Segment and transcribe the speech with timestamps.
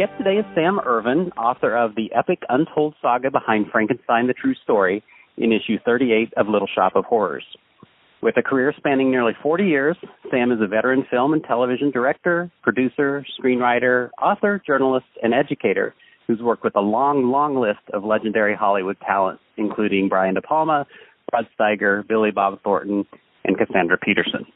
[0.00, 4.54] guest today is Sam Irvin, author of the epic untold saga behind Frankenstein the True
[4.64, 5.04] Story
[5.36, 7.44] in issue 38 of Little Shoppe of Horrors.
[8.22, 9.98] With a career spanning nearly 40 years,
[10.30, 15.94] Sam is a veteran film and television director, producer, screenwriter, author, journalist, and educator
[16.26, 20.86] who's worked with a long, long list of legendary Hollywood talent, including Brian De Palma,
[21.30, 23.04] Rod Steiger, Billy Bob Thornton,
[23.44, 24.46] and Cassandra Peterson.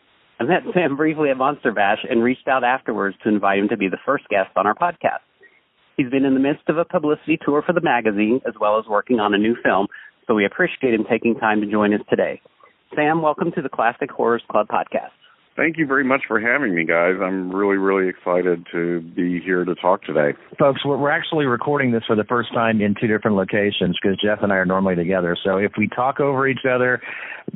[0.41, 3.77] I met Sam briefly at Monster Bash and reached out afterwards to invite him to
[3.77, 5.20] be the first guest on our podcast.
[5.97, 8.87] He's been in the midst of a publicity tour for the magazine as well as
[8.87, 9.87] working on a new film,
[10.27, 12.41] so we appreciate him taking time to join us today.
[12.97, 15.14] Sam, welcome to the Classic Horrors Club podcast.
[15.57, 17.15] Thank you very much for having me, guys.
[17.23, 20.37] I'm really, really excited to be here to talk today.
[20.59, 24.41] Folks, we're actually recording this for the first time in two different locations because Jeff
[24.43, 25.37] and I are normally together.
[25.45, 27.01] So if we talk over each other,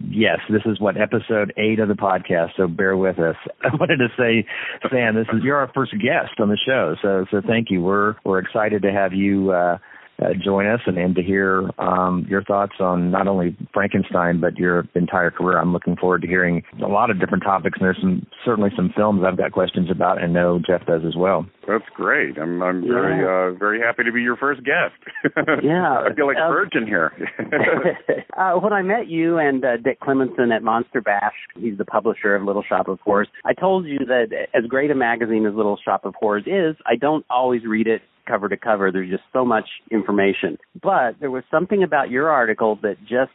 [0.09, 2.51] yes, this is what episode eight of the podcast.
[2.57, 3.35] So bear with us.
[3.65, 4.47] I wanted to say,
[4.89, 6.95] Sam, this is you're our first guest on the show.
[7.03, 7.83] So so thank you.
[7.83, 9.51] We're we're excited to have you.
[9.51, 9.79] Uh,
[10.22, 14.56] uh, join us and, and to hear um, your thoughts on not only Frankenstein but
[14.56, 15.58] your entire career.
[15.58, 18.92] I'm looking forward to hearing a lot of different topics, and there's some certainly some
[18.96, 21.46] films I've got questions about, and know Jeff does as well.
[21.67, 22.39] That's great.
[22.39, 22.92] I'm I'm yeah.
[22.92, 24.95] very uh, very happy to be your first guest.
[25.62, 27.12] yeah, I feel like a virgin here.
[28.36, 32.34] uh, when I met you and uh, Dick Klemensen at Monster Bash, he's the publisher
[32.34, 33.28] of Little Shoppe of Horrors.
[33.45, 36.96] I told you that as great a magazine as Little Shoppe of Horrors is, I
[36.96, 38.92] don't always read it cover to cover.
[38.92, 40.58] There's just so much information.
[40.80, 43.33] But there was something about your article that just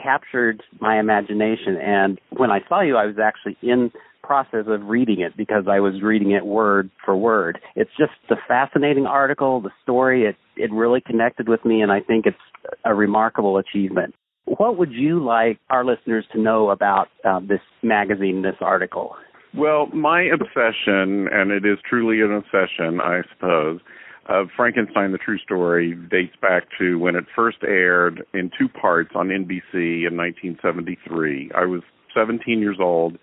[0.00, 1.76] captured my imagination.
[1.76, 3.90] And when I saw you, I was actually in
[4.22, 7.58] process of reading it because I was reading it word for word.
[7.76, 12.00] It's just a fascinating article, the story, it, it really connected with me and I
[12.00, 12.36] think it's
[12.84, 14.14] a remarkable achievement.
[14.46, 19.14] What would you like our listeners to know about uh, this magazine, this article?
[19.56, 23.80] Well, my obsession, and it is truly an obsession, I suppose,
[24.26, 29.10] of Frankenstein the True Story dates back to when it first aired in two parts
[29.14, 31.50] on NBC in 1973.
[31.54, 31.82] I was
[32.14, 33.18] 17 years old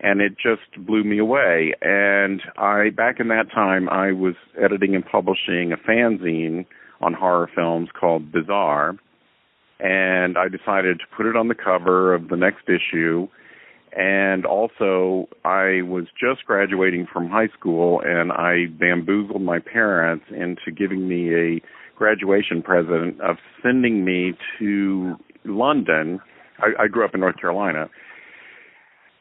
[0.00, 4.94] and it just blew me away and I back in that time I was editing
[4.94, 6.66] and publishing a fanzine
[7.00, 8.96] on horror films called Bizarre
[9.80, 13.28] and I decided to put it on the cover of the next issue
[13.92, 20.70] and also I was just graduating from high school and I bamboozled my parents into
[20.76, 21.60] giving me a
[21.96, 26.20] graduation present of sending me to London.
[26.58, 27.88] I, I grew up in North Carolina.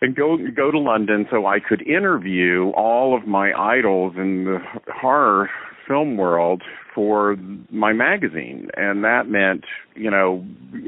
[0.02, 4.60] And go go to London so I could interview all of my idols in the
[4.94, 5.50] horror
[5.88, 6.62] film world
[6.94, 7.38] for
[7.70, 9.64] my magazine and that meant
[9.96, 10.44] you know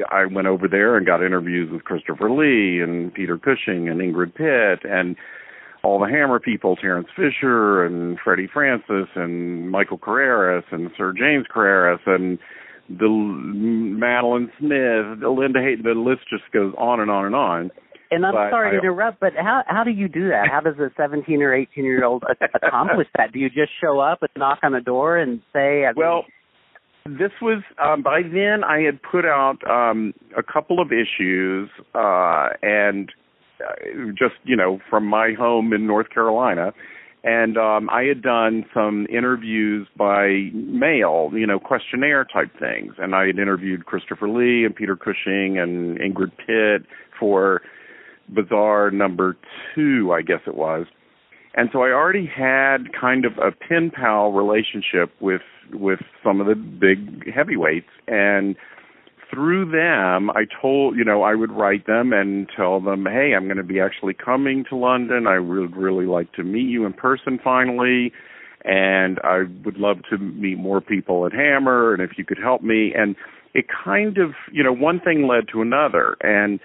[0.09, 4.34] I went over there and got interviews with Christopher Lee and Peter Cushing and Ingrid
[4.34, 5.16] Pitt and
[5.84, 11.45] all the Hammer people, Terence Fisher and Freddie Francis and Michael Carreras and Sir James
[11.53, 12.39] Carreras and
[12.89, 17.72] the Madeline Smith, the Linda Hayden, the list just goes on and on and on.
[18.12, 20.47] And I'm but sorry to interrupt, but how how do you do that?
[20.50, 22.23] How does a 17 or 18 year old
[22.53, 23.31] accomplish that?
[23.34, 25.85] Do you just show up and knock on the door and say?
[25.85, 26.25] I mean, well,
[27.06, 32.50] this was um, by then I had put out um, a couple of issues, uh,
[32.62, 33.12] and
[33.62, 36.74] uh, just you know from my home in North Carolina,
[37.24, 43.15] and um, I had done some interviews by mail, you know, questionnaire type things, and
[43.15, 46.88] I had interviewed Christopher Lee and Peter Cushing and Ingrid Pitt
[47.19, 47.62] for
[48.33, 49.38] Bizarre number
[49.74, 50.85] two, I guess it was.
[51.57, 55.41] And so I already had kind of a pen pal relationship with
[55.74, 57.89] with some of the big heavyweights.
[58.07, 58.56] And
[59.31, 63.45] through them I told you know I would write them and tell them hey I'm
[63.45, 65.25] going to be actually coming to London.
[65.25, 68.13] I would really like to meet you in person finally.
[68.63, 72.62] And I would love to meet more people at Hammer and if you could help
[72.62, 72.94] me.
[72.95, 73.15] And
[73.56, 76.18] it kind of you know one thing led to another.
[76.21, 76.59] And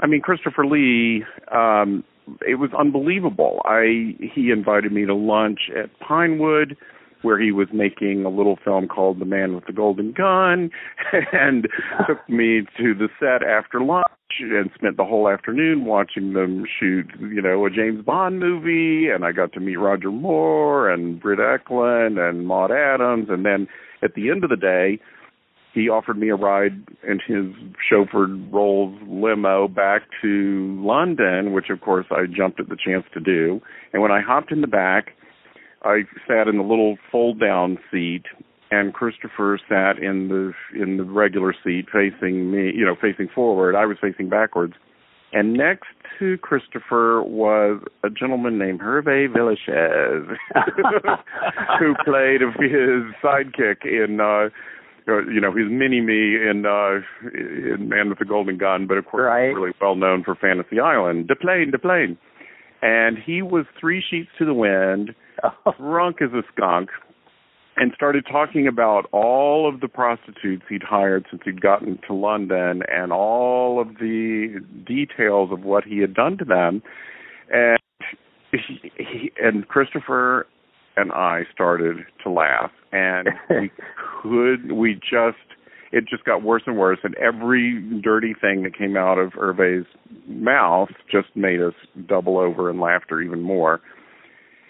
[0.00, 2.04] I mean, Christopher Lee, um,
[2.46, 3.60] it was unbelievable.
[3.64, 6.76] I he invited me to lunch at Pinewood,
[7.22, 10.70] where he was making a little film called The Man with the Golden Gun,
[11.32, 11.68] and
[12.06, 14.06] took me to the set after lunch
[14.40, 19.08] and spent the whole afternoon watching them shoot, you know, a James Bond movie.
[19.08, 23.68] And I got to meet Roger Moore and Britt Ekland and Maud Adams, and then
[24.02, 25.00] at the end of the day
[25.74, 27.46] he offered me a ride in his
[27.90, 33.20] chauffeured Rolls limo back to London, which of course I jumped at the chance to
[33.20, 33.60] do.
[33.92, 35.08] And when I hopped in the back,
[35.82, 38.22] I sat in the little fold down seat
[38.70, 43.74] and Christopher sat in the in the regular seat facing me, you know, facing forward.
[43.76, 44.74] I was facing backwards.
[45.32, 45.88] And next
[46.20, 50.36] to Christopher was a gentleman named Hervé Villechaize,
[51.80, 54.50] who played his sidekick in, uh,
[55.06, 57.00] you know, his mini me in, uh,
[57.32, 59.54] in Man with the Golden Gun, but of course right.
[59.54, 61.28] really well known for Fantasy Island.
[61.28, 62.16] Deplane, Deplane.
[62.82, 65.14] And he was three sheets to the wind,
[65.78, 66.90] drunk as a skunk,
[67.76, 72.82] and started talking about all of the prostitutes he'd hired since he'd gotten to London
[72.92, 76.82] and all of the details of what he had done to them.
[77.50, 77.78] And
[78.52, 80.46] he, he, and Christopher
[80.96, 83.70] and I started to laugh, and we
[84.22, 85.38] could we just
[85.92, 89.86] it just got worse and worse, and every dirty thing that came out of Hervé's
[90.26, 91.74] mouth just made us
[92.08, 93.80] double over in laughter even more.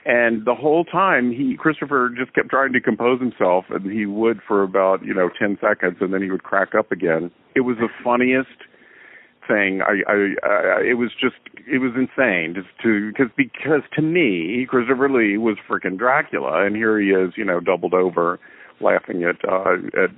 [0.05, 4.41] And the whole time, he Christopher just kept trying to compose himself, and he would
[4.47, 7.31] for about you know ten seconds, and then he would crack up again.
[7.55, 8.51] It was the funniest
[9.47, 9.83] thing.
[9.83, 10.15] I, I,
[10.47, 11.37] I it was just
[11.67, 16.77] it was insane just to because because to me, Christopher Lee was freaking Dracula, and
[16.77, 18.39] here he is, you know, doubled over
[18.81, 20.11] laughing at uh at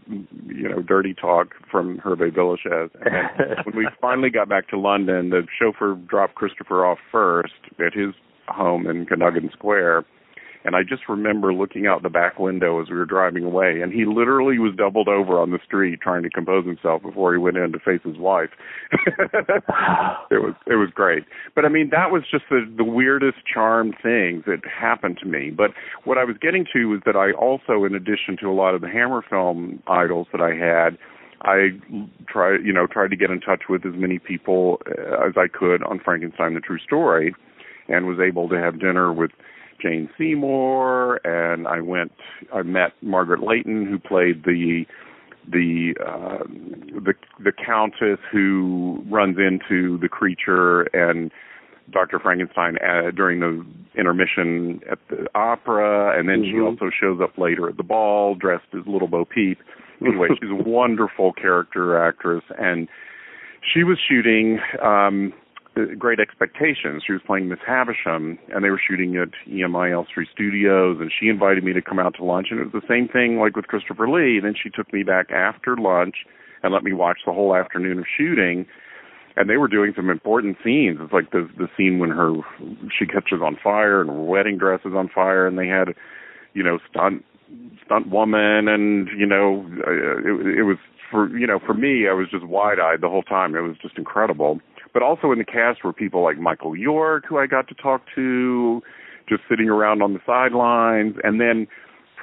[0.47, 2.91] you know dirty talk from Hervé Villechaize.
[3.05, 7.93] And when we finally got back to London, the chauffeur dropped Christopher off first at
[7.93, 8.15] his
[8.49, 10.05] home in Cadogan Square.
[10.67, 13.93] And I just remember looking out the back window as we were driving away, and
[13.93, 17.57] he literally was doubled over on the street trying to compose himself before he went
[17.57, 18.51] in to face his wife.
[18.93, 21.23] it was it was great,
[21.55, 25.51] but I mean that was just the the weirdest charmed thing that happened to me.
[25.51, 25.71] But
[26.03, 28.81] what I was getting to was that I also, in addition to a lot of
[28.81, 30.99] the Hammer film idols that I had,
[31.43, 31.79] I
[32.29, 34.83] tried you know tried to get in touch with as many people
[35.25, 37.37] as I could on Frankenstein: The True Story
[37.89, 39.31] and was able to have dinner with
[39.81, 42.13] Jane Seymour and I went
[42.53, 44.85] I met Margaret Leighton who played the
[45.49, 46.45] the uh
[47.05, 51.31] the the countess who runs into the creature and
[51.93, 52.19] Dr.
[52.19, 53.65] Frankenstein uh, during the
[53.97, 56.59] intermission at the opera and then mm-hmm.
[56.59, 59.59] she also shows up later at the ball dressed as little Bo Peep.
[60.01, 62.89] Anyway, she's a wonderful character actress and
[63.73, 65.33] she was shooting um
[65.99, 67.03] Great Expectations.
[67.07, 71.29] She was playing Miss Havisham, and they were shooting at EMI Elstree Studios, and she
[71.29, 73.67] invited me to come out to lunch, and it was the same thing like with
[73.67, 74.41] Christopher Lee.
[74.43, 76.17] Then she took me back after lunch
[76.63, 78.65] and let me watch the whole afternoon of shooting,
[79.37, 80.99] and they were doing some important scenes.
[81.01, 82.33] It's like the the scene when her
[82.99, 85.95] she catches on fire and her wedding dress is on fire, and they had,
[86.55, 87.23] you know, stunt
[87.85, 90.79] stunt woman, and you know, uh, it, it was
[91.11, 93.55] for you know for me, I was just wide eyed the whole time.
[93.55, 94.61] It was just incredible
[94.97, 98.01] but also in the cast were people like Michael York, who I got to talk
[98.15, 98.81] to,
[99.29, 101.67] just sitting around on the sidelines, and then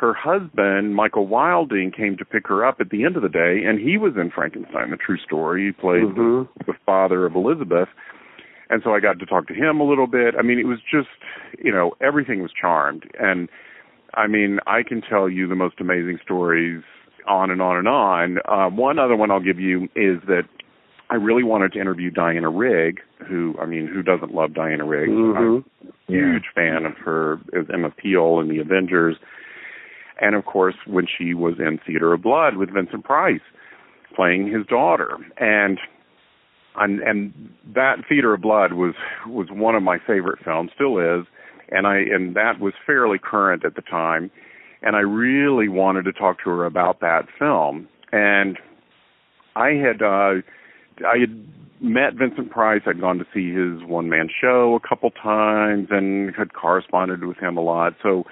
[0.01, 3.61] her husband, Michael Wilding, came to pick her up at the end of the day,
[3.63, 5.67] and he was in Frankenstein: The True Story.
[5.67, 6.49] He played mm-hmm.
[6.65, 7.89] the, the father of Elizabeth,
[8.71, 10.33] and so I got to talk to him a little bit.
[10.35, 11.09] I mean, it was just,
[11.63, 13.49] you know, everything was charmed, and
[14.15, 16.81] I mean, I can tell you the most amazing stories
[17.27, 18.37] on and on and on.
[18.45, 20.49] Uh, one other one I'll give you is that
[21.09, 25.09] I really wanted to interview Diana Rigg, who I mean, who doesn't love Diana Rigg?
[25.09, 25.37] Mm-hmm.
[25.83, 29.17] I'm a huge fan of her as Emma Peel in the Avengers,
[30.19, 33.41] and of course when she was in Theater of Blood with Vincent Price,
[34.15, 35.77] playing his daughter, and
[36.75, 37.33] and and
[37.75, 38.95] that Theater of Blood was
[39.27, 41.27] was one of my favorite films, still is,
[41.69, 44.31] and I and that was fairly current at the time,
[44.81, 48.57] and I really wanted to talk to her about that film, and
[49.55, 50.01] I had.
[50.01, 50.41] uh
[51.05, 51.45] I had
[51.81, 52.81] met Vincent Price.
[52.85, 57.37] I'd gone to see his one man show a couple times and had corresponded with
[57.37, 57.93] him a lot.
[58.01, 58.23] So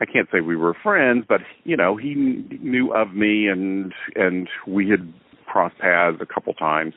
[0.00, 4.48] I can't say we were friends, but you know, he knew of me and and
[4.66, 5.12] we had
[5.46, 6.94] crossed paths a couple times.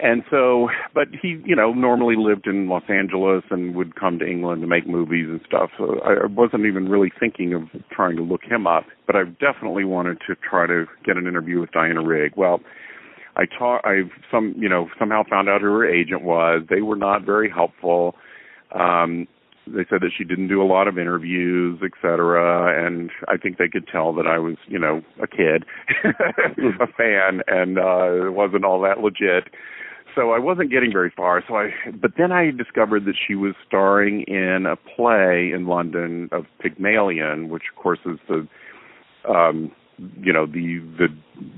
[0.00, 4.26] And so, but he, you know, normally lived in Los Angeles and would come to
[4.26, 5.70] England to make movies and stuff.
[5.76, 9.84] So I wasn't even really thinking of trying to look him up, but I definitely
[9.84, 12.34] wanted to try to get an interview with Diana Rigg.
[12.36, 12.60] Well,
[13.38, 16.62] I taught I some you know somehow found out who her agent was.
[16.68, 18.16] They were not very helpful.
[18.74, 19.26] Um
[19.66, 23.58] they said that she didn't do a lot of interviews, et cetera, and I think
[23.58, 25.66] they could tell that I was, you know, a kid,
[26.04, 29.52] a fan, and uh it wasn't all that legit.
[30.14, 31.44] So I wasn't getting very far.
[31.46, 36.28] So I, but then I discovered that she was starring in a play in London
[36.32, 38.48] of Pygmalion, which of course is the
[39.30, 39.70] um
[40.20, 41.08] you know the the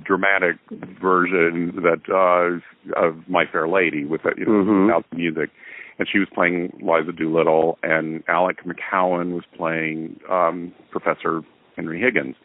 [0.04, 0.56] dramatic
[1.00, 4.86] version that uh of My Fair Lady with the, you know mm-hmm.
[4.86, 5.50] without the music
[5.98, 11.42] and she was playing Liza Doolittle and Alec McCowen was playing um Professor
[11.76, 12.36] Henry Higgins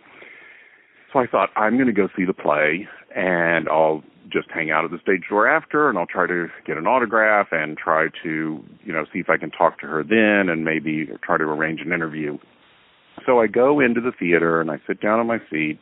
[1.15, 4.83] so I thought I'm going to go see the play and I'll just hang out
[4.83, 8.63] at the stage door after and I'll try to get an autograph and try to,
[8.83, 11.79] you know, see if I can talk to her then and maybe try to arrange
[11.79, 12.37] an interview.
[13.25, 15.79] So I go into the theater and I sit down on my seat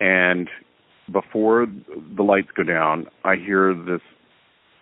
[0.00, 0.48] and
[1.12, 1.66] before
[2.16, 4.00] the lights go down, I hear this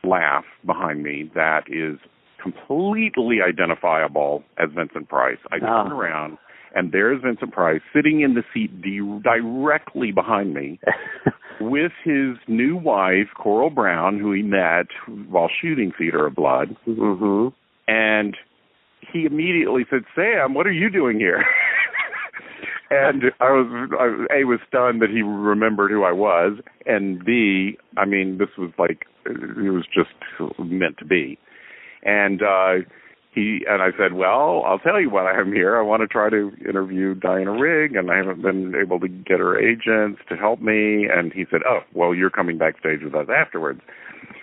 [0.05, 1.99] laugh behind me that is
[2.43, 5.39] completely identifiable as Vincent Price.
[5.53, 5.83] I Ah.
[5.85, 6.39] turn around
[6.75, 10.79] and there's Vincent Price sitting in the seat di- directly behind me
[11.61, 14.87] with his new wife, Coral Browne, who he met
[15.29, 16.77] while shooting Theater of Blood.
[16.85, 17.49] hmm
[17.89, 18.37] And
[19.13, 21.45] he immediately said, Sam, what are you doing here?
[22.91, 26.59] and I was, I, A, was stunned that he remembered who I was.
[26.87, 30.11] And B, I mean, this was like, it was just
[30.59, 31.39] meant to be.
[32.03, 32.87] And, uh,
[33.33, 35.77] he and I said, "Well, I'll tell you what I am here.
[35.77, 39.39] I want to try to interview Diana Rigg, and I haven't been able to get
[39.39, 43.29] her agents to help me." And he said, "Oh, well, you're coming backstage with us
[43.29, 43.83] afterwards."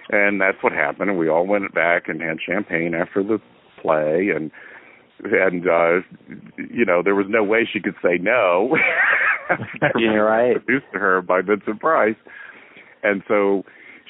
[0.10, 1.10] And that's what happened.
[1.10, 3.40] And we all went back and had champagne after the
[3.82, 4.52] play, and
[5.24, 6.02] and uh
[6.58, 8.78] you know there was no way she could say no.
[9.96, 10.52] You're right.
[10.56, 12.16] Introduced to her by Vincent Price,
[13.04, 13.64] and so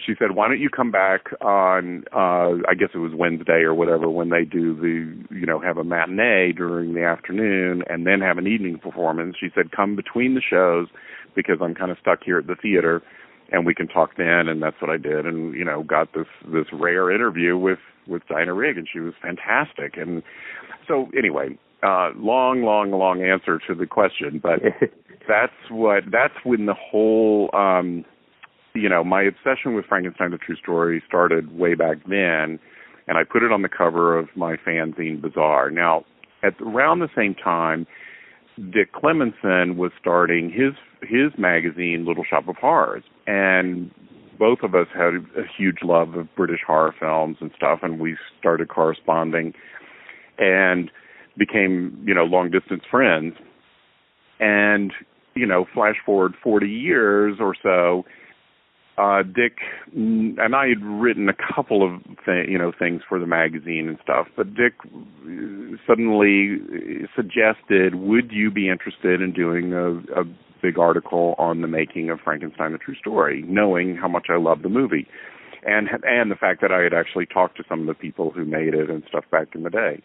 [0.06, 2.04] she said, "Why don't you come back on?
[2.14, 5.78] uh I guess it was Wednesday or whatever when they do the, you know, have
[5.78, 10.36] a matinee during the afternoon and then have an evening performance." She said, "Come between
[10.36, 10.88] the shows
[11.36, 13.02] because I'm kind of stuck here at the theater."
[13.50, 16.28] And we can talk then, and that's what I did, and you know, got this
[16.52, 19.96] this rare interview with with Diana Rigg, and she was fantastic.
[19.96, 20.22] And
[20.88, 24.60] so, anyway, uh, long, long, long answer to the question, but
[25.28, 28.06] that's what that's when the whole um
[28.74, 32.60] you know my obsession with frankenstein the true story started way back then
[33.08, 36.06] and i put it on the cover of my fanzine bizarre now
[36.44, 37.86] at around the same time
[38.72, 43.92] dick klemensen was starting his his magazine little shoppe of horrors and
[44.40, 48.18] both of us had a huge love of british horror films and stuff and we
[48.40, 49.54] started corresponding
[50.40, 50.92] and
[51.38, 53.36] became you know long distance friends.
[54.40, 54.94] And
[55.36, 58.06] you know flash forward 40 years or so
[58.98, 59.58] uh Dick
[59.94, 63.98] and I had written a couple of th- you know things for the magazine and
[64.02, 64.74] stuff but Dick
[65.86, 66.58] suddenly
[67.16, 70.24] suggested would you be interested in doing a, a
[70.62, 74.62] big article on the making of Frankenstein the true story knowing how much I love
[74.62, 75.08] the movie?
[75.66, 78.46] And and the fact that I had actually talked to some of the people who
[78.46, 80.02] made it and stuff back in the day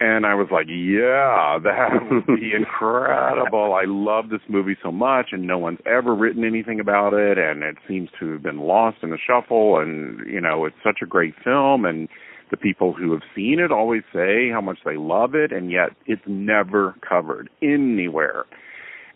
[0.00, 3.74] and I was like, yeah, that would be incredible.
[3.74, 7.62] I love this movie so much, and no one's ever written anything about it, and
[7.62, 9.78] it seems to have been lost in the shuffle.
[9.78, 12.08] And you know, it's such a great film, and
[12.50, 15.90] the people who have seen it always say how much they love it, and yet
[16.06, 18.44] it's never covered anywhere.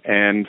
[0.04, 0.46] And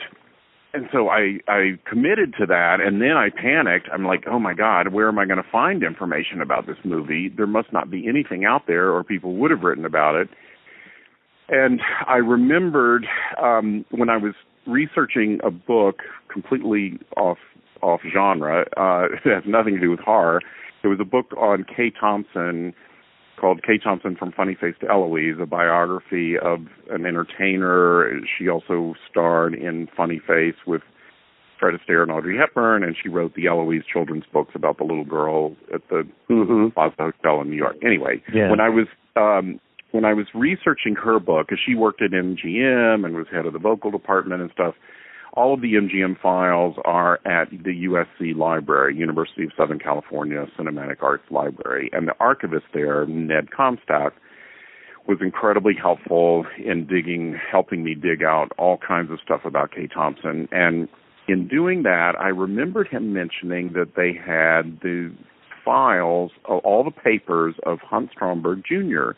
[0.74, 3.88] and so I I committed to that, and then I panicked.
[3.92, 7.30] I'm like, oh my god, where am I going to find information about this movie?
[7.34, 10.28] There must not be anything out there, or people would have written about it.
[11.48, 13.06] And I remembered
[13.40, 14.34] um, when I was
[14.66, 17.38] researching a book completely off
[17.80, 18.64] off genre.
[18.76, 20.40] Uh, it has nothing to do with horror.
[20.82, 22.74] It was a book on Kay Thompson
[23.44, 28.10] called Kay Thompson from Funny Face to Eloise, a biography of an entertainer.
[28.38, 30.80] She also starred in Funny Face with
[31.60, 35.04] Fred Astaire and Audrey Hepburn, and she wrote the Eloise children's books about the little
[35.04, 37.76] girl at the hmm Plaza Hotel in New York.
[37.84, 38.48] Anyway, Yeah.
[38.48, 39.60] when I was um
[39.90, 43.52] when I was researching her book, because she worked at MGM and was head of
[43.52, 44.74] the vocal department and stuff,
[45.34, 51.02] all of the MGM files are at the USC Library, University of Southern California Cinematic
[51.02, 54.14] Arts Library, and the archivist there, Ned Comstock,
[55.06, 59.86] was incredibly helpful in digging, helping me dig out all kinds of stuff about Kay
[59.86, 60.48] Thompson.
[60.50, 60.88] And
[61.28, 65.12] in doing that, I remembered him mentioning that they had the
[65.64, 69.12] files of all the papers of Hunt Stromberg Jr.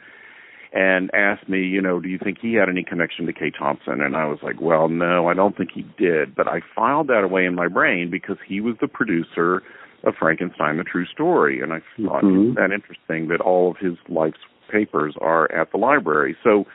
[0.77, 4.03] and asked me, you know, do you think he had any connection to Kay Thompson?
[4.03, 6.35] And I was like, well, no, I don't think he did.
[6.35, 9.63] But I filed that away in my brain because he was the producer
[10.05, 12.43] of Frankenstein: The True Story, and I thought Mhm.
[12.43, 16.37] isn't that interesting that all of his life's papers are at the library.
[16.45, 16.67] So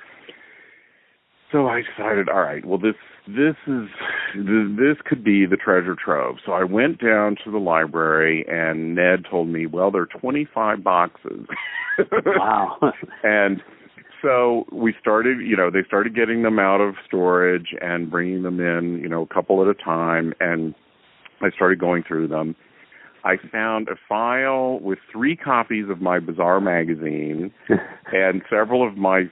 [1.51, 2.96] so I decided, all right, well this
[3.27, 3.88] this is
[4.36, 6.38] this could be the treasure trove.
[6.43, 10.84] So I went down to the library and Ned told me, well, there are 25
[10.84, 11.46] boxes.
[12.25, 12.93] Wow.
[13.24, 13.62] and
[14.22, 18.60] so we started, you know, they started getting them out of storage and bringing them
[18.60, 20.75] in, you know, a couple at a time and
[21.42, 22.56] I started going through them.
[23.24, 27.51] I found a file with three copies of my Bizarre magazine
[28.13, 29.30] and several of my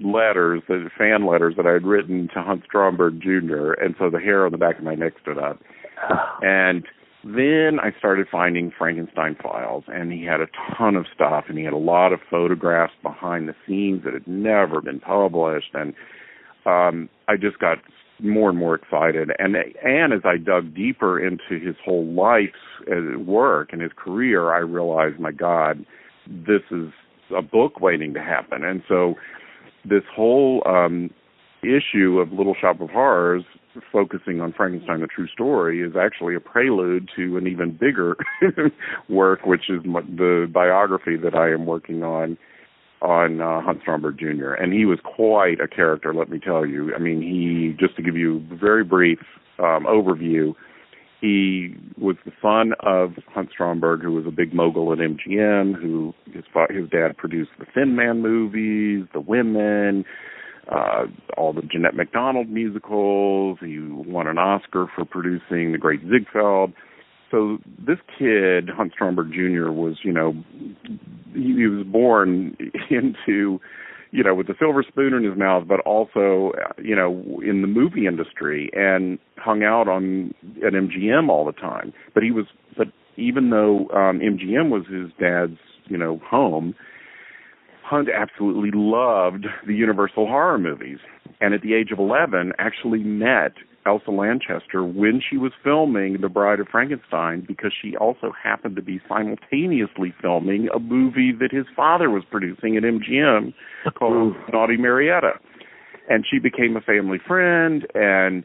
[0.00, 3.72] letters, the fan letters that I had written to Hunt Stromberg Jr.
[3.72, 5.60] And so the hair on the back of my neck stood up.
[6.10, 6.38] Oh.
[6.42, 6.84] And
[7.24, 10.46] then I started finding Frankenstein files, and he had a
[10.76, 14.26] ton of stuff, and he had a lot of photographs behind the scenes that had
[14.26, 15.92] never been published, and
[16.64, 17.78] um, I just got
[18.22, 19.30] more and more excited.
[19.38, 22.52] And and as I dug deeper into his whole life's
[22.90, 25.84] uh, work and his career, I realized, my God,
[26.26, 26.90] this is
[27.36, 28.64] a book waiting to happen.
[28.64, 29.14] And so
[29.84, 31.10] this whole um,
[31.62, 33.44] issue of Little Shoppe of Horrors
[33.92, 38.16] focusing on Frankenstein the True Story is actually a prelude to an even bigger
[39.08, 42.36] work which is the biography that I am working on
[43.00, 44.52] on uh, Hunt Stromberg Jr.
[44.54, 48.02] and he was quite a character let me tell you I mean he just to
[48.02, 49.20] give you a very brief
[49.58, 50.54] um, overview
[51.20, 55.74] he was the son of Hunt Stromberg, who was a big mogul at MGM.
[55.74, 60.06] Who his his dad produced the Thin Man movies, The Women,
[60.68, 63.58] uh, all the Jeanette MacDonald musicals.
[63.60, 66.72] He won an Oscar for producing The Great Ziegfeld.
[67.30, 70.34] So this kid, Hunt Stromberg Jr., was, you know,
[71.32, 72.56] he, he was born
[72.90, 73.60] into,
[74.10, 77.68] you know, with the silver spoon in his mouth, but also, you know, in the
[77.68, 80.34] movie industry and hung out on
[80.66, 81.92] at MGM all the time.
[82.14, 86.74] But he was, but even though um, MGM was his dad's, you know, home,
[87.90, 90.98] Hunt absolutely loved the Universal horror movies,
[91.40, 96.28] and at the age of 11, actually met Elsa Lanchester when she was filming The
[96.28, 101.66] Bride of Frankenstein because she also happened to be simultaneously filming a movie that his
[101.74, 103.52] father was producing at MGM
[103.98, 105.32] called Naughty Marietta.
[106.08, 108.44] And she became a family friend and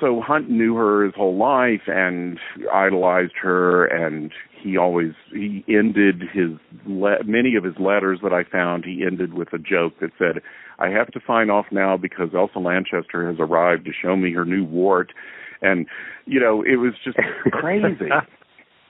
[0.00, 2.38] so Hunt knew her his whole life and
[2.72, 6.50] idolized her and he always he ended his
[6.86, 10.42] le- many of his letters that I found he ended with a joke that said
[10.78, 14.44] I have to sign off now because Elsa Lanchester has arrived to show me her
[14.44, 15.12] new wart.
[15.60, 15.86] And
[16.26, 17.18] you know it was just
[17.52, 18.08] crazy.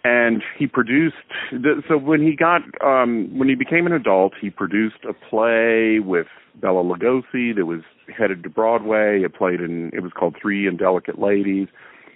[0.06, 1.16] And he produced
[1.50, 5.98] the, so when he got um when he became an adult he produced a play
[5.98, 6.26] with
[6.60, 7.82] Bela Lugosi that was
[8.16, 9.22] headed to Broadway.
[9.22, 11.68] It played in it was called Three Indelicate Ladies.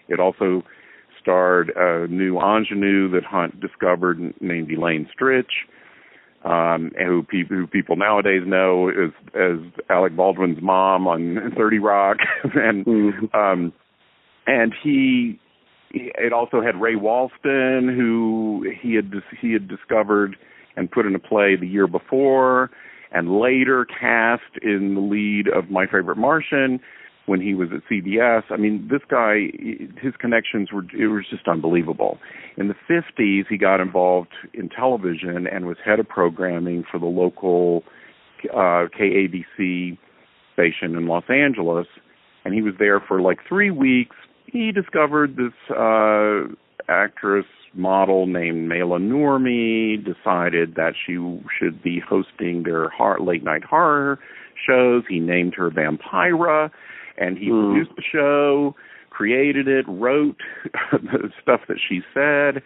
[0.09, 0.63] It also
[1.21, 5.67] starred a new ingenue that Hunt discovered named Elaine Stritch,
[6.45, 9.59] um, who, pe- who people nowadays know as as
[9.91, 13.37] Alec Baldwin's mom on Thirty Rock, and mm-hmm.
[13.37, 13.73] um,
[14.47, 15.39] and he
[15.91, 20.37] it also had Ray Walston, who he had he had discovered
[20.77, 22.71] and put in a play the year before,
[23.13, 26.81] and later cast in the lead of My Favorite Martian
[27.27, 28.43] when he was at CBS.
[28.51, 29.51] I mean, this guy,
[30.01, 32.19] his connections were it was just unbelievable.
[32.57, 37.07] In the 50s, he got involved in television and was head of programming for the
[37.07, 37.85] local
[38.53, 39.99] uh, KABC
[40.55, 41.87] station in Los Angeles,
[42.45, 44.17] and he was there for like three weeks.
[44.47, 46.53] He discovered this uh,
[46.89, 51.15] actress model named Maila Nurmi, decided that she
[51.59, 54.19] should be hosting their late night horror
[54.67, 55.05] shows.
[55.09, 56.71] He named her Vampira
[57.17, 57.73] and he mm.
[57.73, 58.75] produced the show,
[59.11, 60.41] created it, wrote
[60.93, 62.63] the stuff that she said,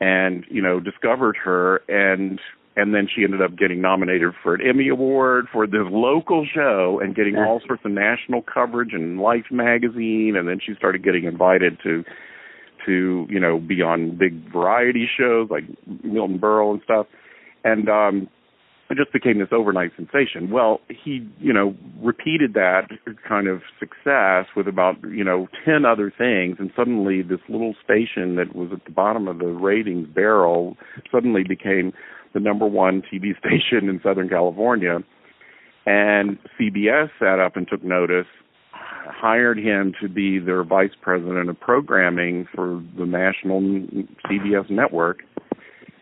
[0.00, 2.40] and you know discovered her and
[2.76, 7.00] and then she ended up getting nominated for an Emmy Award for this local show
[7.02, 11.24] and getting all sorts of national coverage in Life magazine and then she started getting
[11.24, 12.04] invited to
[12.86, 15.64] to you know be on big variety shows like
[16.02, 17.06] Milton Berle and stuff
[17.64, 18.28] and um
[18.90, 20.50] it just became this overnight sensation.
[20.50, 22.88] Well, he, you know, repeated that
[23.26, 28.34] kind of success with about, you know, 10 other things and suddenly this little station
[28.34, 30.76] that was at the bottom of the ratings barrel
[31.10, 31.92] suddenly became
[32.34, 34.98] the number 1 TV station in Southern California.
[35.86, 38.26] And CBS sat up and took notice,
[39.06, 43.60] hired him to be their vice president of programming for the national
[44.26, 45.22] CBS network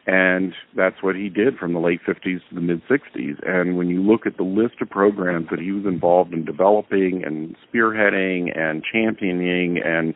[0.09, 3.37] and that's what he did from the late 50s to the mid 60s.
[3.47, 7.23] And when you look at the list of programs that he was involved in developing
[7.27, 10.15] and spearheading and championing and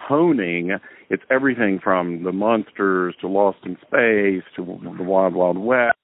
[0.00, 0.78] honing,
[1.10, 4.64] it's everything from the Munsters to Lost in Space to
[4.96, 5.98] the Wild Wild West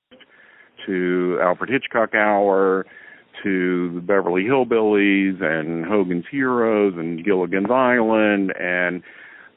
[0.87, 2.85] to Alfred Hitchcock Hour
[3.43, 9.03] to the Beverly Hillbillies and Hogan's Heroes and Gilligan's Island and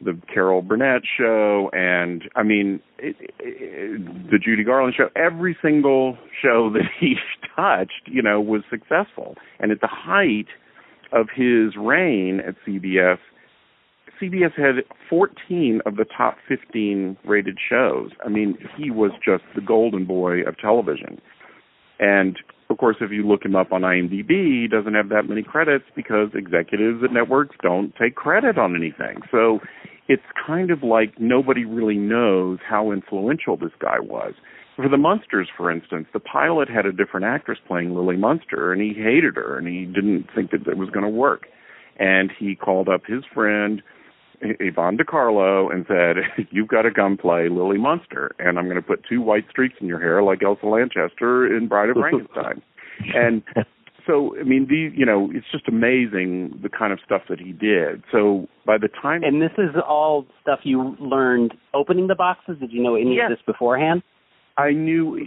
[0.02, 5.10] the Carol Burnett show, and I mean it, it, the Judy Garland show.
[5.16, 7.16] Every single show that he
[7.56, 9.36] touched, you know, was successful.
[9.60, 10.48] And at the height
[11.12, 13.18] of his reign at CBS,
[14.22, 18.12] CBS had 14 of the top 15 rated shows.
[18.26, 21.20] I mean, he was just the golden boy of television.
[22.00, 22.38] And
[22.74, 25.86] of course, if you look him up on IMDb, he doesn't have that many credits
[25.96, 29.22] because executives at networks don't take credit on anything.
[29.32, 29.60] So
[30.08, 34.34] it's kind of like nobody really knows how influential this guy was.
[34.76, 38.82] For the Munsters, for instance, the pilot had a different actress playing Lily Munster, and
[38.82, 41.44] he hated her, and he didn't think that it was going to work.
[42.00, 43.84] And he called up his friend
[44.60, 48.76] Yvonne De Carlo and said, "You've got to come play Lily Munster, and I'm going
[48.76, 52.62] to put two white streaks in your hair like Elsa Lanchester in Bride of Frankenstein."
[53.16, 53.42] and
[54.06, 57.52] so I mean, the you know, it's just amazing the kind of stuff that he
[57.52, 58.04] did.
[58.12, 62.58] So by the time, and this is all stuff you learned opening the boxes.
[62.60, 63.32] Did you know any yes.
[63.32, 64.04] of this beforehand?
[64.58, 65.18] I knew,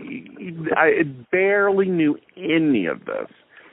[0.77, 1.03] I
[1.33, 3.29] barely knew any of this.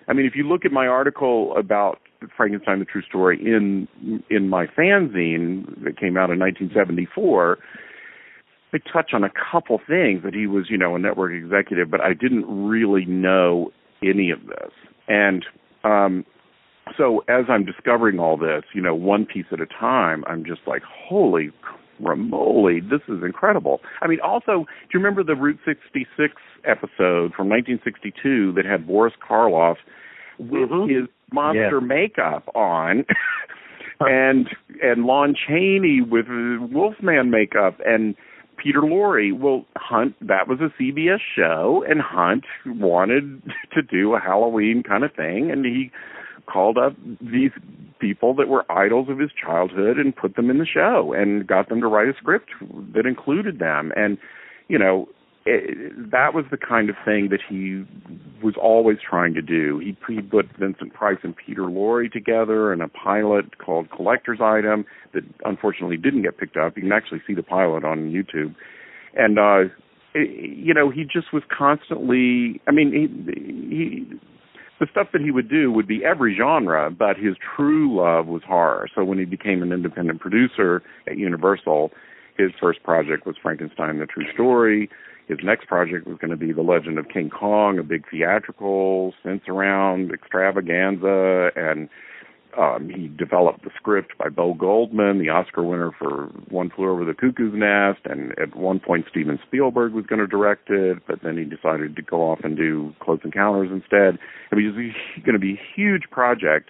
[0.08, 2.00] I mean, if you look at my article about
[2.36, 3.88] Frankenstein: The True Story in
[4.30, 7.58] in my fanzine that came out in 1974.
[8.74, 12.02] I touch on a couple things that he was, you know, a network executive, but
[12.02, 14.72] I didn't really know any of this.
[15.08, 15.46] And
[15.84, 16.26] um,
[16.98, 20.62] so as I'm discovering all this, you know, one piece at a time, I'm just
[20.66, 21.52] like, holy
[22.02, 23.80] Ramoli, this is incredible.
[24.02, 26.34] I mean, also, do you remember the Route 66
[26.66, 29.76] episode from 1962 that had Boris Karloff
[30.40, 30.90] with mm-hmm.
[30.90, 31.88] his monster yeah.
[31.88, 33.06] makeup on?
[34.00, 34.50] and
[34.82, 38.16] and Lon Chaney with Wolfman makeup and
[38.58, 39.38] Peter Lorre.
[39.38, 43.42] Well, Hunt, that was a CBS show, and Hunt wanted
[43.74, 45.92] to do a Halloween kind of thing, and he
[46.46, 47.52] called up these
[48.00, 51.70] people that were idols of his childhood and put them in the show and got
[51.70, 52.50] them to write a script
[52.94, 53.94] that included them.
[53.96, 54.18] And,
[54.68, 55.08] you know,
[55.46, 57.84] it, that was the kind of thing that he
[58.44, 59.80] was always trying to do.
[59.80, 64.86] He, he put Vincent Price and Peter Lorre together in a pilot called Collector's Item
[65.14, 66.76] that unfortunately didn't get picked up.
[66.76, 68.56] You can actually see the pilot on YouTube.
[69.16, 69.74] And uh
[70.16, 74.20] it, you know, he just was constantly I mean, he he
[74.80, 78.42] the stuff that he would do would be every genre, but his true love was
[78.46, 78.88] horror.
[78.94, 81.92] So when he became an independent producer at Universal,
[82.38, 84.90] his first project was Frankenstein: The True Story.
[85.28, 89.14] His next project was going to be The Legend of King Kong, a big theatrical,
[89.24, 91.90] Sensurround extravaganza, and
[92.58, 97.06] um, he developed the script by Bo Goldman, the Oscar winner for One Flew Over
[97.06, 101.20] the Cuckoo's Nest, and at one point Steven Spielberg was going to direct it, but
[101.24, 104.20] then he decided to go off and do Close Encounters instead.
[104.52, 106.70] I mean, it was going to be a huge project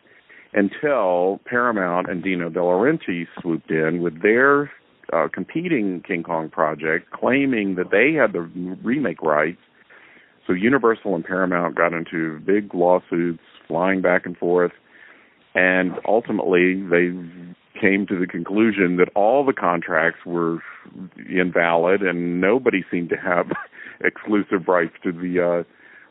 [0.54, 4.72] until Paramount and Dino De Laurentiis swooped in with their
[5.12, 8.42] uh, competing King Kong project, claiming that they had the
[8.84, 9.62] remake rights.
[10.48, 14.72] So Universal and Paramount got into big lawsuits, flying back and forth,
[15.56, 17.12] and ultimately they
[17.80, 20.60] came to the conclusion that all the contracts were
[21.30, 23.52] invalid and nobody seemed to have
[24.04, 25.64] exclusive rights to the uh,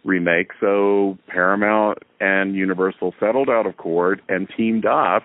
[0.04, 0.50] remake.
[0.60, 5.24] So Paramount and Universal settled out of court and teamed up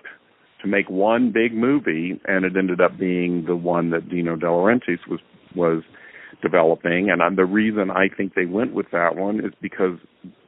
[0.70, 5.06] make one big movie, and it ended up being the one that Dino De Laurentiis
[5.08, 5.20] was
[5.54, 5.82] was
[6.42, 7.10] developing.
[7.10, 9.98] And the reason I think they went with that one is because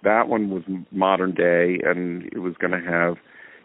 [0.05, 3.17] that one was modern day, and it was going to have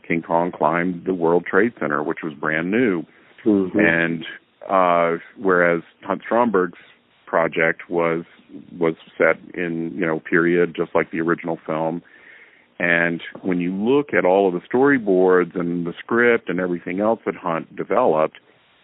[0.08, 3.04] King Kong climb the World Trade Center, which was brand new.
[3.46, 3.80] Mm-hmm.
[3.80, 4.26] And
[4.70, 6.80] uh, whereas Hunt Stromberg's
[7.26, 8.24] project was
[8.78, 12.02] was set in you know period just like the original film
[12.80, 17.20] and when you look at all of the storyboards and the script and everything else
[17.26, 18.38] that Hunt developed,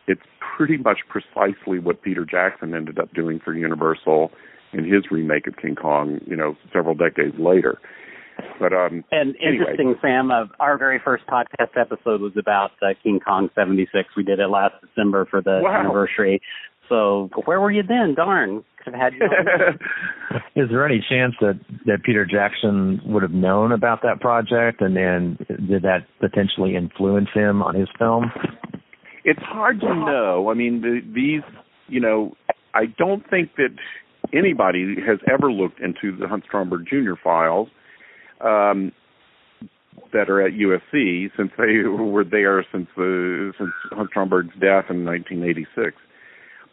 [0.07, 0.21] it's
[0.57, 4.31] pretty much precisely what Peter Jackson ended up doing for Universal
[4.73, 7.79] in his remake of King Kong, you know, several decades later.
[8.59, 9.65] But um and anyway.
[9.75, 10.31] interesting, Sam.
[10.31, 14.09] Uh, our very first podcast episode was about uh, King Kong '76.
[14.15, 15.79] We did it last December for the wow.
[15.79, 16.41] anniversary.
[16.91, 18.15] So where were you then?
[18.15, 19.25] Darn, could have had you.
[20.61, 24.93] Is there any chance that that Peter Jackson would have known about that project, and
[24.93, 25.37] then
[25.69, 28.25] did that potentially influence him on his film?
[29.23, 30.49] It's hard to know.
[30.51, 31.43] I mean, the, these,
[31.87, 32.33] you know,
[32.73, 33.73] I don't think that
[34.33, 37.13] anybody has ever looked into the Hunt Stromberg Jr.
[37.23, 37.69] files
[38.41, 38.91] um,
[40.11, 45.05] that are at USC since they were there since the since Hunt Stromberg's death in
[45.05, 45.95] 1986.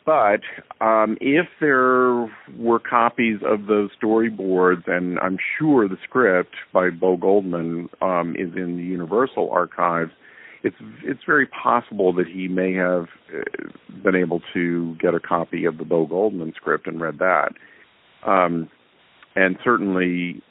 [0.09, 0.41] But
[0.83, 7.19] um, if there were copies of those storyboards, and I'm sure the script by Bo
[7.19, 10.11] Goldman um, is in the Universal archives,
[10.63, 15.67] it's it's very possible that he may have uh, been able to get a copy
[15.67, 17.51] of the Bo Goldman script and read that.
[18.27, 18.71] Um,
[19.37, 20.43] and certainly,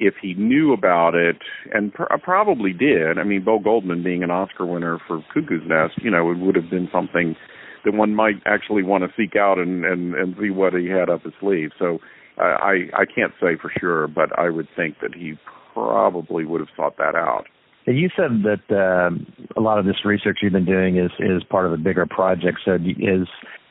[0.00, 1.36] if he knew about it,
[1.70, 6.02] and pr- probably did, I mean, Bo Goldman being an Oscar winner for Cuckoo's Nest,
[6.02, 7.36] you know, it would have been something
[7.84, 11.10] that one might actually want to seek out and and and see what he had
[11.10, 11.70] up his sleeve.
[11.78, 11.98] So
[12.38, 15.34] uh, I I can't say for sure, but I would think that he
[15.74, 17.46] probably would have sought that out.
[17.86, 19.10] You said that uh,
[19.56, 22.58] a lot of this research you've been doing is is part of a bigger project.
[22.64, 23.26] So is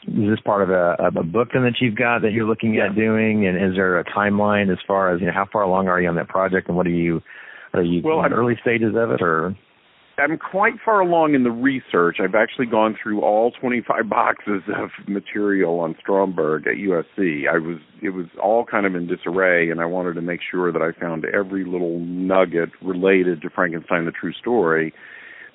[0.08, 2.88] is this part of a, a book then that you've got that you're looking yeah.
[2.88, 3.47] at doing?
[3.47, 6.10] And is there a timeline as far as you know how far along are you
[6.10, 6.67] on that project?
[6.67, 7.21] And what are you
[7.74, 9.56] are you well, in early stages of it or?
[10.17, 12.17] I'm quite far along in the research.
[12.19, 17.47] I've actually gone through all 25 boxes of material on Stromberg at USC.
[17.47, 20.71] I was it was all kind of in disarray, and I wanted to make sure
[20.71, 24.93] that I found every little nugget related to Frankenstein: The True Story.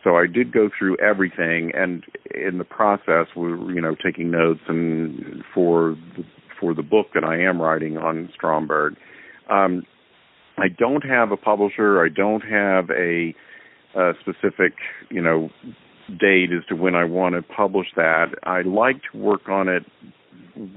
[0.04, 4.30] So I did go through everything, and in the process, we were you know taking
[4.30, 6.24] notes and for the,
[6.60, 8.94] for the book that I am writing on Stromberg.
[9.50, 9.82] Um,
[10.58, 12.02] I don't have a publisher.
[12.02, 13.34] I don't have a
[13.96, 14.74] a specific,
[15.10, 15.50] you know,
[16.08, 18.26] date as to when I want to publish that.
[18.44, 19.84] I like to work on it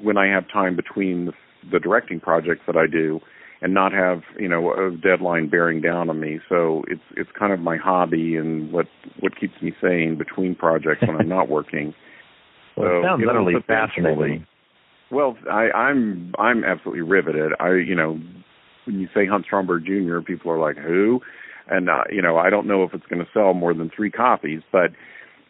[0.01, 1.34] when I have time between the,
[1.71, 3.19] the directing projects that I do
[3.62, 6.39] and not have, you know, a deadline bearing down on me.
[6.47, 8.88] So it's it's kind of my hobby and what
[9.19, 11.93] what keeps me sane between projects when I'm not working.
[12.77, 14.47] well, so, it sounds utterly fascinating.
[15.12, 17.51] Well, I, I'm I'm absolutely riveted.
[17.60, 18.19] I you know
[18.86, 21.21] when you say Hunt Stromberg Jr., people are like, who?
[21.69, 24.12] And uh, you know I don't know if it's going to sell more than three
[24.12, 24.91] copies, but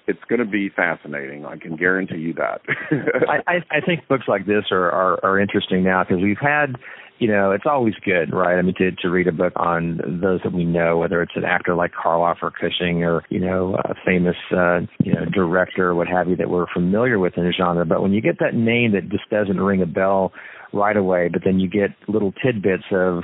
[0.08, 1.46] it's going to be fascinating.
[1.46, 2.62] I can guarantee you that.
[3.48, 6.76] I, I think books like this are are, are interesting now because we've had.
[7.22, 8.58] You know, it's always good, right?
[8.58, 11.44] I mean, to to read a book on those that we know, whether it's an
[11.44, 15.96] actor like Karloff or Cushing, or you know, a famous uh, you know director or
[15.96, 17.84] what have you that we're familiar with in the genre.
[17.84, 20.32] But when you get that name that just doesn't ring a bell
[20.72, 23.24] right away, but then you get little tidbits of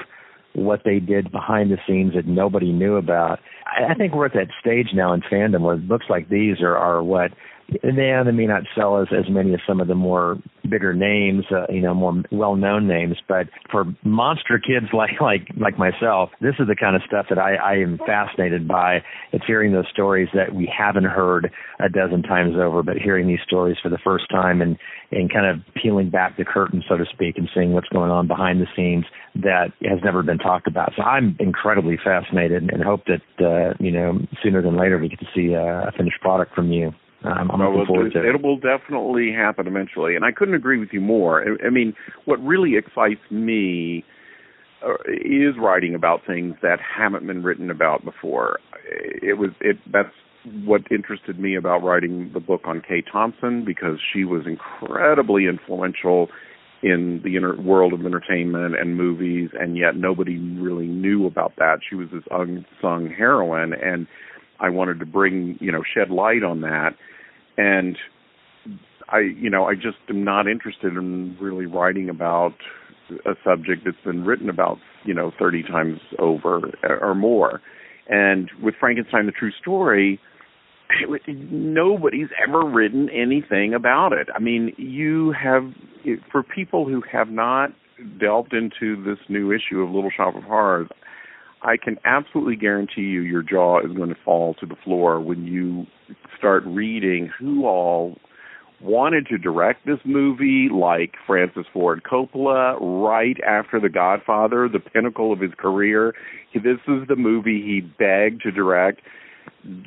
[0.55, 3.39] what they did behind the scenes that nobody knew about.
[3.65, 7.03] I, think we're at that stage now in fandom where books like these are, are
[7.03, 7.31] what
[7.84, 10.38] and they, may not sell as as many as some of the more
[10.69, 13.17] bigger names, uh, you know, more well-known names.
[13.28, 17.39] But for monster kids like like like myself, this is the kind of stuff that
[17.39, 18.99] I, I am fascinated by.
[19.32, 23.41] It's hearing those stories that we haven't heard a dozen times over, but hearing these
[23.45, 24.78] stories for the first time and
[25.12, 28.28] and kind of peeling back the curtain, so to speak, and seeing what's going on
[28.28, 30.91] behind the scenes that has never been talked about.
[30.95, 35.19] So I'm incredibly fascinated and hope that uh, you know sooner than later we get
[35.19, 36.93] to see a finished product from you.
[37.25, 38.35] Um, I'm looking forward to it.
[38.35, 41.41] It will definitely happen eventually, and I couldn't agree with you more.
[41.41, 41.93] I, I mean,
[42.25, 44.03] what really excites me
[44.85, 48.59] uh, is writing about things that haven't been written about before.
[48.85, 50.13] It was it that's
[50.63, 56.27] what interested me about writing the book on Kay Thompson because she was incredibly influential
[56.83, 61.79] in the inter- world of entertainment and movies, and yet nobody really knew about that.
[61.89, 64.05] She was this unsung heroine, and
[64.59, 66.91] I wanted to bring you know shed light on that
[67.57, 67.97] and
[69.09, 72.55] I, you know, I just am not interested in really writing about
[73.25, 77.61] a subject that's been written about, you know, 30 times over or more.
[78.07, 80.19] And with Frankenstein: The True Story,
[81.27, 84.27] nobody's ever written anything about it.
[84.33, 85.71] I mean, you have
[86.31, 87.71] for people who have not
[88.19, 90.87] delved into this new issue of Little Shoppe of Horrors,
[91.65, 95.45] I can absolutely guarantee you your jaw is going to fall to the floor when
[95.45, 95.88] you
[96.38, 98.19] start reading who all
[98.82, 105.34] wanted to direct this movie like Francis Ford Coppola right after The Godfather, the pinnacle
[105.34, 106.13] of his career.
[106.54, 109.01] This is the movie he begged to direct.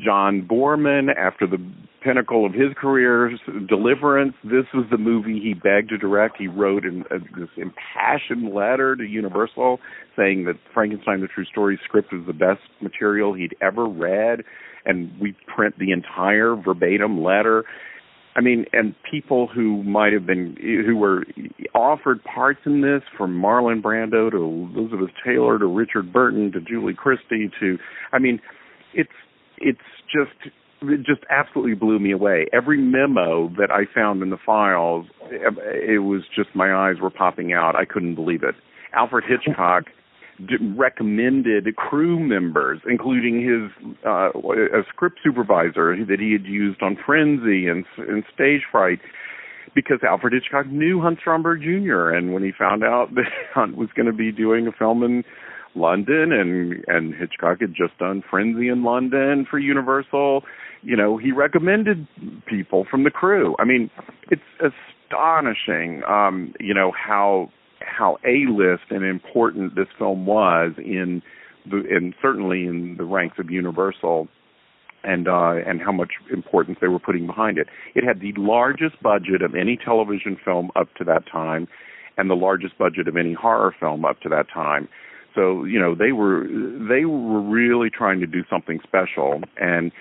[0.05, 1.59] John Boorman, after the
[2.03, 3.37] pinnacle of his career,
[3.69, 6.37] Deliverance, this was the movie he begged to direct.
[6.39, 9.81] He wrote in, uh, this impassioned letter to Universal
[10.17, 14.45] saying that Frankenstein the True Story script was the best material he'd ever read,
[14.85, 17.65] and we print the entire verbatim letter.
[18.37, 21.25] I mean, and people who might have been who were
[21.75, 26.95] offered parts in this, from Marlon Brando to Elizabeth Taylor to Richard Burton to Julie
[26.95, 27.79] Christie to,
[28.13, 28.41] I mean,
[28.95, 29.11] it's
[29.61, 29.79] it's
[30.13, 32.47] just it just absolutely blew me away.
[32.53, 37.53] Every memo that I found in the files, it was just my eyes were popping
[37.53, 37.75] out.
[37.75, 38.55] I couldn't believe it.
[38.95, 39.85] Alfred Hitchcock
[40.77, 47.67] recommended crew members, including his uh, a script supervisor that he had used on Frenzy
[47.67, 49.01] and, and Stage Fright,
[49.75, 52.11] because Alfred Hitchcock knew Hunt Stromberg Jr.
[52.11, 55.25] And when he found out that Hunt was going to be doing a film in
[55.75, 60.45] London and and Hitchcock had just done Frenzy in London for Universal.
[60.83, 62.07] You know, he recommended
[62.47, 63.57] people from the crew.
[63.59, 63.91] I mean,
[64.31, 67.51] it's astonishing um, you know, how
[67.81, 71.23] how A-list and important this film was in
[71.71, 74.29] the and certainly in the ranks of Universal
[75.05, 77.69] and uh, and how much importance they were putting behind it.
[77.95, 81.69] It had the largest budget of any television film up to that time,
[82.17, 84.89] and the largest budget of any horror film up to that time.
[85.39, 86.47] So you know they were
[86.89, 89.93] they were really trying to do something special, and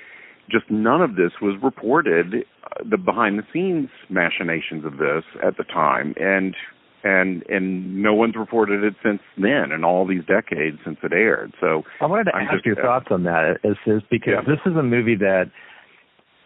[0.49, 2.45] just none of this was reported.
[2.63, 6.55] Uh, the behind the scenes machinations of this at the time, and
[7.03, 11.53] and and no one's reported it since then, and all these decades since it aired.
[11.61, 14.33] So I wanted to I'm ask just, your uh, thoughts on that, is, is because
[14.33, 14.41] Yeah.
[14.41, 15.51] this is a movie that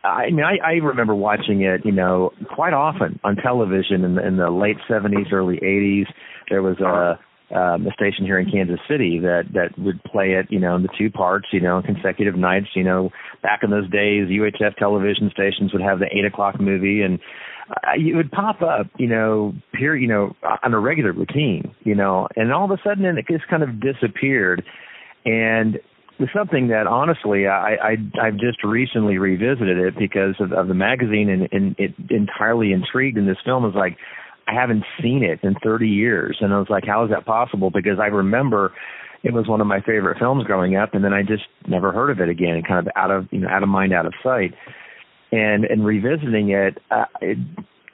[0.03, 4.27] I mean, I, I remember watching it, you know, quite often on television in the,
[4.27, 6.07] in the late '70s, early '80s.
[6.49, 7.19] There was a
[7.53, 10.83] um, a station here in Kansas City that that would play it, you know, in
[10.83, 12.67] the two parts, you know, consecutive nights.
[12.75, 13.09] You know,
[13.41, 17.19] back in those days, UHF television stations would have the eight o'clock movie, and
[17.69, 21.95] uh, it would pop up, you know, peer, you know, on a regular routine, you
[21.95, 24.63] know, and all of a sudden it just kind of disappeared,
[25.25, 25.77] and
[26.19, 30.73] it's something that honestly I, I I've just recently revisited it because of, of the
[30.73, 33.97] magazine and, and it entirely intrigued in this film is like
[34.51, 37.69] I haven't seen it in 30 years and I was like how is that possible
[37.69, 38.73] because I remember
[39.23, 42.09] it was one of my favorite films growing up and then I just never heard
[42.09, 44.13] of it again and kind of out of you know out of mind out of
[44.23, 44.53] sight
[45.31, 47.37] and and revisiting it, uh, it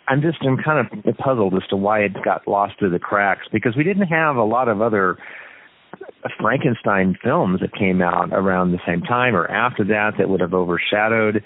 [0.07, 3.47] I'm just I'm kind of puzzled as to why it got lost through the cracks
[3.51, 5.17] because we didn't have a lot of other
[6.39, 10.53] Frankenstein films that came out around the same time or after that that would have
[10.53, 11.43] overshadowed.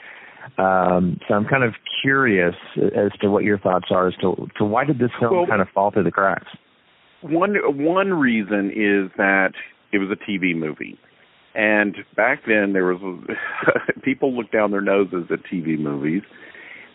[0.58, 4.66] Um, so I'm kind of curious as to what your thoughts are as to, to
[4.66, 6.48] why did this film Well- kind of fall through the cracks?
[7.22, 9.52] one one reason is that
[9.92, 10.98] it was a TV movie,
[11.54, 13.00] and back then there was
[14.04, 16.24] people looked down their noses at TV movies.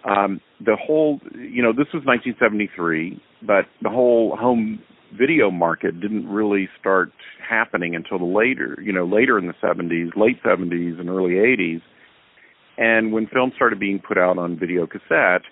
[0.05, 4.81] Um, the whole, you know, this was 1973, but the whole home
[5.17, 7.11] video market didn't really start
[7.49, 11.83] happening until the later, you know, later in the 70s, late 70s and early 80s.
[12.79, 15.43] And when films started being put out on video cassette,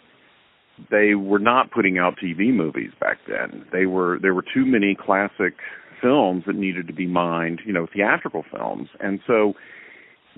[0.90, 3.64] they were not putting out TV movies back then.
[3.72, 5.54] They were there were too many classic
[6.02, 8.88] films that needed to be mined, you know, theatrical films.
[9.00, 9.54] And so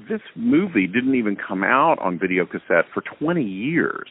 [0.09, 4.09] this movie didn't even come out on video cassette for 20 years.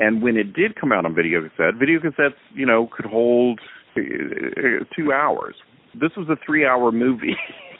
[0.00, 3.60] And when it did come out on video cassette, video cassettes, you know, could hold
[3.96, 5.54] uh, uh, 2 hours.
[5.94, 7.36] This was a 3-hour movie.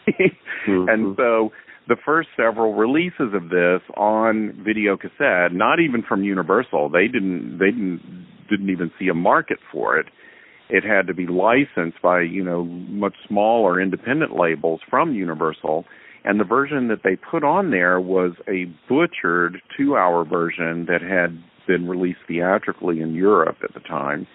[0.67, 1.51] And so
[1.89, 7.59] the first several releases of this on video cassette, not even from Universal, they didn't
[7.59, 10.07] they didn't didn't even see a market for it.
[10.69, 15.85] It had to be licensed by, you know, much smaller independent labels from Universal.
[16.25, 21.03] And the version that they put on there was a butchered two hour version that
[21.03, 24.27] had been released theatrically in Europe at the time.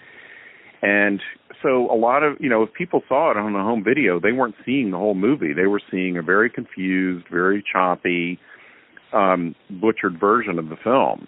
[0.82, 1.22] And
[1.62, 4.32] so a lot of, you know, if people saw it on a home video, they
[4.32, 5.54] weren't seeing the whole movie.
[5.54, 8.40] They were seeing a very confused, very choppy,
[9.14, 11.28] um, butchered version of the film.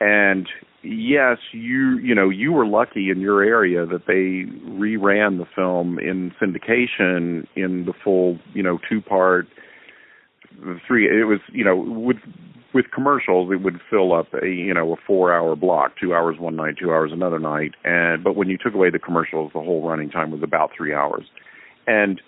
[0.00, 0.48] And
[0.82, 5.98] yes, you, you know, you were lucky in your area that they reran the film
[5.98, 9.46] in syndication in the full, you know, two part,
[10.86, 12.16] three, it was, you know, with,
[12.72, 16.36] with commercials, it would fill up a you know a four hour block, two hours
[16.38, 19.60] one night, two hours another night, and but when you took away the commercials, the
[19.60, 21.24] whole running time was about three hours,
[21.86, 22.20] and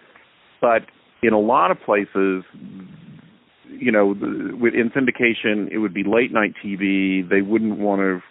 [0.61, 0.83] but
[1.22, 2.44] in a lot of places,
[3.68, 7.22] you know, the- with in syndication, it would be late night TV.
[7.22, 8.22] They wouldn't want to.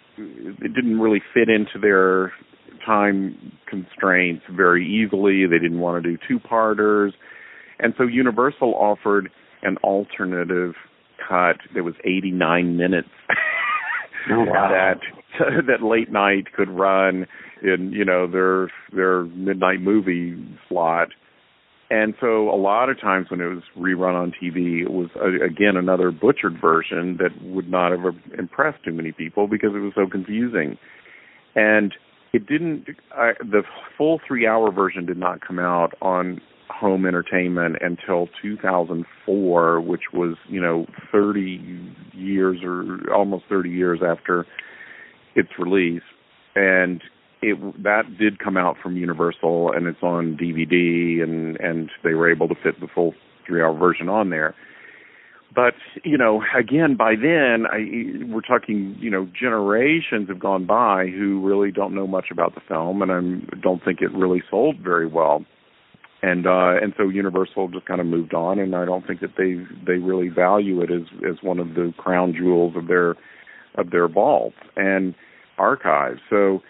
[0.62, 2.32] It didn't really fit into their
[2.84, 5.46] time constraints very easily.
[5.46, 7.14] They didn't want to do two parters,
[7.80, 9.30] and so Universal offered
[9.62, 10.74] an alternative
[11.28, 11.56] cut.
[11.74, 13.08] That was 89 minutes
[14.30, 14.68] Oh, wow.
[14.70, 15.00] that
[15.66, 17.26] that late night could run
[17.62, 20.36] in you know their their midnight movie
[20.68, 21.08] slot.
[21.90, 25.44] And so a lot of times when it was rerun on TV it was uh,
[25.44, 29.92] again another butchered version that would not have impressed too many people because it was
[29.94, 30.78] so confusing.
[31.54, 31.94] And
[32.32, 33.62] it didn't uh, the
[33.98, 36.40] full 3 hour version did not come out on
[36.72, 44.46] home entertainment until 2004 which was you know 30 years or almost 30 years after
[45.34, 46.02] its release.
[46.54, 47.02] And
[47.40, 52.30] it that did come out from Universal and it's on DVD and and they were
[52.30, 53.14] able to fit the full
[53.46, 54.54] 3 hour version on there.
[55.54, 61.06] But you know again by then I we're talking you know generations have gone by
[61.06, 64.76] who really don't know much about the film and I don't think it really sold
[64.78, 65.44] very well
[66.22, 69.36] and uh and so Universal just kind of moved on and I don't think that
[69.36, 69.54] they
[69.84, 73.16] they really value it as as one of the crown jewels of their
[73.76, 75.14] of their vault and
[75.58, 76.60] archive so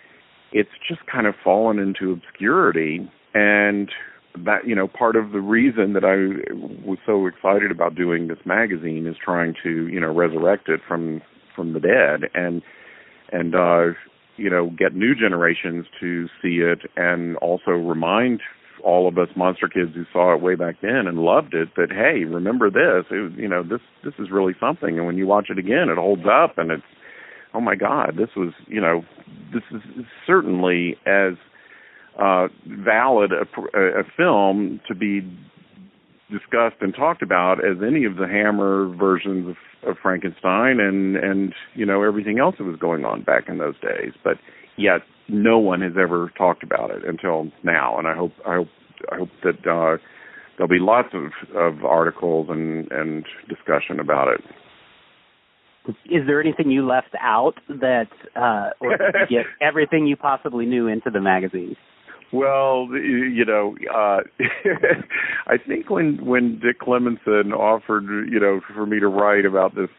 [0.53, 3.90] it's just kind of fallen into obscurity and
[4.44, 6.16] that you know part of the reason that I
[6.86, 11.20] was so excited about doing this magazine is trying to you know resurrect it from
[11.55, 12.62] from the dead and
[13.30, 13.98] and uh
[14.36, 18.40] you know get new generations to see it and also remind
[18.85, 21.91] all of us monster kids who saw it way back then and loved it that
[21.91, 25.47] hey remember this it you know this this is really something and when you watch
[25.51, 26.83] it again it holds up and it's
[27.55, 29.03] oh my god this was you know
[29.53, 31.35] this is certainly as
[32.18, 35.20] uh valid a, a film to be
[36.33, 41.55] discussed and talked about as any of the Hammer versions of, of Frankenstein and and
[41.74, 44.12] you know everything else that was going on back in those days.
[44.24, 44.39] But
[44.77, 48.68] yet no one has ever talked about it until now, and I hope I hope
[49.11, 49.99] I hope that uh,
[50.57, 54.41] there'll be lots of of articles and and discussion about it.
[56.07, 58.07] Is there anything you left out that,
[58.37, 58.97] uh, or
[59.29, 61.75] get everything you possibly knew into the magazine?
[62.33, 64.20] Well, you know, uh
[65.47, 69.91] I think when when Dick Klemensen offered, you know, for me to write about this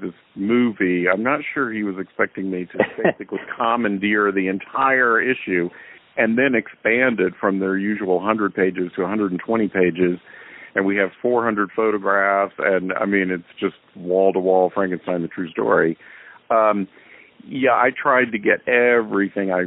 [0.00, 5.68] this movie, I'm not sure he was expecting me to basically commandeer the entire issue
[6.16, 10.18] and then expand it from their usual 100 pages to 120 pages
[10.74, 15.28] and we have 400 photographs and I mean it's just wall to wall Frankenstein the
[15.28, 15.96] true story.
[16.50, 16.88] Um
[17.46, 19.64] yeah, I tried to get everything I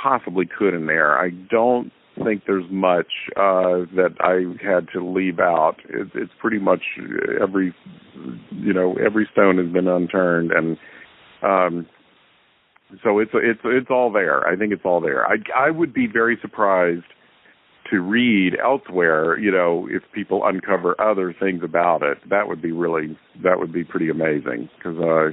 [0.00, 1.18] possibly could in there.
[1.18, 1.92] I don't
[2.22, 5.76] think there's much uh that I had to leave out.
[5.88, 6.82] It's it's pretty much
[7.40, 7.74] every
[8.50, 10.76] you know every stone has been unturned and
[11.42, 11.86] um
[13.02, 14.46] so it's it's it's all there.
[14.46, 15.26] I think it's all there.
[15.26, 17.04] I I would be very surprised
[17.90, 22.18] to read elsewhere, you know, if people uncover other things about it.
[22.28, 25.30] That would be really that would be pretty amazing because uh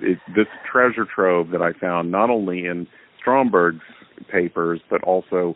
[0.00, 2.86] it, this treasure trove that I found not only in
[3.20, 3.80] Stromberg's
[4.26, 5.54] papers, but also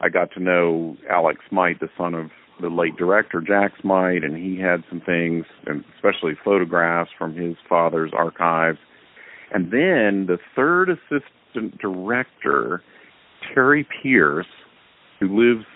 [0.00, 2.30] I got to know Alex Smight, the son of
[2.60, 7.56] the late director Jack Smight, and he had some things, and especially photographs from his
[7.68, 8.78] father's archives.
[9.52, 12.82] And then the third assistant director,
[13.54, 14.46] Terry Pierce,
[15.20, 15.66] who lives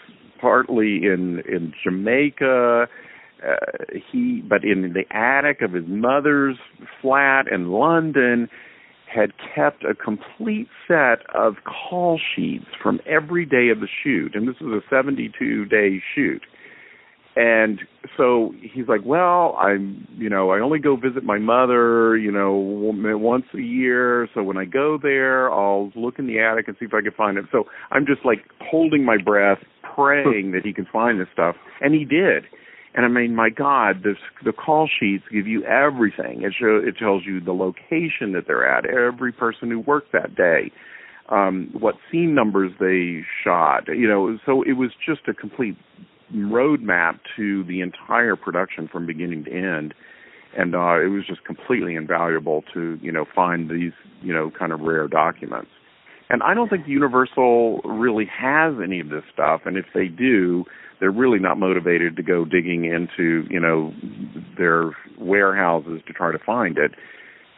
[0.41, 2.89] partly in in Jamaica,
[3.47, 3.55] uh,
[4.11, 6.57] he but in the attic of his mother's
[7.01, 8.49] flat in London
[9.13, 14.47] had kept a complete set of call sheets from every day of the shoot, and
[14.47, 16.43] this was a 72 day shoot.
[17.37, 17.81] And
[18.17, 22.55] so he's like, well, I'm, you know, I only go visit my mother, you know,
[22.55, 24.29] once a year.
[24.35, 27.13] So when I go there, I'll look in the attic and see if I can
[27.13, 27.45] find it.
[27.53, 29.59] So I'm just like holding my breath,
[29.95, 31.55] praying that he can find this stuff.
[31.81, 32.45] And he did.
[32.95, 36.43] And I mean, my God, this, the call sheets give you everything.
[36.43, 40.35] It show, it tells you the location that they're at, every person who worked that
[40.35, 40.73] day,
[41.29, 43.87] um, what scene numbers they shot.
[43.87, 45.77] You know, so it was just a complete
[46.35, 49.95] roadmap to the entire production from beginning to end.
[50.57, 54.73] And uh, it was just completely invaluable to you know find these you know kind
[54.73, 55.71] of rare documents.
[56.29, 59.63] And I don't think Universal really has any of this stuff.
[59.65, 60.65] And if they do,
[61.01, 63.93] they're really not motivated to go digging into you know
[64.57, 66.93] their warehouses to try to find it.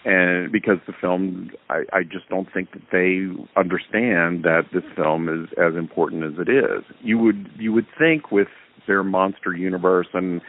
[0.05, 3.27] And because the film I, I just don't think that they
[3.61, 6.85] understand that this film is as important as it is.
[7.01, 8.49] You would you would think with
[8.87, 10.41] their monster universe and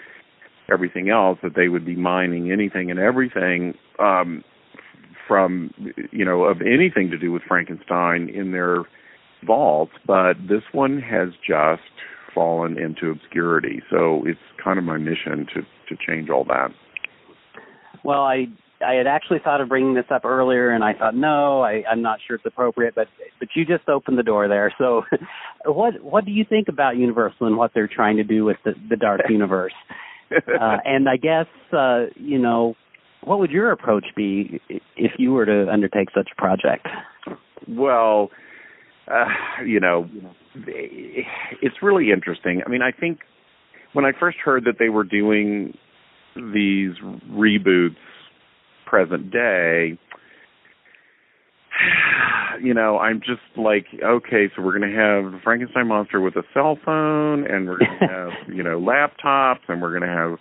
[0.71, 4.43] everything else that they would be mining anything and everything um
[5.27, 5.71] from
[6.11, 8.83] you know of anything to do with Frankenstein in their
[9.45, 11.81] vaults but this one has just
[12.33, 13.81] fallen into obscurity.
[13.89, 16.69] So it's kind of my mission to to change all that.
[18.03, 18.47] Well, I
[18.85, 22.01] I had actually thought of bringing this up earlier, and I thought no, I, I'm
[22.01, 22.95] not sure it's appropriate.
[22.95, 23.07] But
[23.39, 24.73] but you just opened the door there.
[24.77, 25.03] So,
[25.65, 28.73] what what do you think about Universal and what they're trying to do with the,
[28.89, 29.73] the dark universe?
[30.31, 32.75] uh, and I guess uh, you know,
[33.23, 34.59] what would your approach be
[34.97, 36.87] if you were to undertake such a project?
[37.67, 38.29] Well,
[39.07, 39.25] uh,
[39.65, 40.09] you know,
[41.61, 42.61] it's really interesting.
[42.65, 43.19] I mean, I think
[43.93, 45.77] when I first heard that they were doing
[46.35, 46.93] these
[47.29, 47.95] reboots
[48.85, 49.97] present day,
[52.61, 56.35] you know, I'm just like, okay, so we're going to have the Frankenstein monster with
[56.35, 60.15] a cell phone, and we're going to have, you know, laptops, and we're going to
[60.15, 60.39] have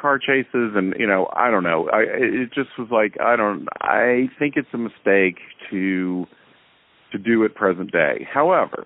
[0.00, 1.88] car chases, and you know, I don't know.
[1.92, 3.66] I it just was like, I don't.
[3.80, 5.38] I think it's a mistake
[5.70, 6.26] to
[7.12, 8.26] to do at present day.
[8.32, 8.84] However,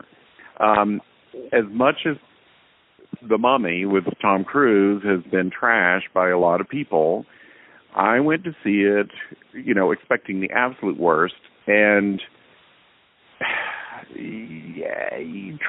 [0.61, 1.01] um,
[1.53, 2.17] as much as
[3.29, 7.25] the Mummy with Tom Cruise has been trashed by a lot of people,
[7.95, 9.09] I went to see it,
[9.53, 11.35] you know, expecting the absolute worst,
[11.67, 12.21] and
[14.17, 15.13] yeah,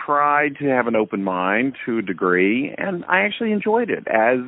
[0.06, 4.39] tried to have an open mind to a degree, and I actually enjoyed it as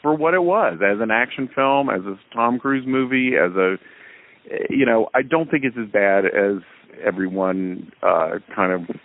[0.00, 3.76] for what it was, as an action film, as a Tom Cruise movie, as a,
[4.70, 6.62] you know, I don't think it's as bad as
[7.04, 8.96] everyone uh kind of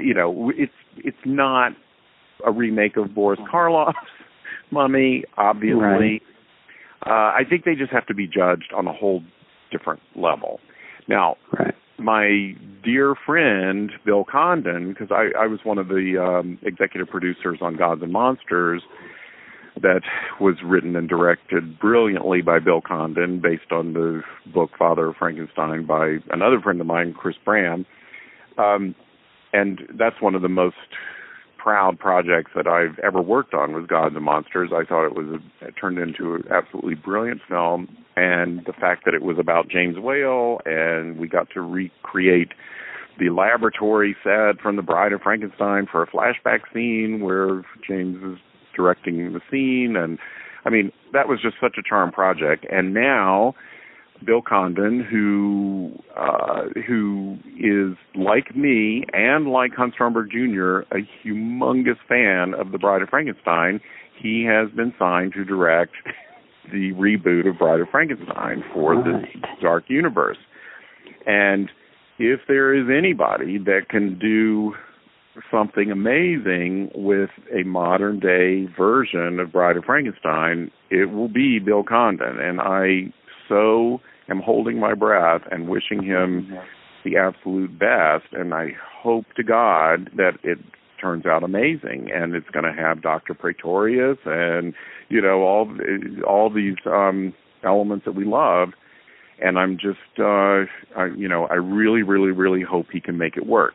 [0.00, 1.72] you know, it's it's not
[2.46, 3.96] a remake of Boris Karloff's
[4.70, 5.78] Mummy, obviously.
[5.80, 6.22] Right.
[7.06, 9.22] Uh, I think they just have to be judged on a whole
[9.70, 10.60] different level.
[11.08, 11.74] Now, Right.
[11.98, 17.58] my dear friend Bill Condon, because I, I was one of the um, executive producers
[17.60, 18.82] on Gods and Monsters,
[19.80, 20.02] that
[20.40, 24.22] was written and directed brilliantly by Bill Condon, based on the
[24.52, 27.84] book Father of Frankenstein by another friend of mine, Chris Bram.
[28.56, 28.94] Um,
[29.52, 30.76] and that's one of the most
[31.58, 34.70] proud projects that I've ever worked on was Gods and Monsters.
[34.72, 39.04] I thought it was a, it turned into an absolutely brilliant film, and the fact
[39.06, 42.52] that it was about James Whale, and we got to recreate
[43.18, 48.38] the laboratory set from The Bride of Frankenstein for a flashback scene where James is
[48.74, 50.18] directing the scene, and
[50.64, 52.66] I mean that was just such a charm project.
[52.70, 53.54] And now
[54.24, 61.98] Bill Condon, who uh, who is like me and like Hunt Stromberg Jr., a humongous
[62.08, 63.80] fan of The Bride of Frankenstein,
[64.20, 65.92] he has been signed to direct
[66.72, 69.22] the reboot of Bride of Frankenstein for Right.
[69.22, 70.38] this dark universe.
[71.26, 71.70] And
[72.18, 74.74] if there is anybody that can do
[75.50, 81.82] something amazing with a modern day version of Bride of Frankenstein, it will be Bill
[81.82, 82.38] Condon.
[82.40, 83.12] And I
[83.48, 86.56] so am holding my breath and wishing him
[87.04, 88.32] the absolute best.
[88.32, 88.70] And I
[89.02, 90.58] hope to God that it
[91.00, 93.34] turns out amazing and it's going to have Dr.
[93.34, 94.72] Praetorius and
[95.10, 95.68] you know all
[96.26, 98.70] all these um elements that we love
[99.42, 100.64] and I'm just uh
[100.96, 103.74] I you know I really really really hope he can make it work.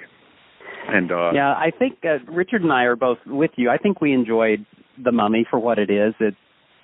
[0.87, 3.69] And uh yeah, I think uh, Richard and I are both with you.
[3.69, 4.65] I think we enjoyed
[5.03, 6.13] The Mummy for what it is.
[6.19, 6.35] It,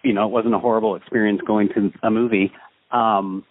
[0.04, 2.52] you know, it wasn't a horrible experience going to a movie.
[2.92, 3.44] Um,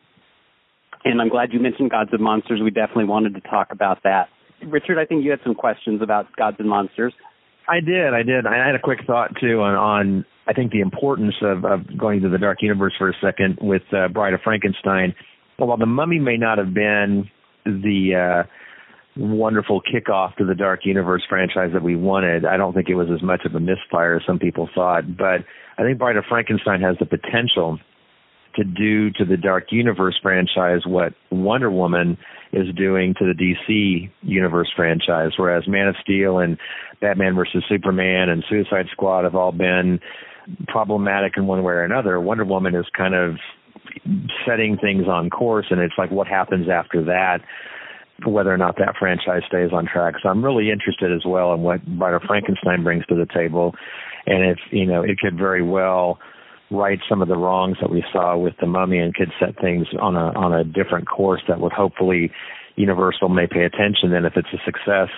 [1.05, 2.61] and I'm glad you mentioned Gods and Monsters.
[2.63, 4.29] We definitely wanted to talk about that.
[4.67, 7.13] Richard, I think you had some questions about Gods and Monsters.
[7.69, 8.47] I did, I did.
[8.47, 12.21] I had a quick thought too on, on I think the importance of, of going
[12.23, 15.15] to the dark universe for a second with uh, Bride of Frankenstein.
[15.59, 17.31] Well, while the Mummy may not have been
[17.65, 18.49] the uh,
[19.17, 23.09] wonderful kickoff to the Dark Universe franchise that we wanted, I don't think it was
[23.15, 25.17] as much of a misfire as some people thought.
[25.17, 25.45] But
[25.79, 27.79] I think Bride of Frankenstein has the potential
[28.57, 32.17] to do to the Dark Universe franchise what Wonder Woman
[32.53, 36.57] is doing to the DC Universe franchise, whereas Man of Steel and
[37.01, 39.99] Batman versus Superman and Suicide Squad have all been
[40.69, 42.21] problematic in one way or another.
[42.21, 43.37] Wonder Woman is kind of
[44.47, 47.39] setting things on course, and it's like what happens after that,
[48.27, 50.15] whether or not that franchise stays on track.
[50.23, 51.81] So I'm really interested as well in what
[52.15, 53.75] of Frankenstein brings to the table,
[54.27, 56.19] and if you know, it could very well
[56.71, 59.87] right some of the wrongs that we saw with the mummy and could set things
[60.01, 62.31] on a on a different course that would hopefully
[62.77, 64.11] universal may pay attention.
[64.11, 65.09] Then if it's a success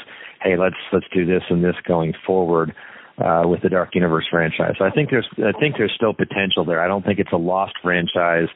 [0.42, 2.74] hey let's let's do this and this going forward
[3.18, 4.74] uh with the dark universe franchise.
[4.78, 6.80] So i think there's i think there's still potential there.
[6.80, 8.48] I don't think it's a lost franchise.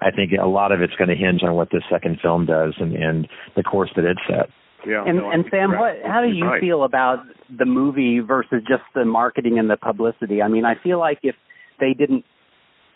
[0.00, 2.74] I think a lot of it's going to hinge on what this second film does
[2.78, 4.48] and and the course that it set.
[4.86, 6.60] Yeah, and no, and Sam, you're what how do you right.
[6.60, 10.42] feel about the movie versus just the marketing and the publicity?
[10.42, 11.36] I mean, I feel like if
[11.80, 12.24] they didn't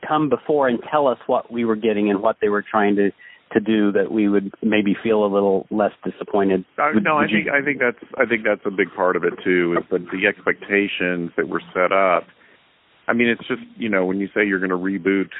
[0.06, 3.10] come before and tell us what we were getting and what they were trying to
[3.53, 6.64] to do, that we would maybe feel a little less disappointed.
[6.78, 8.92] Uh, Would- no, I would you- think I think that's I think that's a big
[8.94, 9.76] part of it too.
[9.78, 12.24] Is that the expectations that were set up.
[13.07, 15.30] I mean, it's just you know when you say you're going to reboot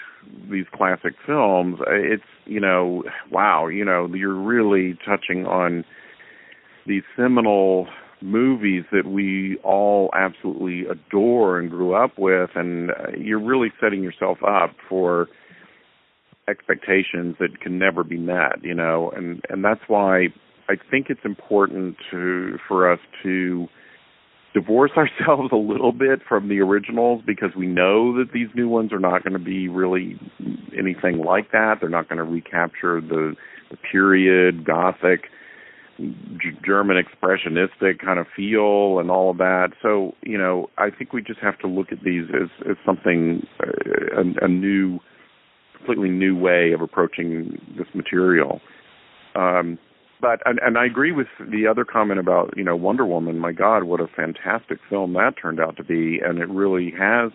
[0.51, 5.85] these classic films, uh, it's you know wow, you know you're really touching on
[6.87, 7.87] these seminal
[8.23, 14.03] movies that we all absolutely adore and grew up with, and uh, you're really setting
[14.03, 15.29] yourself up for
[16.49, 20.29] expectations that can never be met, you know, and and that's why
[20.69, 23.69] I think it's important to for us to
[24.55, 28.93] divorce ourselves a little bit from the originals because we know that these new ones
[28.93, 30.19] are not going to be really
[30.77, 31.77] anything like that.
[31.81, 33.35] They're not going to recapture the
[33.71, 35.25] the period gothic
[35.99, 39.71] G- German expressionistic kind of feel and all of that.
[39.83, 43.47] So, you know, I think we just have to look at these as as something
[43.61, 45.01] uh, a, a new
[45.89, 48.61] completely new way of approaching this material.
[49.35, 49.79] Um,
[50.21, 53.39] but and, and I agree with the other comment about you know Wonder Woman.
[53.39, 57.31] My God, what a fantastic film that turned out to be, and it really has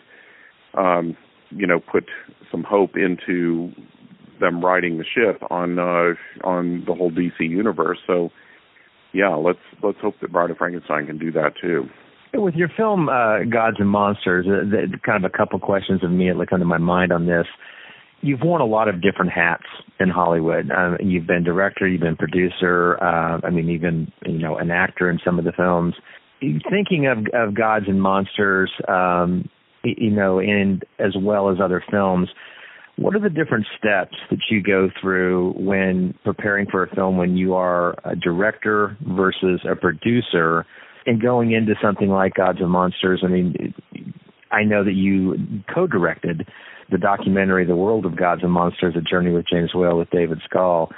[0.78, 1.16] um,
[1.49, 2.06] you know put
[2.51, 3.72] some hope into
[4.39, 6.14] them riding the ship on uh,
[6.45, 7.99] on the whole DC universe.
[8.06, 8.30] So
[9.14, 11.86] yeah, let's let's hope that Bride of Frankenstein can do that too.
[12.34, 16.47] With your film uh, Gods and Monsters, uh, the, kind of a couple questions immediately
[16.47, 17.45] come to my mind on this.
[18.24, 19.65] You've worn a lot of different hats
[19.99, 20.71] in Hollywood.
[20.71, 22.97] Um, you've been director, you've been producer.
[23.03, 25.93] Uh, I mean, even you know, an actor in some of the films.
[26.41, 29.47] Thinking of of Gods and Monsters, um,
[29.84, 32.30] you know, and as well as other films.
[32.95, 37.38] What are the different steps that you go through when preparing for a film when
[37.38, 40.65] you are a director versus a producer
[41.07, 43.24] and going into something like Gods and Monsters?
[43.26, 43.74] I mean,
[44.51, 45.36] I know that you
[45.74, 46.47] co-directed
[46.91, 50.39] the documentary "The World of Gods and Monsters: A Journey with James Whale" with David
[50.45, 50.89] Skal.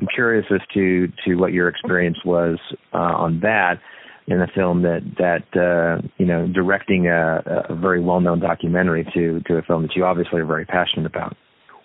[0.00, 2.58] I'm curious as to to what your experience was
[2.92, 3.80] uh, on that
[4.26, 9.04] in a film that that uh, you know directing a, a very well known documentary
[9.14, 11.36] to to a film that you obviously are very passionate about.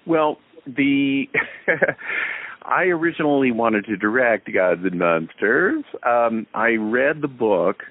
[0.05, 1.25] Well, the
[2.63, 5.83] I originally wanted to direct Gods and Monsters.
[6.05, 7.83] Um, I read the book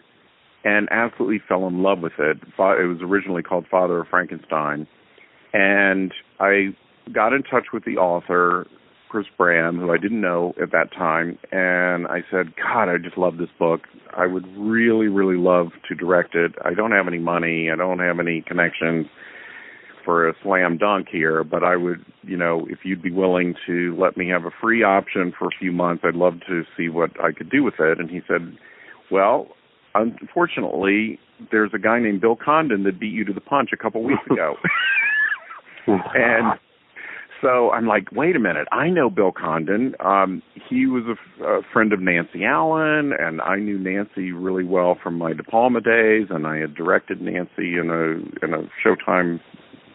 [0.65, 2.39] and absolutely fell in love with it.
[2.43, 4.87] It was originally called Father of Frankenstein,
[5.53, 6.75] and I
[7.13, 8.67] got in touch with the author,
[9.09, 13.17] Chris Bram, who I didn't know at that time, and I said, God, I just
[13.17, 13.83] love this book.
[14.17, 16.53] I would really, really love to direct it.
[16.65, 17.71] I don't have any money.
[17.73, 19.07] I don't have any connections
[20.05, 23.95] for a slam dunk here, but I would, you know, if you'd be willing to
[23.99, 27.11] let me have a free option for a few months, I'd love to see what
[27.23, 27.99] I could do with it.
[27.99, 28.57] And he said,
[29.11, 29.49] Well,
[29.95, 31.19] unfortunately,
[31.51, 34.23] there's a guy named Bill Condon that beat you to the punch a couple weeks
[34.31, 34.55] ago.
[36.15, 36.59] and
[37.43, 39.95] so I'm like, wait a minute, I know Bill Condon.
[40.05, 45.17] Um, he was a, friend of Nancy Allen, and I knew Nancy really well from
[45.17, 49.41] my De Palma days, and I had directed Nancy in a in a Showtime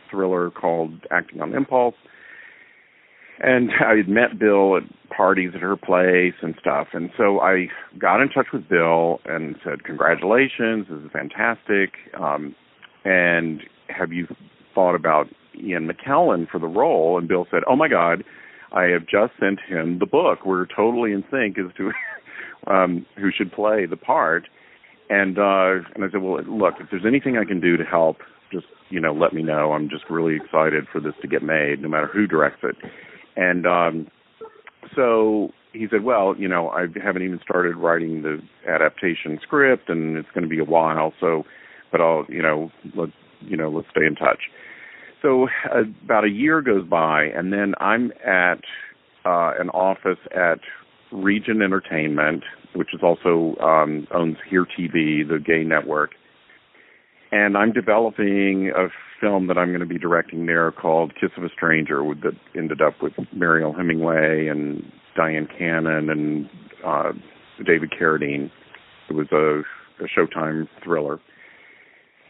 [0.09, 1.95] thriller called Acting on Impulse.
[3.39, 6.87] And I had met Bill at parties at her place and stuff.
[6.93, 7.67] And so I
[7.99, 11.93] got in touch with Bill and said, Congratulations, this is fantastic.
[12.19, 12.55] Um,
[13.03, 14.27] and have you
[14.73, 15.27] thought about
[15.61, 18.23] Ian McKellen for the role, and Bill said, "Oh my God,
[18.71, 20.45] I have just sent him the book.
[20.45, 21.91] We're totally in sync as to
[22.71, 24.47] um, who should play the part."
[25.09, 28.17] And uh, and I said, "Well, look, if there's anything I can do to help,
[28.51, 29.73] just you know, let me know.
[29.73, 32.75] I'm just really excited for this to get made, no matter who directs it."
[33.35, 34.07] And um,
[34.95, 40.17] so he said, "Well, you know, I haven't even started writing the adaptation script, and
[40.17, 41.13] it's going to be a while.
[41.19, 41.43] So,
[41.91, 43.09] but I'll, you know, let
[43.41, 44.39] you know, let's stay in touch."
[45.23, 48.59] So uh, about a year goes by, and then I'm at
[49.25, 50.59] uh, an office at
[51.13, 52.43] Regent Entertainment,
[52.75, 56.11] which is also um, owns Here TV, the gay network,
[57.31, 58.89] and I'm developing a
[59.21, 62.81] film that I'm going to be directing there called Kiss of a Stranger, that ended
[62.81, 64.83] up with Mariel Hemingway and
[65.17, 66.49] Dyan Cannon and
[66.85, 67.13] uh,
[67.65, 68.51] David Carradine.
[69.09, 69.61] It was a,
[70.03, 71.21] a Showtime thriller,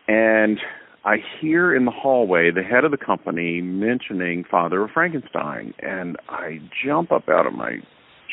[0.07, 0.59] and
[1.05, 6.15] I hear in the hallway the head of the company mentioning Father of Frankenstein, and
[6.29, 7.79] I jump up out of my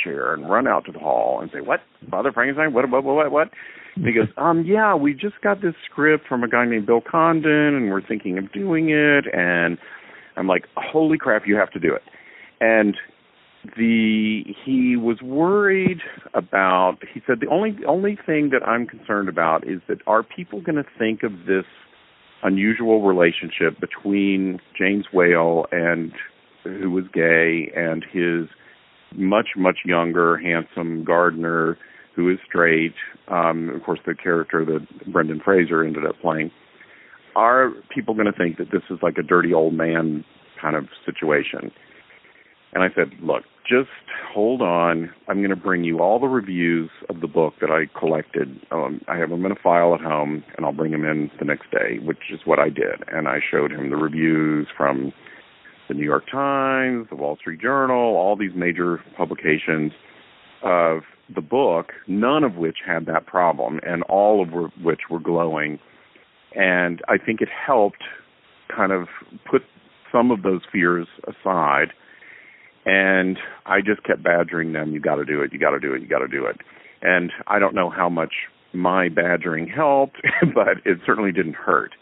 [0.03, 1.81] chair and run out to the hall and say, "What?
[2.11, 2.73] Father Frankenstein?
[2.73, 2.89] What?
[2.89, 3.03] What?
[3.03, 3.31] What?
[3.33, 3.51] What?"
[3.97, 7.01] And he goes, "Um, yeah, we just got this script from a guy named Bill
[7.01, 9.77] Condon, and we're thinking of doing it." And
[10.37, 12.05] I'm like, "Holy crap, you have to do it!"
[12.61, 12.97] And
[13.77, 16.03] the he was worried
[16.35, 16.99] about.
[17.13, 20.77] He said the only only thing that I'm concerned about is that are people going
[20.77, 21.67] to think of this
[22.43, 26.13] unusual relationship between James Whale and
[26.65, 28.49] who was gay and his
[29.17, 31.77] much much younger handsome gardener
[32.15, 32.95] who is straight.
[33.29, 36.51] Um of course the character that Brendan Fraser ended up playing.
[37.37, 40.25] Are people going to think that this is like a dirty old man
[40.61, 41.71] kind of situation
[42.73, 43.89] and I said, look, just
[44.33, 45.11] hold on.
[45.29, 48.61] I'm going to bring you all the reviews of the book that I collected.
[48.71, 51.45] Um, I have them in a file at home, and I'll bring them in the
[51.45, 53.03] next day, which is what I did.
[53.09, 55.13] And I showed him the reviews from
[55.89, 59.93] the New York Times, the Wall Street Journal, all these major publications
[60.63, 61.01] of
[61.35, 65.79] the book, none of which had that problem, and all of which were glowing.
[66.55, 68.03] And I think it helped
[68.75, 69.09] kind of
[69.51, 69.63] put
[70.13, 71.93] some of those fears aside
[72.85, 74.93] and I just kept badgering them.
[74.93, 75.53] You got to do it.
[75.53, 76.03] You got to do it.
[76.03, 76.57] You got to do it.
[77.03, 78.33] And I don't know how much
[78.73, 80.17] my badgering helped,
[80.55, 81.93] but it certainly didn't hurt.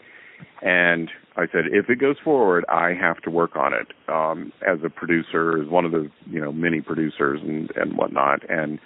[0.61, 4.79] And I said, if it goes forward, I have to work on it um, as
[4.85, 8.49] a producer, as one of the you know many producers and and whatnot.
[8.49, 8.79] And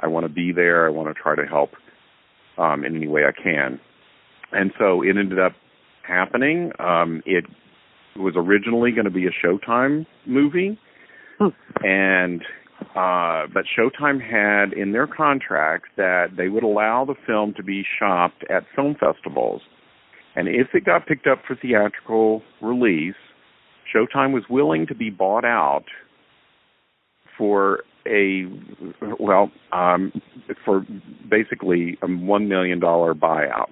[0.00, 0.86] I want to be there.
[0.86, 1.70] I want to try to help
[2.58, 3.80] um, in any way I can.
[4.52, 5.52] And so it ended up
[6.06, 6.72] happening.
[6.80, 7.44] Um, it
[8.16, 10.78] was originally going to be a Showtime movie
[11.82, 12.42] and
[12.96, 17.84] uh, but Showtime had in their contract that they would allow the film to be
[17.98, 19.62] shopped at film festivals,
[20.34, 23.14] and if it got picked up for theatrical release,
[23.94, 25.84] Showtime was willing to be bought out
[27.36, 28.44] for a
[29.18, 30.12] well um,
[30.64, 30.84] for
[31.28, 33.70] basically a one million dollar buyout.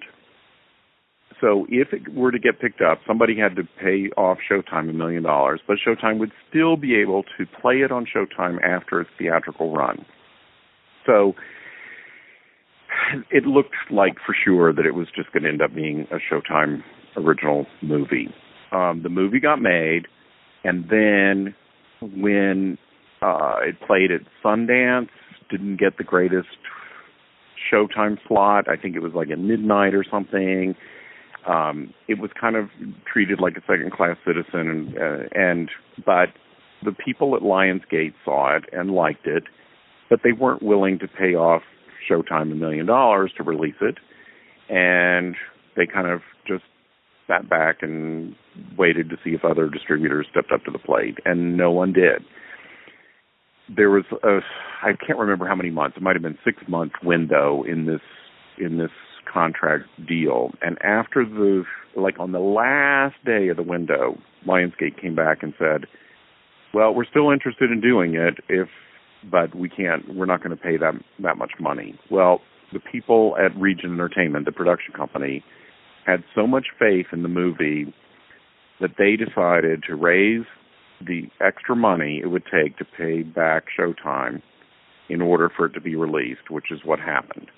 [1.41, 4.93] So if it were to get picked up, somebody had to pay off Showtime a
[4.93, 9.09] million dollars, but Showtime would still be able to play it on Showtime after its
[9.17, 10.05] theatrical run.
[11.05, 11.33] So
[13.31, 16.17] it looked like for sure that it was just going to end up being a
[16.33, 16.83] Showtime
[17.15, 18.27] original movie.
[18.71, 20.07] Um, the movie got made,
[20.63, 21.55] and then
[22.01, 22.77] when
[23.21, 25.09] uh, it played at Sundance,
[25.49, 26.47] didn't get the greatest
[27.71, 28.67] Showtime slot.
[28.69, 30.75] I think it was like at midnight or something.
[31.47, 32.69] Um, it was kind of
[33.11, 35.69] treated like a second-class citizen, and, uh, and
[36.05, 36.29] but
[36.83, 39.43] the people at Lionsgate saw it and liked it,
[40.09, 41.63] but they weren't willing to pay off
[42.09, 43.97] Showtime a million dollars to release it,
[44.69, 45.35] and
[45.75, 46.63] they kind of just
[47.27, 48.35] sat back and
[48.77, 52.23] waited to see if other distributors stepped up to the plate, and no one did.
[53.73, 54.39] There was a
[54.81, 55.97] I can't remember how many months.
[55.97, 58.01] It might have been six month window in this
[58.57, 58.91] in this
[59.31, 61.63] contract deal, and after the
[61.95, 64.17] like on the last day of the window,
[64.47, 65.85] Lionsgate came back and said,
[66.73, 68.69] "Well, we're still interested in doing it if
[69.29, 72.39] but we can't we're not going to pay that that much money well
[72.71, 75.43] the people at Regent Entertainment the production company
[76.05, 77.93] had so much faith in the movie
[78.79, 80.45] that they decided to raise
[81.05, 84.41] the extra money it would take to pay back Showtime
[85.09, 87.49] in order for it to be released, which is what happened.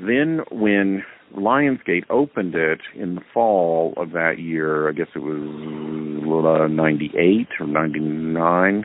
[0.00, 1.04] Then, when
[1.36, 7.48] Lionsgate opened it in the fall of that year, I guess it was uh, 98
[7.60, 8.84] or 99,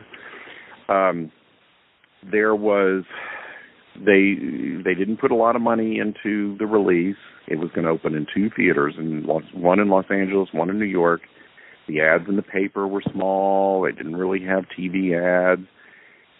[0.88, 1.32] um,
[2.30, 3.04] there was
[3.98, 4.34] they
[4.84, 7.16] they didn't put a lot of money into the release.
[7.48, 10.68] It was going to open in two theaters, in Los, one in Los Angeles, one
[10.68, 11.22] in New York.
[11.88, 13.82] The ads in the paper were small.
[13.82, 15.66] They didn't really have TV ads,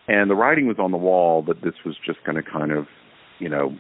[0.09, 2.87] and the writing was on the wall that this was just going to kind of,
[3.39, 3.77] you know,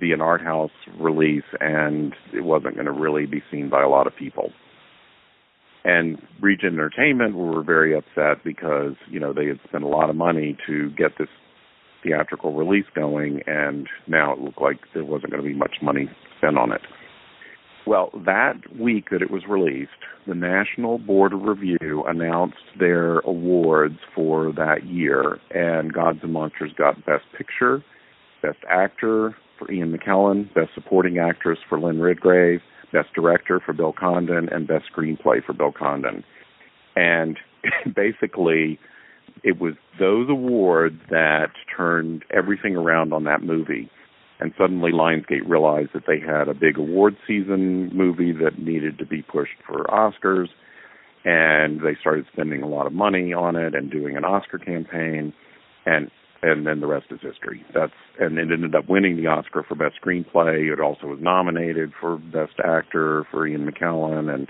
[0.00, 3.88] be an art house release, and it wasn't going to really be seen by a
[3.88, 4.50] lot of people.
[5.84, 10.16] And Regent Entertainment were very upset because you know they had spent a lot of
[10.16, 11.28] money to get this
[12.02, 16.10] theatrical release going, and now it looked like there wasn't going to be much money
[16.38, 16.80] spent on it.
[17.86, 19.90] Well, that week that it was released,
[20.26, 26.72] the National Board of Review announced their awards for that year, and Gods and Monsters
[26.76, 27.82] got Best Picture,
[28.42, 32.60] Best Actor for Ian McKellen, Best Supporting Actress for Lynn Redgrave,
[32.92, 36.24] Best Director for Bill Condon and Best Screenplay for Bill Condon.
[36.96, 37.38] And
[37.94, 38.80] basically,
[39.44, 43.90] it was those awards that turned everything around on that movie.
[44.40, 49.06] And suddenly Lionsgate realized that they had a big award season movie that needed to
[49.06, 50.48] be pushed for Oscars.
[51.24, 55.34] And they started spending a lot of money on it and doing an Oscar campaign.
[55.84, 56.10] And
[56.42, 57.64] and then the rest is history.
[57.74, 60.72] That's and it ended up winning the Oscar for best screenplay.
[60.72, 64.48] It also was nominated for best actor for Ian McKellen and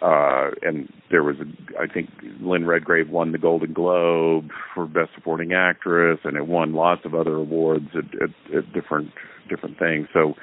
[0.00, 2.08] uh and there was a, I think
[2.40, 7.14] Lynn Redgrave won the Golden Globe for best supporting actress and it won lots of
[7.14, 9.10] other awards at, at, at different
[9.48, 10.08] different things.
[10.12, 10.34] So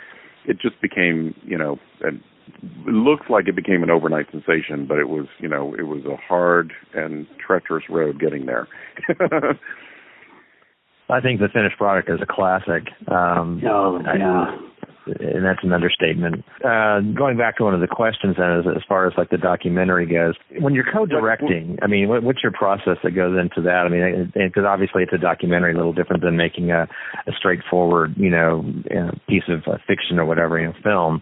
[0.48, 2.22] it just became, you know, and
[2.86, 6.04] it looks like it became an overnight sensation, but it was, you know, it was
[6.06, 8.68] a hard and treacherous road getting there.
[11.10, 12.90] I think the finished product is a classic.
[13.08, 14.58] Um, oh, yeah.
[15.06, 16.44] and that's an understatement.
[16.66, 19.38] Uh, going back to one of the questions, then, as, as far as like the
[19.38, 23.86] documentary goes, when you're co-directing, I mean, what, what's your process that goes into that?
[23.86, 26.88] I mean, because obviously it's a documentary, a little different than making a,
[27.28, 28.66] a straightforward, you know,
[29.30, 31.22] piece of uh, fiction or whatever, you know, film.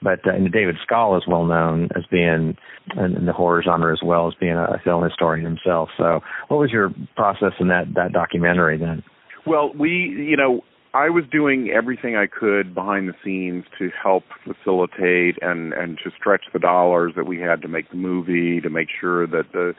[0.00, 2.56] But uh, David Skal is well known as being
[2.96, 5.90] in the horror genre as well as being a film historian himself.
[5.98, 9.02] So, what was your process in that that documentary then?
[9.48, 10.62] Well, we, you know,
[10.94, 16.10] I was doing everything I could behind the scenes to help facilitate and and to
[16.18, 19.74] stretch the dollars that we had to make the movie, to make sure that the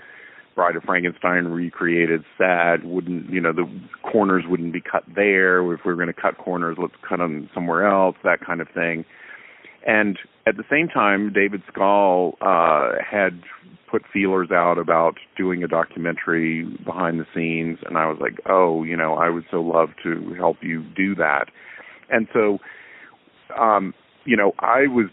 [0.55, 3.65] Bride of Frankenstein recreated set wouldn't, you know, the
[4.03, 5.59] corners wouldn't be cut there.
[5.73, 8.67] If we were going to cut corners, let's cut them somewhere else, that kind of
[8.69, 9.05] thing.
[9.85, 13.41] And at the same time, David Skal uh, had
[13.89, 18.83] put feelers out about doing a documentary behind the scenes, and I was like, oh,
[18.83, 21.45] you know, I would so love to help you do that.
[22.09, 22.59] And so,
[23.59, 23.93] um,
[24.25, 25.07] you know, I was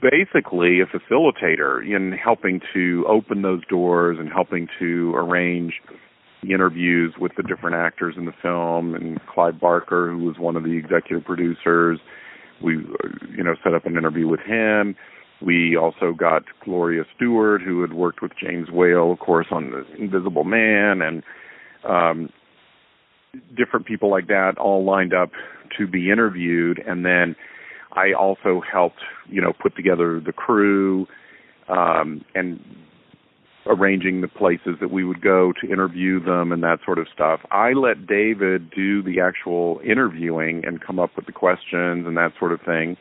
[0.00, 5.74] basically a facilitator in helping to open those doors and helping to arrange
[6.48, 10.62] interviews with the different actors in the film and Clive Barker who was one of
[10.62, 11.98] the executive producers
[12.62, 12.74] we
[13.36, 14.96] you know set up an interview with him
[15.40, 19.86] We also got Gloria Stuart, who had worked with James Whale, of course, on The
[19.96, 21.22] Invisible Man, and
[21.84, 22.30] um,
[23.56, 25.30] different people like that all lined up
[25.76, 26.82] to be interviewed.
[26.84, 27.36] And then
[27.92, 31.06] I also helped, you know, put together the crew
[31.68, 32.58] um, and
[33.68, 37.40] arranging the places that we would go to interview them and that sort of stuff.
[37.50, 42.32] I let David do the actual interviewing and come up with the questions and that
[42.38, 42.96] sort of thing.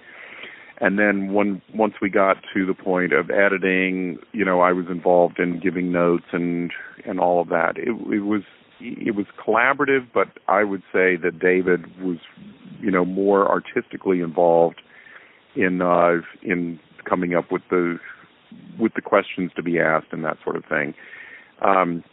[0.80, 4.86] And then when once we got to the point of editing, you know, I was
[4.89, 6.72] involved in giving notes and
[7.05, 7.78] and all of that.
[7.78, 8.43] It, it was
[8.80, 12.18] it was collaborative, but I would say that David was,
[12.80, 14.82] you know, more artistically involved
[15.55, 17.97] in uh, in coming up with the
[18.80, 20.93] with the questions to be asked and that sort of thing.
[21.62, 22.04] Um,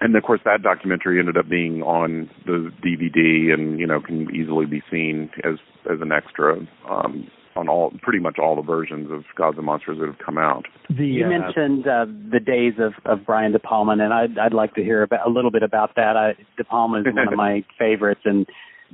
[0.00, 4.34] and of course, that documentary ended up being on the DVD, and you know can
[4.34, 5.58] easily be seen as
[5.90, 6.56] as an extra
[6.90, 10.38] um, on all pretty much all the versions of Gods and Monsters that have come
[10.38, 10.66] out.
[10.88, 14.54] The, you uh, mentioned uh, the days of, of Brian De Palma, and I'd I'd
[14.54, 16.16] like to hear about, a little bit about that.
[16.16, 18.46] I, De Palma is one of my favorites, and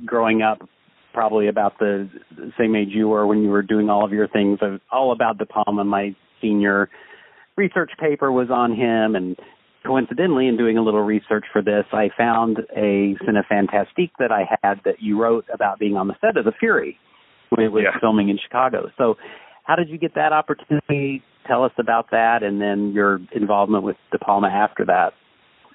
[0.05, 0.69] growing up,
[1.15, 2.09] probably about the
[2.59, 4.59] same age you were when you were doing all of your things.
[4.93, 5.85] all about De Palma.
[5.85, 6.89] My senior
[7.57, 9.37] research paper was on him, and
[9.85, 14.81] coincidentally, in doing a little research for this, I found a Cinefantastique that I had
[14.85, 16.99] that you wrote about being on the set of The Fury
[17.51, 17.99] when it was yeah.
[18.01, 18.91] filming in Chicago.
[18.97, 19.17] So,
[19.65, 21.23] how did you get that opportunity?
[21.47, 25.13] Tell us about that, and then your involvement with De Palma after that.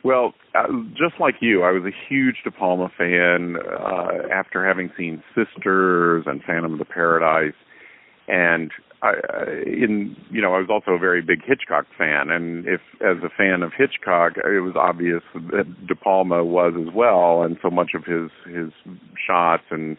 [0.04, 4.92] Well, uh, just like you, I was a huge De Palma fan uh, after having
[4.98, 7.54] seen Sisters and Phantom of the Paradise,
[8.28, 8.72] and
[9.02, 9.14] I,
[9.66, 13.30] in you know, I was also a very big Hitchcock fan, and if as a
[13.30, 17.92] fan of Hitchcock, it was obvious that De Palma was as well, and so much
[17.96, 18.72] of his his
[19.28, 19.98] shots and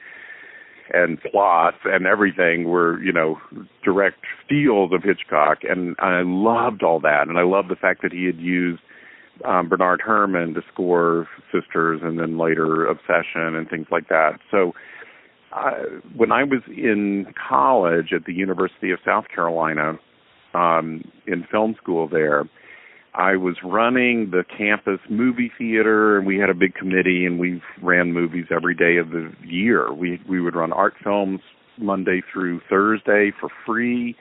[0.92, 3.38] and plots and everything were you know
[3.84, 8.12] direct steals of Hitchcock, and I loved all that, and I loved the fact that
[8.12, 8.80] he had used
[9.44, 14.38] um, Bernard Herrmann to score Sisters, and then later Obsession and things like that.
[14.50, 14.72] So
[16.16, 19.98] when I was in college at the University of South Carolina,
[20.54, 22.44] um, in film school there,
[23.14, 27.62] I was running the campus movie theater, and we had a big committee, and we
[27.80, 29.92] ran movies every day of the year.
[29.92, 31.40] We we would run art films
[31.78, 34.16] Monday through Thursday for free,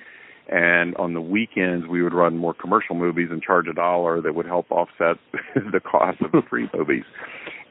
[0.48, 4.36] and on the weekends we would run more commercial movies and charge a dollar that
[4.36, 5.18] would help offset
[5.56, 7.06] the cost of the free movies.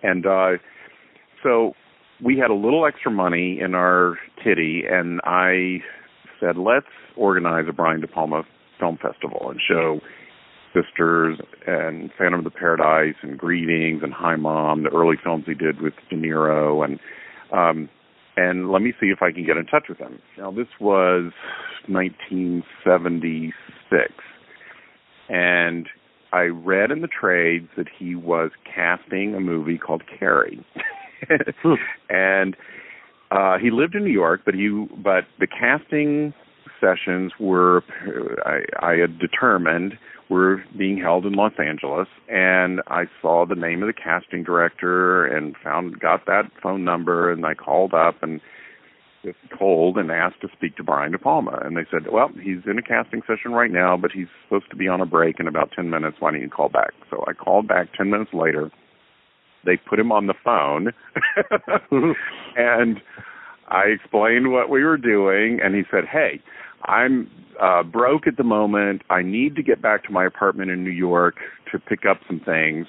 [0.02, 0.52] And uh,
[1.44, 1.74] so
[2.22, 5.80] we had a little extra money in our kitty, and I
[6.38, 8.44] said, let's organize a Brian De Palma
[8.78, 10.00] film festival and show
[10.72, 15.54] Sisters and Phantom of the Paradise and Greetings and Hi Mom, the early films he
[15.54, 16.98] did with De Niro, and
[17.52, 17.88] um,
[18.34, 20.18] and let me see if I can get in touch with him.
[20.38, 21.32] Now this was
[21.88, 23.52] 1976,
[25.28, 25.86] and
[26.32, 30.64] I read in the trades that he was casting a movie called Carrie.
[32.10, 32.56] and
[33.30, 36.34] uh he lived in New York, but he but the casting
[36.80, 37.82] sessions were
[38.44, 39.94] I, I had determined
[40.28, 45.26] were being held in Los Angeles, and I saw the name of the casting director
[45.26, 48.40] and found got that phone number, and I called up and
[49.24, 52.66] just cold and asked to speak to Brian De Palma, and they said, "Well, he's
[52.66, 55.46] in a casting session right now, but he's supposed to be on a break in
[55.46, 56.16] about ten minutes.
[56.18, 58.70] Why don't you call back?" So I called back ten minutes later
[59.64, 60.92] they put him on the phone
[62.56, 63.00] and
[63.72, 66.40] I explained what we were doing and he said, "Hey,
[66.84, 69.02] I'm uh broke at the moment.
[69.10, 71.36] I need to get back to my apartment in New York
[71.70, 72.86] to pick up some things.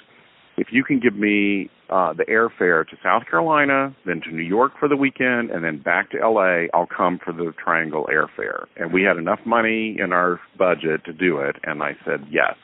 [0.57, 4.74] If you can give me uh the airfare to South Carolina, then to New York
[4.78, 8.91] for the weekend and then back to LA, I'll come for the Triangle airfare." And
[8.91, 12.55] we had enough money in our budget to do it and I said, "Yes."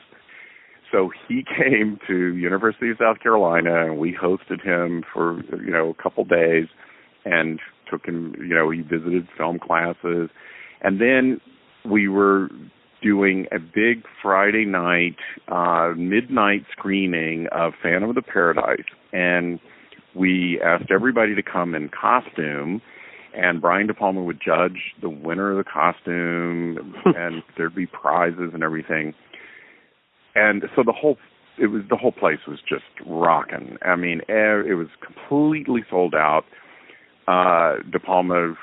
[0.90, 5.90] So he came to University of South Carolina and we hosted him for you know
[5.90, 6.66] a couple days
[7.24, 7.60] and
[7.90, 10.30] took him you know he visited film classes.
[10.82, 11.40] And then
[11.84, 12.48] we were
[13.02, 15.16] doing a big Friday night
[15.48, 18.84] uh midnight screening of Phantom of the Paradise.
[19.12, 19.60] And
[20.14, 22.82] we asked everybody to come in costume
[23.32, 28.50] and Brian De Palma would judge the winner of the costume and there'd be prizes
[28.52, 29.14] and everything
[30.34, 31.16] and so the whole
[31.58, 33.76] it was the whole place was just rocking.
[33.82, 36.44] I mean, it was completely sold out.
[37.28, 38.54] Uh, De Palma,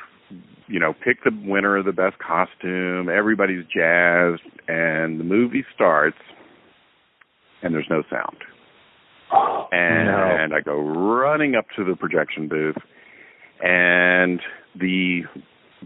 [0.68, 3.08] you know, picked the winner of the best costume.
[3.10, 6.18] Everybody's jazzed, and the movie starts,
[7.62, 8.38] and there's no sound.
[9.72, 10.38] And, no.
[10.40, 12.78] and I go running up to the projection booth,
[13.62, 14.40] and
[14.80, 15.22] the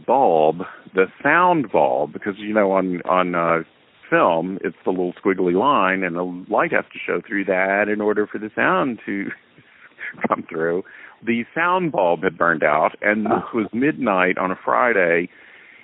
[0.07, 0.59] bulb,
[0.93, 3.63] the sound bulb, because you know on on uh,
[4.11, 8.01] film it's the little squiggly line, and the light has to show through that in
[8.01, 9.29] order for the sound to
[10.27, 10.83] come through.
[11.25, 13.35] The sound bulb had burned out, and oh.
[13.35, 15.29] this was midnight on a Friday,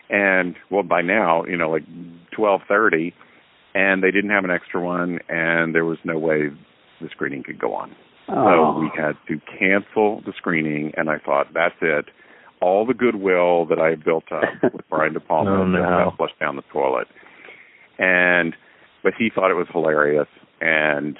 [0.09, 1.83] and well by now you know like
[2.35, 3.13] twelve thirty,
[3.73, 6.49] and they didn't have an extra one, and there was no way
[7.01, 7.95] the screening could go on.
[8.29, 8.73] Oh.
[8.75, 12.05] So we had to cancel the screening, and I thought, that's it.
[12.59, 15.79] All the goodwill that I had built up with Brian De Palma Oh, no.
[15.79, 17.07] got flushed down the toilet.
[17.99, 18.55] And
[19.03, 20.27] but he thought it was hilarious
[20.61, 21.17] and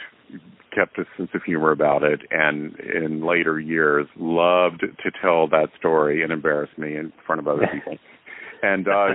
[0.74, 5.70] kept a sense of humor about it, and in later years loved to tell that
[5.78, 7.98] story and embarrass me in front of other people.
[8.62, 9.10] and uh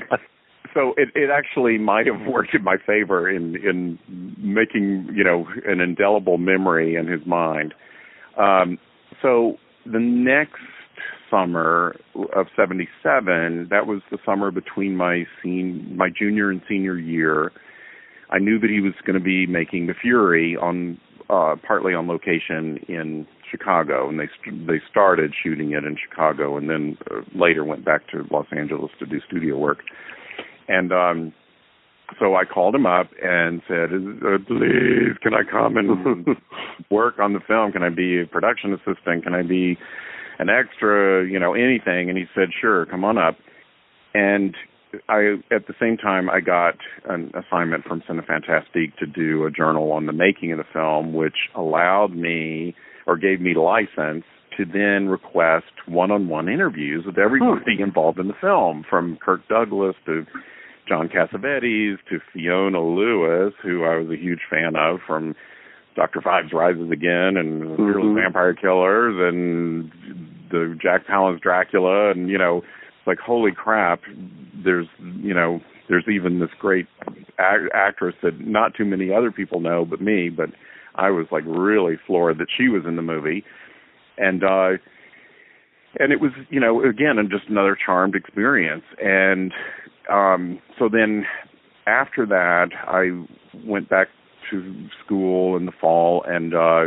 [0.74, 3.98] so it it actually might have worked in my favor in in
[4.38, 7.74] making you know an indelible memory in his mind
[8.38, 8.78] um
[9.20, 10.60] so the next
[11.32, 11.96] summer
[12.36, 17.50] of 77 that was the summer between my sen- my junior and senior year
[18.30, 20.98] i knew that he was going to be making the fury on
[21.30, 26.56] uh partly on location in Chicago and they st- they started shooting it in Chicago
[26.56, 29.78] and then uh, later went back to Los Angeles to do studio work
[30.68, 31.32] and um
[32.18, 36.26] so I called him up and said, uh, "Please, can I come and
[36.90, 37.72] work on the film?
[37.72, 39.24] Can I be a production assistant?
[39.24, 39.78] Can I be
[40.42, 41.26] an extra?
[41.26, 43.36] You know, anything?" And he said, "Sure, come on up."
[44.14, 44.54] And
[45.08, 46.74] I, at the same time, I got
[47.08, 51.48] an assignment from Cinefantastique to do a journal on the making of the film, which
[51.54, 52.74] allowed me
[53.06, 54.24] or gave me license
[54.56, 57.82] to then request one-on-one interviews with everybody hmm.
[57.82, 60.26] involved in the film, from Kirk Douglas to
[60.88, 65.34] John Cassavetes to Fiona Lewis, who I was a huge fan of from
[65.94, 68.14] Doctor Phibes Rises Again and Fearless Mhm.
[68.14, 69.90] Vampire Killers and
[70.50, 74.00] the Jack Palance Dracula and you know it's like holy crap
[74.54, 74.86] there's
[75.20, 76.86] you know there's even this great
[77.38, 80.50] act- actress that not too many other people know but me but
[80.94, 83.44] I was like really floored that she was in the movie
[84.18, 84.72] and uh
[85.98, 89.52] and it was you know again just another charmed experience and
[90.10, 91.26] um so then
[91.86, 93.10] after that I
[93.64, 94.08] went back
[94.52, 96.84] to school in the fall and uh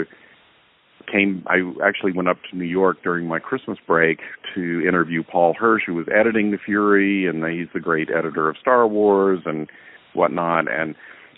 [1.11, 4.19] came I actually went up to New York during my Christmas break
[4.55, 8.55] to interview Paul Hirsch who was editing The Fury and he's the great editor of
[8.59, 9.69] Star Wars and
[10.13, 10.95] whatnot and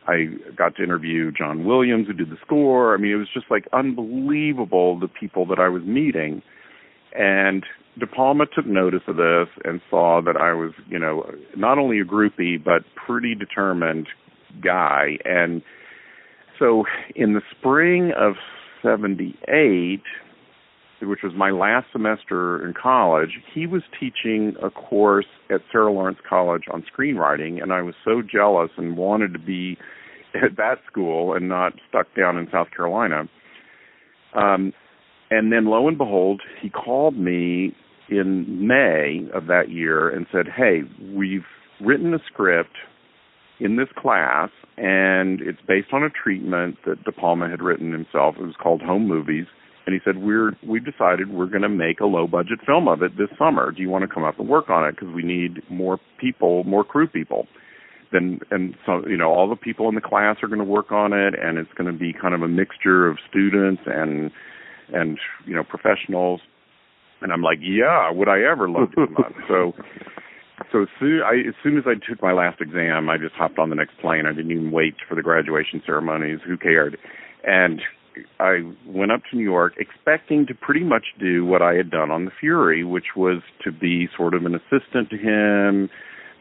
[0.08, 2.94] I got to interview John Williams who did the score.
[2.94, 6.42] I mean it was just like unbelievable the people that I was meeting
[7.14, 7.66] and
[8.00, 12.00] De Palma took notice of this and saw that I was, you know, not only
[12.00, 14.08] a groupie but pretty determined
[14.64, 15.18] guy.
[15.26, 15.62] And
[16.60, 16.86] so
[17.16, 18.34] in the spring of
[18.82, 20.02] 78,
[21.02, 26.20] which was my last semester in college, he was teaching a course at Sarah Lawrence
[26.28, 29.78] College on screenwriting and I was so jealous and wanted to be
[30.36, 33.30] at that school and not stuck down in South Carolina.
[34.34, 34.74] Um
[35.30, 37.76] and then lo and behold, he called me
[38.10, 40.84] in May of that year and said, "Hey,
[41.14, 41.46] we've
[41.82, 42.78] written a script
[43.60, 48.36] in this class, and it's based on a treatment that De Palma had written himself.
[48.40, 49.46] It was called Home Movies."
[49.86, 53.02] And he said, "We're we've decided we're going to make a low budget film of
[53.02, 53.72] it this summer.
[53.72, 54.96] Do you want to come up and work on it?
[54.96, 57.48] Because we need more people, more crew people."
[58.12, 60.92] Then and so you know all the people in the class are going to work
[60.92, 64.32] on it, and it's going to be kind of a mixture of students and
[64.94, 66.42] and you know professionals
[67.22, 69.34] and I'm like, yeah, would I ever love to come up?
[69.48, 69.74] So,
[70.72, 73.60] so as soon, I, as soon as I took my last exam, I just hopped
[73.60, 74.26] on the next plane.
[74.26, 76.40] I didn't even wait for the graduation ceremonies.
[76.46, 76.98] Who cared?
[77.44, 77.82] And
[78.40, 82.10] I went up to New York expecting to pretty much do what I had done
[82.10, 85.90] on The Fury, which was to be sort of an assistant to him,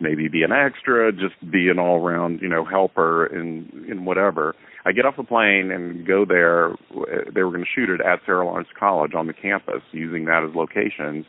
[0.00, 4.54] maybe be an extra, just be an all-round, you know, helper in in whatever.
[4.86, 6.74] I get off the plane and go there.
[7.34, 10.46] They were going to shoot it at Sarah Lawrence College on the campus, using that
[10.48, 11.26] as locations.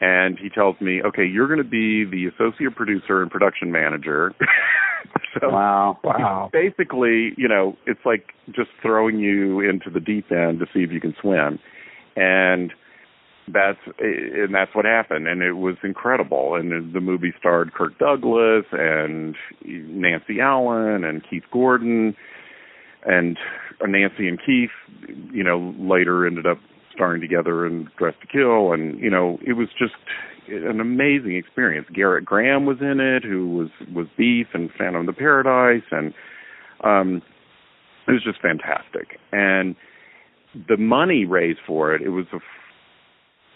[0.00, 4.34] And he tells me, "Okay, you're going to be the associate producer and production manager."
[5.40, 5.98] so Wow.
[6.02, 6.50] Wow.
[6.52, 10.90] basically, you know, it's like just throwing you into the deep end to see if
[10.90, 11.58] you can swim,
[12.16, 12.72] and
[13.52, 16.54] that's and that's what happened, and it was incredible.
[16.54, 22.16] And the movie starred Kirk Douglas and Nancy Allen and Keith Gordon,
[23.04, 23.36] and
[23.86, 24.70] Nancy and Keith,
[25.32, 26.58] you know, later ended up
[26.94, 29.94] starring together in Dressed to Kill, and you know, it was just
[30.48, 31.86] an amazing experience.
[31.94, 36.14] Gerrit Graham was in it, who was was Beef and Phantom of the Paradise, and
[36.82, 37.22] um,
[38.06, 39.18] it was just fantastic.
[39.32, 39.74] And
[40.68, 42.38] the money raised for it, it was a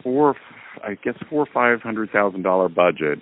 [0.03, 0.35] four,
[0.83, 3.21] I guess four or five hundred thousand dollar budget,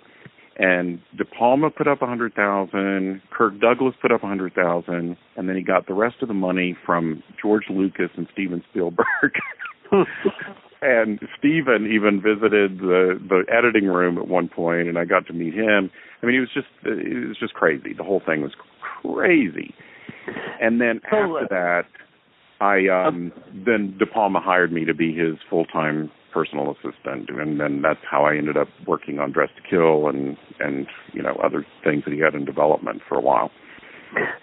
[0.57, 5.17] and De Palma put up a hundred thousand, Kirk Douglas put up a hundred thousand,
[5.35, 9.05] and then he got the rest of the money from George Lucas and Steven Spielberg.
[10.81, 15.33] and Steven even visited the the editing room at one point, and I got to
[15.33, 15.89] meet him.
[16.21, 17.93] I mean, it was just it was just crazy.
[17.93, 18.53] The whole thing was
[19.03, 19.73] crazy.
[20.61, 21.85] And then So, after uh, that,
[22.59, 23.31] I um
[23.65, 27.99] then De Palma hired me to be his full time personal assistant, and then that's
[28.09, 32.03] how I ended up working on Dressed to Kill and and you know other things
[32.05, 33.51] that he had in development for a while.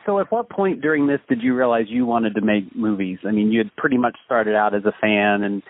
[0.06, 3.18] So, at what point during this did you realize you wanted to make movies?
[3.26, 5.62] I mean, you had pretty much started out as a fan and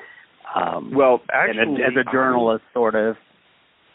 [0.55, 3.17] um, Well, and actually, a, as a journalist, sort of.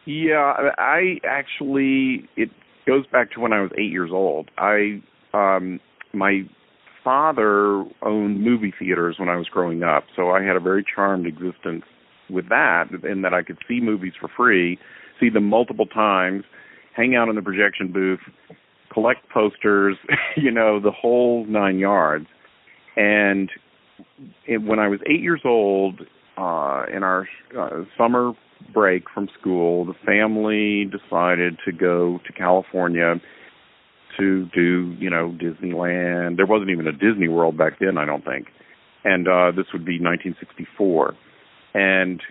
[0.05, 2.49] Yeah, I actually it
[2.87, 4.49] goes back to when I was 8 years old.
[4.57, 5.01] I
[5.33, 5.79] um
[6.13, 6.41] my
[7.03, 11.27] father owned movie theaters when I was growing up, so I had a very charmed
[11.27, 11.83] existence
[12.29, 14.77] with that in that I could see movies for free,
[15.19, 16.43] see them multiple times,
[16.95, 18.19] hang out in the projection booth,
[18.91, 19.97] collect posters,
[20.37, 22.27] you know, the whole 9 yards.
[22.95, 23.49] And
[24.45, 26.01] it, when I was 8 years old,
[26.37, 27.27] uh in our
[27.57, 28.31] uh, summer
[28.73, 33.15] break from school, the family decided to go to California
[34.17, 36.37] to do, you know, Disneyland.
[36.37, 38.47] There wasn't even a Disney World back then, I don't think.
[39.03, 41.15] And uh this would be 1964.
[41.73, 42.21] And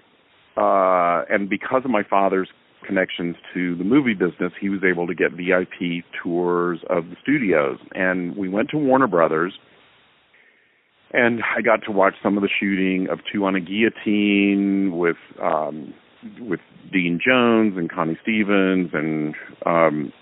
[0.57, 2.49] uh and because of my father's
[2.89, 7.79] connections to the movie business, he was able to get VIP tours of the studios.
[7.95, 9.53] And we went to Warner Brothers
[11.13, 15.17] and I got to watch some of the shooting of Two on a Guillotine with
[15.43, 15.95] um
[16.41, 16.61] with
[16.93, 19.35] Dean Jones and Connie Stevens and
[19.65, 20.13] um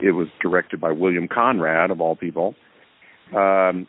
[0.00, 2.54] it was directed by William Conrad of all people.
[3.36, 3.86] Um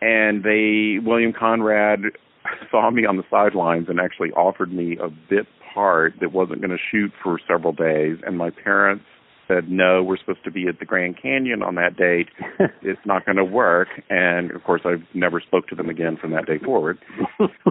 [0.00, 2.00] and they William Conrad
[2.70, 6.70] saw me on the sidelines and actually offered me a bit part that wasn't going
[6.70, 9.04] to shoot for several days and my parents
[9.48, 12.28] said no we're supposed to be at the Grand Canyon on that date.
[12.82, 13.88] It's not going to work.
[14.10, 16.98] And of course I never spoke to them again from that day forward.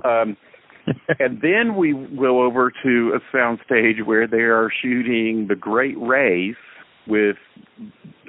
[0.04, 0.38] Um
[1.20, 6.56] and then we go over to a soundstage where they are shooting the Great Race
[7.08, 7.38] with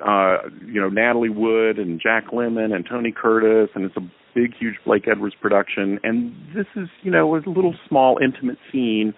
[0.07, 4.53] uh you know Natalie Wood and Jack Lemmon and Tony Curtis and it's a big
[4.59, 5.99] huge Blake Edwards production.
[6.03, 9.15] And this is you know a little small intimate scene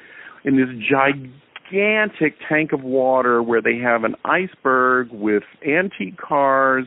[0.46, 6.86] in this gigantic tank of water where they have an iceberg with antique cars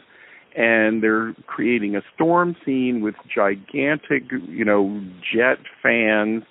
[0.55, 6.43] and they're creating a storm scene with gigantic you know jet fans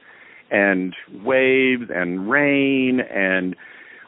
[0.51, 0.95] and
[1.25, 3.57] waves and rain and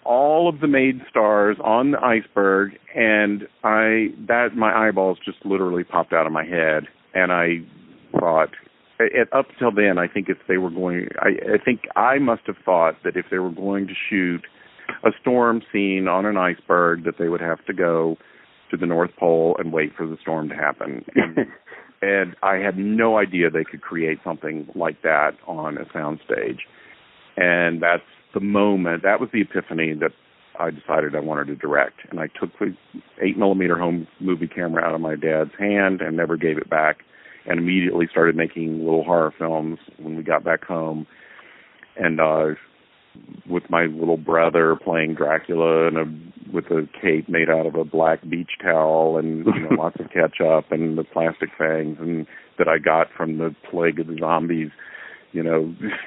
[0.05, 2.73] all of the maid stars on the iceberg.
[2.95, 6.85] And i that my eyeballs just literally popped out of my head.
[7.15, 7.57] And i
[8.19, 8.51] thought
[9.01, 12.43] it, up till then i think if they were going i i think i must
[12.47, 14.43] have thought that if they were going to shoot
[15.05, 18.17] a storm scene on an iceberg that they would have to go
[18.71, 21.05] to the north pole and wait for the storm to happen.
[22.03, 26.61] And and i had no idea they could create something like that on a soundstage.
[27.37, 28.03] And that's
[28.33, 30.13] the moment that was the epiphany that
[30.59, 32.75] I decided I wanted to direct, and I took the
[33.23, 36.99] eight millimeter home movie camera out of my dad's hand and never gave it back,
[37.47, 41.07] and immediately started making little horror films when we got back home,
[41.97, 42.55] and uh,
[43.49, 47.85] with my little brother playing Dracula and a with a cape made out of a
[47.85, 52.27] black beach towel and you know lots of ketchup and the plastic fangs and
[52.59, 54.71] that I got from the plague of the zombies
[55.33, 55.75] you know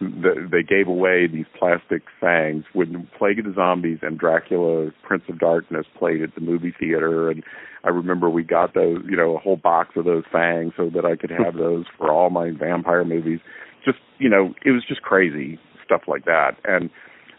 [0.00, 5.22] the, they gave away these plastic fangs when plague of the zombies and dracula prince
[5.28, 7.30] of darkness played at the movie theater.
[7.30, 7.42] And
[7.84, 11.04] i remember we got those you know a whole box of those fangs so that
[11.04, 13.40] i could have those for all my vampire movies.
[13.84, 16.56] Just you know it was just crazy stuff like that.
[16.64, 16.90] And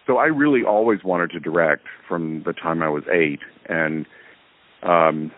[0.07, 3.39] so i really always wanted to direct from the time i was eight.
[3.67, 4.05] And
[4.83, 5.31] um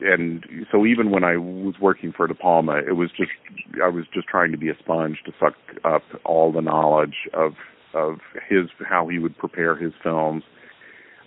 [0.00, 3.30] and so even when I was working for De Palma, it was just
[3.82, 5.54] I was just trying to be a sponge to suck
[5.84, 7.54] up all the knowledge of
[7.94, 8.18] of
[8.48, 10.44] his how he would prepare his films,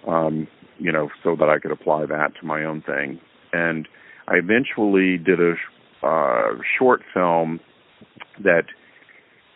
[0.07, 3.19] um, you know, so that I could apply that to my own thing.
[3.51, 3.87] And
[4.27, 5.53] I eventually did a
[6.05, 7.59] uh, short film
[8.43, 8.63] that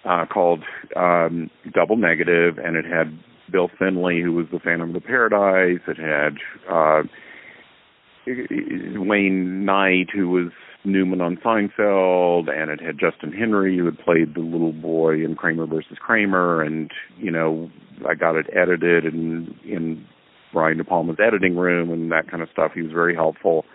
[0.03, 0.63] uh, called
[0.95, 3.17] um, Double Negative, and it had
[3.51, 5.81] Bill Finley, who was the Phantom of the Paradise.
[5.87, 6.37] It had
[6.69, 7.03] uh,
[8.27, 10.51] Wayne Knight, who was
[10.83, 15.35] Newman on Seinfeld, and it had Justin Henry, who had played the little boy in
[15.35, 17.69] Kramer versus Kramer, and you know,
[18.07, 20.05] I got it edited and in
[20.53, 22.71] Brian De Palma's editing room and that kind of stuff.
[22.73, 23.65] He was very helpful,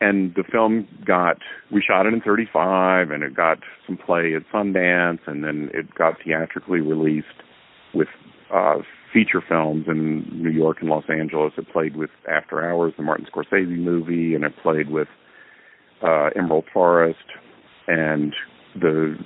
[0.00, 1.38] and the film got
[1.72, 5.94] we shot it in 35 and it got some play at Sundance and then it
[5.94, 7.26] got theatrically released
[7.94, 8.08] with
[8.52, 8.78] uh
[9.14, 11.52] feature films in New York and Los Angeles.
[11.56, 15.08] It played with After Hours the Martin Scorsese movie and it played with
[16.02, 17.24] uh Emerald Forest
[17.86, 18.34] and
[18.74, 19.16] the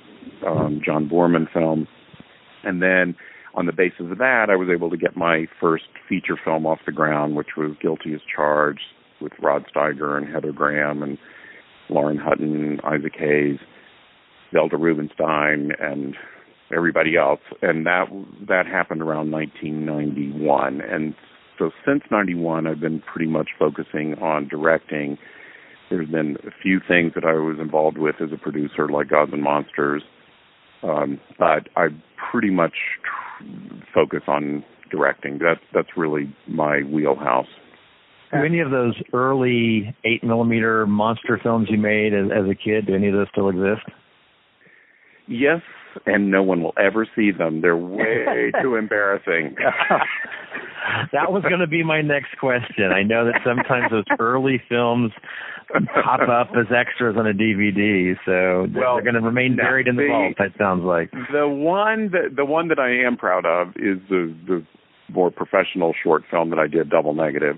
[0.47, 1.87] um John Boorman film.
[2.63, 3.15] And then
[3.55, 6.79] on the basis of that I was able to get my first feature film off
[6.85, 11.17] the ground which was Guilty as Charged with Rod Steiger and Heather Graham and
[11.89, 13.57] Lauren Hutton, Isaac Hayes,
[14.53, 16.15] Zelda Rubinstein, and
[16.75, 17.41] everybody else.
[17.61, 18.05] And that
[18.47, 20.81] that happened around 1991.
[20.81, 21.15] And
[21.57, 25.17] so since 91, I've been pretty much focusing on directing.
[25.89, 29.31] There's been a few things that I was involved with as a producer, like Gods
[29.33, 30.03] and Monsters,
[30.83, 31.87] um, but I
[32.31, 32.73] pretty much
[33.03, 33.45] tr-
[33.93, 35.39] focus on directing.
[35.39, 37.47] That that's really my wheelhouse.
[38.31, 42.85] Do any of those early eight millimeter monster films you made as, as a kid?
[42.85, 43.89] Do any of those still exist?
[45.27, 45.61] Yes,
[46.05, 47.61] and no one will ever see them.
[47.61, 49.55] They're way too embarrassing.
[51.13, 52.91] that was going to be my next question.
[52.91, 55.11] I know that sometimes those early films
[56.03, 59.95] pop up as extras on a DVD, so well, they're going to remain buried in
[59.95, 60.35] the, the vault.
[60.39, 64.35] That sounds like the one that the one that I am proud of is the
[64.47, 64.65] the
[65.13, 67.57] more professional short film that I did, Double Negative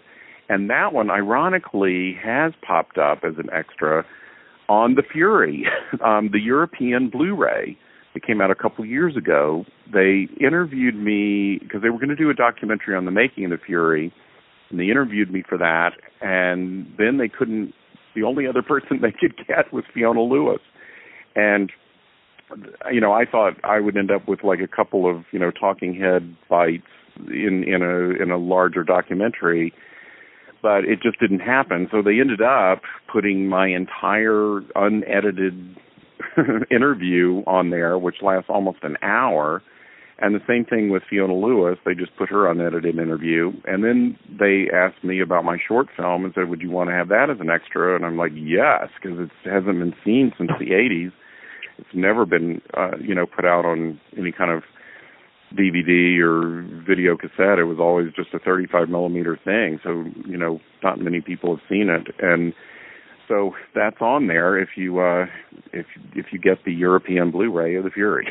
[0.51, 4.05] and that one, ironically, has popped up as an extra
[4.67, 5.65] on The Fury,
[6.05, 7.77] um, the European Blu ray.
[8.13, 9.65] It came out a couple years ago.
[9.91, 13.51] They interviewed me because they were going to do a documentary on the making of
[13.51, 14.13] The Fury,
[14.69, 15.91] and they interviewed me for that.
[16.21, 17.73] And then they couldn't.
[18.13, 20.61] The only other person they could get was Fiona Lewis,
[21.35, 21.71] and
[22.91, 25.51] you know, I thought I would end up with like a couple of you know
[25.51, 26.83] talking head bites
[27.27, 29.73] in in a in a larger documentary
[30.61, 31.87] but it just didn't happen.
[31.91, 32.81] So they ended up
[33.11, 35.75] putting my entire unedited
[36.71, 39.61] interview on there, which lasts almost an hour.
[40.19, 41.79] And the same thing with Fiona Lewis.
[41.83, 43.51] They just put her unedited interview.
[43.65, 46.93] And then they asked me about my short film and said, Would you want to
[46.93, 47.95] have that as an extra?
[47.95, 51.11] And I'm like, Yes, because it hasn't been seen since the 80s.
[51.79, 54.61] It's never been, uh, you know, put out on any kind of
[55.53, 57.59] DVD or video cassette.
[57.59, 59.79] It was always just a 35 millimeter thing.
[59.83, 62.53] So you know, not many people have seen it, and
[63.31, 65.25] so that's on there if you uh,
[65.71, 68.27] if if you get the European Blu-ray of The Fury.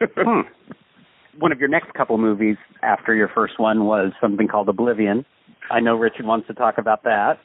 [0.00, 0.40] hmm.
[1.38, 5.24] One of your next couple movies after your first one was something called Oblivion.
[5.70, 7.38] I know Richard wants to talk about that.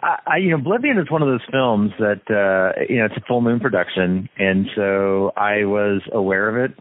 [0.00, 3.24] I, you know, Oblivion is one of those films that uh, you know it's a
[3.26, 6.76] full moon production, and so I was aware of it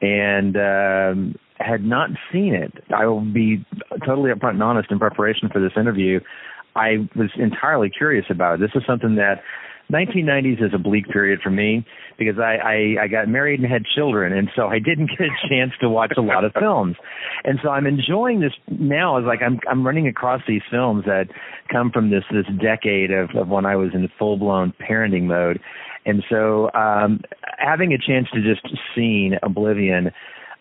[0.00, 2.72] and um, had not seen it.
[2.94, 3.64] I will be
[4.04, 6.20] totally upfront and honest in preparation for this interview.
[6.76, 8.60] I was entirely curious about it.
[8.60, 9.42] This is something that
[9.92, 11.86] 1990s is a bleak period for me
[12.18, 15.48] because I, I I got married and had children, and so I didn't get a
[15.48, 16.96] chance to watch a lot of films.
[17.44, 19.18] And so I'm enjoying this now.
[19.18, 21.26] As like I'm I'm running across these films that
[21.70, 25.60] come from this this decade of of when I was in full blown parenting mode,
[26.04, 27.20] and so um,
[27.58, 30.10] having a chance to just seen Oblivion,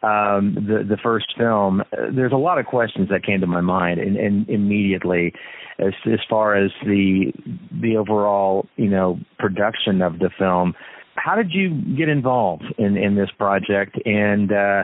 [0.06, 1.82] um, the the first film,
[2.14, 5.34] there's a lot of questions that came to my mind and, and immediately,
[5.80, 7.34] as as far as the
[7.82, 10.73] the overall you know production of the film.
[11.15, 14.52] How did you get involved in in this project and?
[14.52, 14.84] uh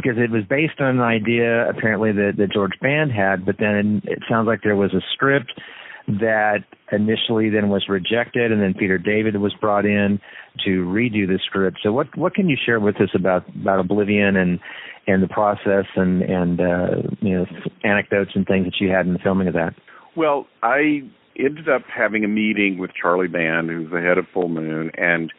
[0.00, 4.00] because it was based on an idea apparently that, that George Band had, but then
[4.04, 5.52] it sounds like there was a script
[6.08, 10.20] that initially then was rejected, and then Peter David was brought in
[10.64, 11.78] to redo the script.
[11.82, 14.58] So, what what can you share with us about about Oblivion and
[15.06, 17.46] and the process and and uh, you know
[17.84, 19.74] anecdotes and things that you had in the filming of that?
[20.16, 21.02] Well, I
[21.38, 25.30] ended up having a meeting with Charlie Band, who's the head of Full Moon, and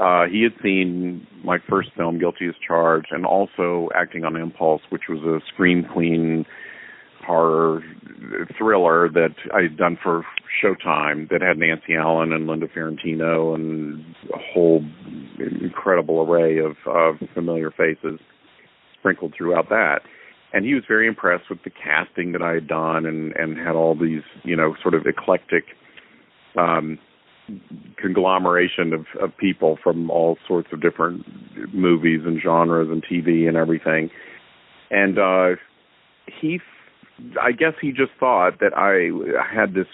[0.00, 4.82] uh, he had seen my first film, Guilty as Charged, and also Acting on Impulse,
[4.90, 6.46] which was a Scream Queen
[7.26, 7.82] horror
[8.56, 10.24] thriller that I had done for
[10.62, 14.84] Showtime that had Nancy Allen and Linda Fiorentino and a whole
[15.38, 18.20] incredible array of, of familiar faces
[18.98, 20.00] sprinkled throughout that.
[20.52, 23.74] And he was very impressed with the casting that I had done and, and had
[23.74, 25.64] all these, you know, sort of eclectic
[26.56, 26.98] um
[27.96, 31.24] conglomeration of, of people from all sorts of different
[31.72, 34.10] movies and genres and TV and everything.
[34.90, 35.60] And uh
[36.40, 36.60] he
[37.40, 39.10] I guess he just thought that I
[39.42, 39.86] had this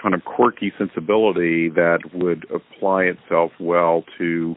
[0.00, 4.56] kind of quirky sensibility that would apply itself well to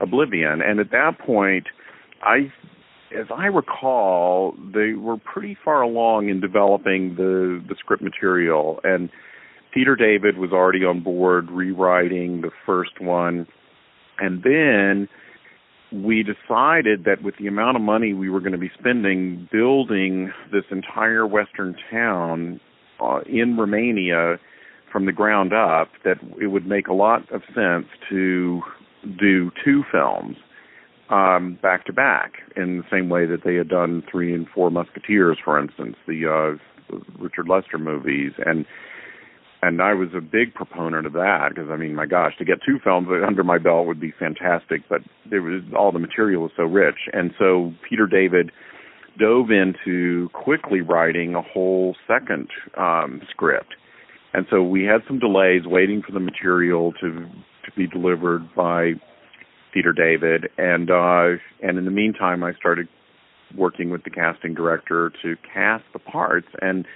[0.00, 0.62] Oblivion.
[0.62, 1.66] And at that point,
[2.22, 2.52] I,
[3.16, 9.10] as I recall, they were pretty far along in developing the the script material, and
[9.72, 13.46] Peter David was already on board rewriting the first one,
[14.18, 15.08] and then
[15.92, 20.32] we decided that with the amount of money we were going to be spending building
[20.52, 22.60] this entire western town
[23.00, 24.38] uh, in Romania
[24.92, 28.60] from the ground up, that it would make a lot of sense to
[29.18, 30.36] do two films
[31.10, 34.70] um, back to back in the same way that they had done Three and Four
[34.70, 38.64] Musketeers, for instance, the uh, Richard Lester movies, and
[39.62, 42.58] and I was a big proponent of that because I mean, my gosh, to get
[42.64, 46.52] two films under my belt would be fantastic, but there was all the material was
[46.56, 48.50] so rich, and so Peter David
[49.18, 53.74] dove into quickly writing a whole second um, script,
[54.32, 57.26] and so we had some delays waiting for the material to
[57.64, 58.92] to be delivered by
[59.74, 62.88] Peter David, and uh, and in the meantime, I started
[63.56, 66.46] working with the casting director to cast the parts.
[66.60, 66.86] And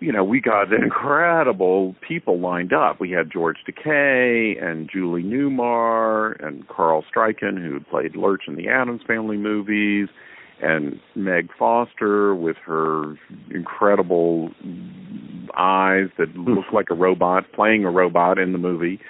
[0.00, 3.00] you know, we got incredible people lined up.
[3.00, 8.68] We had George Takei and Julie Newmar and Carl Struycken, who played Lurch in the
[8.68, 10.08] Addams Family movies,
[10.60, 13.16] and Meg Foster with her
[13.50, 14.50] incredible
[15.56, 16.54] eyes that hmm.
[16.54, 19.00] look like a robot, playing a robot in the movie.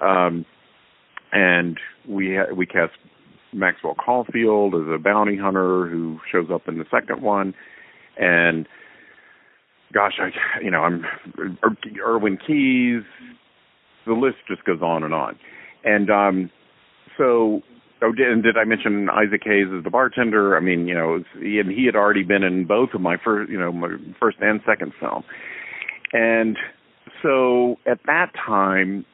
[0.00, 0.44] Um,
[1.32, 1.78] and
[2.08, 2.92] we ha- we cast
[3.52, 7.54] Maxwell Caulfield as a bounty hunter who shows up in the second one,
[8.16, 8.68] and
[9.94, 10.30] gosh, I
[10.62, 11.04] you know I'm
[12.04, 13.04] Irwin Keyes.
[14.06, 15.38] The list just goes on and on,
[15.84, 16.50] and um,
[17.16, 17.62] so
[18.02, 20.56] oh, did, and did I mention Isaac Hayes as the bartender?
[20.56, 23.50] I mean, you know, he had, he had already been in both of my first,
[23.50, 25.22] you know, my first and second film,
[26.12, 26.58] and
[27.22, 29.06] so at that time,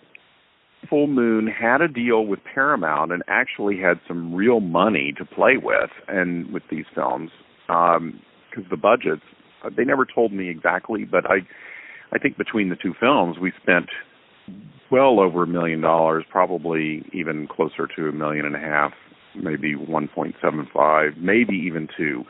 [0.88, 5.56] Full Moon had a deal with Paramount and actually had some real money to play
[5.62, 7.30] with, and with these films,
[7.66, 9.22] because um, the budgets
[9.76, 11.38] they never told me exactly, but I
[12.12, 13.88] I think between the two films we spent
[14.90, 18.92] well over a million dollars, probably even closer to a million and a half,
[19.36, 22.24] maybe 1.75, maybe even 2.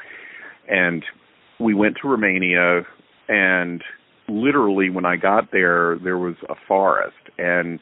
[0.68, 1.02] And
[1.58, 2.82] we went to Romania
[3.28, 3.82] and
[4.28, 7.80] literally when I got there there was a forest and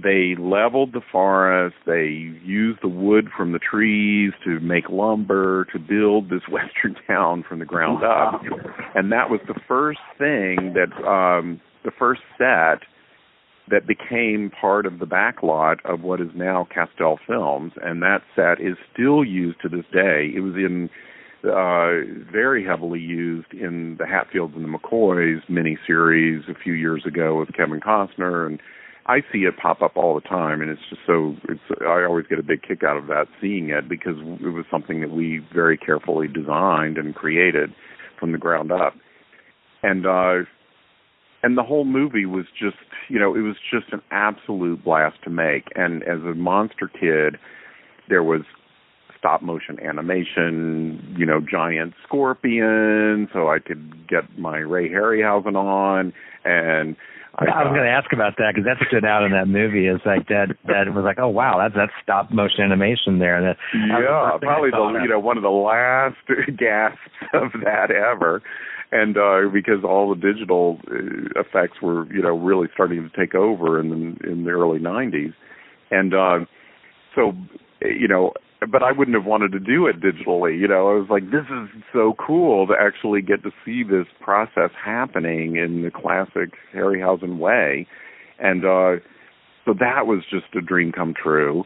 [0.00, 2.06] they leveled the forest, they
[2.44, 7.58] used the wood from the trees to make lumber to build this western town from
[7.58, 8.40] the ground up.
[8.94, 12.86] And that was the first thing that um the first set
[13.68, 18.60] that became part of the backlot of what is now Castel Films and that set
[18.60, 20.30] is still used to this day.
[20.34, 20.88] It was in
[21.44, 27.38] uh very heavily used in the Hatfields and the McCoys miniseries a few years ago
[27.38, 28.58] with Kevin Costner and
[29.06, 31.34] I see it pop up all the time, and it's just so.
[31.48, 34.64] It's I always get a big kick out of that seeing it because it was
[34.70, 37.74] something that we very carefully designed and created
[38.20, 38.94] from the ground up,
[39.82, 40.46] and uh,
[41.42, 42.76] and the whole movie was just
[43.08, 45.64] you know it was just an absolute blast to make.
[45.74, 47.38] And as a monster kid,
[48.08, 48.42] there was
[49.18, 56.12] stop motion animation, you know, giant scorpion, so I could get my Ray Harryhausen on
[56.44, 56.96] and
[57.34, 59.86] I, I was going to ask about that because that stood out in that movie.
[59.86, 63.36] Is like that that was like, oh wow, that's that's stop motion animation there.
[63.36, 66.20] And that, yeah, probably the you know one of the last
[66.58, 67.00] gasps
[67.32, 68.42] of that ever,
[68.92, 73.34] and uh because all the digital uh, effects were you know really starting to take
[73.34, 75.32] over in the, in the early '90s,
[75.90, 76.40] and uh
[77.14, 77.32] so
[77.80, 78.32] you know
[78.70, 80.58] but I wouldn't have wanted to do it digitally.
[80.58, 84.06] You know, I was like, this is so cool to actually get to see this
[84.20, 87.86] process happening in the classic Harryhausen way,
[88.38, 89.02] and uh,
[89.64, 91.64] so that was just a dream come true.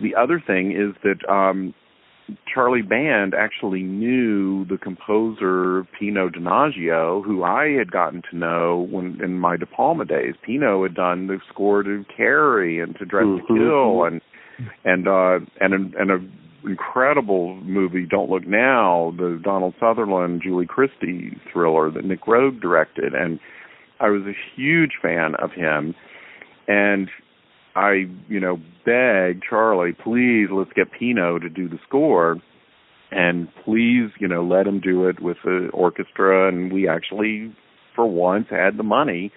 [0.00, 1.74] The other thing is that um,
[2.52, 9.20] Charlie Band actually knew the composer Pino Donaggio, who I had gotten to know when
[9.22, 10.34] in my De Palma days.
[10.44, 13.54] Pino had done the score to Carrie and to Dressed mm-hmm.
[13.54, 14.20] to Kill and
[14.84, 16.18] and uh and and a
[16.66, 23.14] incredible movie Don't Look Now, the Donald Sutherland Julie Christie thriller that Nick Roeg directed.
[23.14, 23.38] And
[24.00, 25.94] I was a huge fan of him.
[26.68, 27.08] And
[27.74, 32.36] I, you know, begged Charlie, please let's get Pino to do the score.
[33.10, 36.48] And please, you know, let him do it with the orchestra.
[36.48, 37.54] And we actually
[37.94, 39.32] for once had the money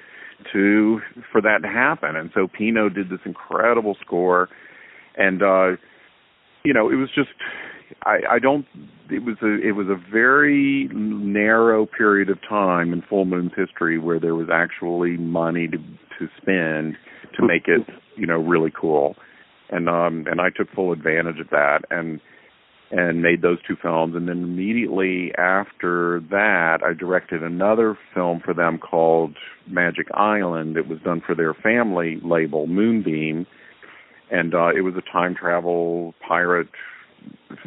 [0.53, 0.99] to
[1.31, 2.15] for that to happen.
[2.15, 4.49] And so Pino did this incredible score
[5.19, 5.77] and uh
[6.63, 7.29] you know it was just
[8.03, 8.65] i i don't
[9.11, 13.99] it was a it was a very narrow period of time in full moon's history
[13.99, 15.77] where there was actually money to
[16.17, 16.95] to spend
[17.37, 17.85] to make it
[18.15, 19.15] you know really cool
[19.69, 22.19] and um and i took full advantage of that and
[22.91, 24.15] and made those two films.
[24.15, 29.35] And then immediately after that, I directed another film for them called
[29.67, 30.77] Magic Island.
[30.77, 33.45] It was done for their family label, Moonbeam,
[34.31, 36.69] and uh, it was a time travel pirate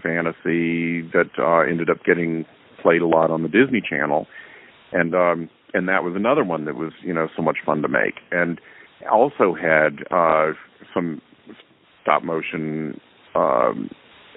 [0.02, 2.44] fantasy that uh, ended up getting
[2.80, 4.26] played a lot on the Disney Channel,
[4.92, 7.88] and um, and that was another one that was you know so much fun to
[7.88, 8.60] make, and
[9.10, 10.52] also had uh,
[10.94, 11.20] some
[12.02, 13.00] stop motion
[13.34, 13.90] um,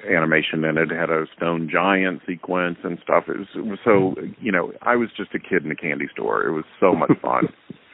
[0.10, 0.92] animation in it.
[0.92, 0.96] it.
[0.96, 3.26] Had a stone giant sequence and stuff.
[3.28, 6.08] It was, it was so you know I was just a kid in a candy
[6.12, 6.46] store.
[6.46, 7.48] It was so much fun.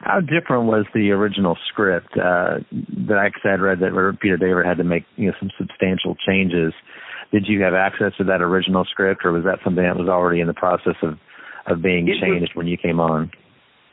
[0.00, 2.58] How different was the original script uh,
[3.06, 6.72] that I had read that Peter David had to make you know some substantial changes?
[7.32, 10.40] Did you have access to that original script, or was that something that was already
[10.40, 11.18] in the process of
[11.66, 13.30] of being it changed was, when you came on?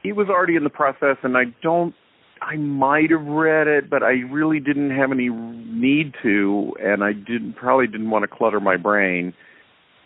[0.04, 1.96] It was already in the process, and I don't.
[2.42, 7.12] I might have read it, but I really didn't have any need to, and I
[7.12, 9.34] didn't probably didn't want to clutter my brain.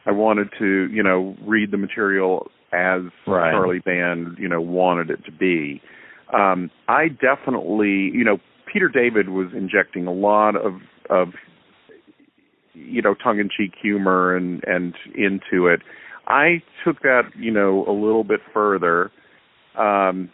[0.05, 3.51] I wanted to, you know, read the material as right.
[3.51, 5.81] Charlie Band, you know, wanted it to be.
[6.33, 8.39] Um, I definitely, you know,
[8.71, 10.73] Peter David was injecting a lot of
[11.09, 11.29] of
[12.73, 15.81] you know tongue in cheek humor and and into it.
[16.27, 19.11] I took that, you know, a little bit further.
[19.77, 20.29] Um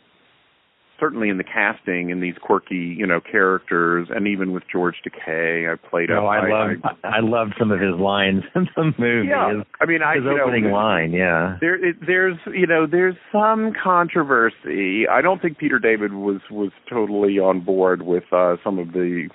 [0.99, 5.71] certainly in the casting in these quirky, you know, characters, and even with George Takei,
[5.71, 6.11] I played.
[6.11, 6.69] Oh, I, I love
[7.03, 9.27] I, I loved some of his lines in the movie.
[9.27, 11.57] Yeah, his, I mean, I his opening know, line, yeah.
[11.61, 15.07] There, it, there's, you know, there's some controversy.
[15.07, 19.29] I don't think Peter David was was totally on board with uh some of the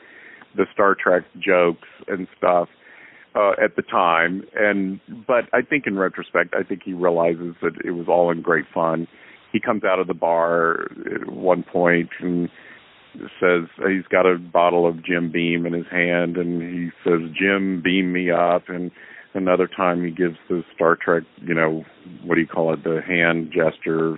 [0.57, 2.69] the Star Trek jokes and stuff.
[3.37, 7.73] Uh, at the time, and but I think in retrospect, I think he realizes that
[7.85, 9.09] it was all in great fun
[9.55, 12.51] he comes out of the bar at one point and
[13.41, 17.81] says he's got a bottle of Jim Beam in his hand and he says Jim
[17.83, 18.65] beam me up.
[18.67, 18.91] And
[19.33, 21.85] another time he gives the Star Trek you know
[22.25, 22.83] what do you call it?
[22.83, 24.17] The hand gesture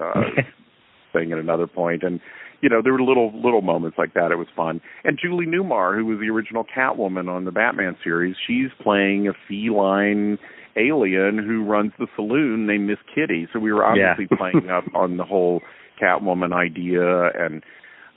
[0.00, 0.22] uh
[1.12, 2.04] thing at another point.
[2.04, 2.20] And
[2.60, 4.30] you know there were little little moments like that.
[4.30, 4.80] It was fun.
[5.02, 9.32] And Julie Newmar who was the original Catwoman on the Batman series she's playing a
[9.48, 10.38] feline
[10.78, 13.48] alien who runs the saloon named Miss Kitty.
[13.52, 14.36] So we were obviously yeah.
[14.52, 15.60] playing up on the whole
[16.00, 17.62] Catwoman idea and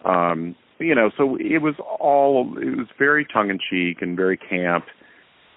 [0.05, 4.38] um you know, so it was all it was very tongue in cheek and very
[4.38, 4.85] camp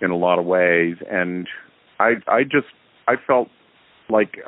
[0.02, 1.48] in a lot of ways and
[1.98, 2.68] I I just
[3.08, 3.48] I felt
[4.10, 4.38] like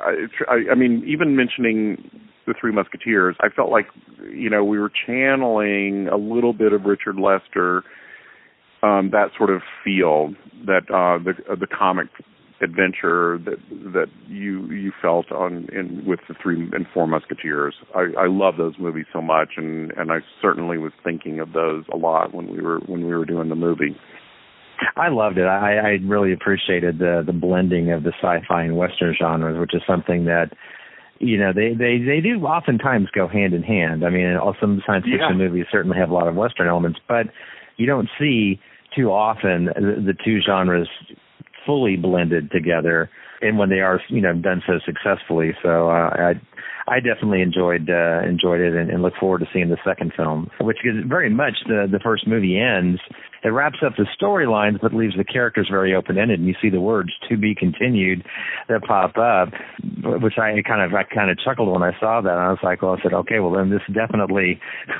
[0.47, 2.09] I I mean even mentioning
[2.47, 3.87] the Three Musketeers, I felt like
[4.31, 7.83] you know we were channeling a little bit of Richard Lester,
[8.81, 10.33] um, that sort of feel
[10.65, 12.07] that uh, the uh, the comic
[12.61, 13.57] adventure that
[13.93, 18.55] that you you felt on in with the three and four musketeers i i love
[18.57, 22.47] those movies so much and and i certainly was thinking of those a lot when
[22.47, 23.95] we were when we were doing the movie
[24.95, 25.45] I loved it.
[25.45, 29.81] I, I really appreciated the the blending of the sci-fi and western genres, which is
[29.87, 30.51] something that
[31.19, 34.05] you know they they they do oftentimes go hand in hand.
[34.05, 35.47] I mean, some science fiction yeah.
[35.47, 37.27] movies certainly have a lot of western elements, but
[37.77, 38.59] you don't see
[38.95, 40.89] too often the, the two genres
[41.67, 43.11] fully blended together
[43.41, 45.51] and when they are you know done so successfully.
[45.61, 46.33] So uh, i
[46.87, 50.49] i definitely enjoyed uh, enjoyed it and, and look forward to seeing the second film
[50.61, 52.99] which is very much the the first movie ends.
[53.43, 56.69] It wraps up the storylines but leaves the characters very open ended and you see
[56.69, 58.25] the words to be continued
[58.67, 59.53] that pop up
[60.21, 62.31] which i kind of i kind of chuckled when i saw that.
[62.31, 64.59] And i was like well i said okay well then this definitely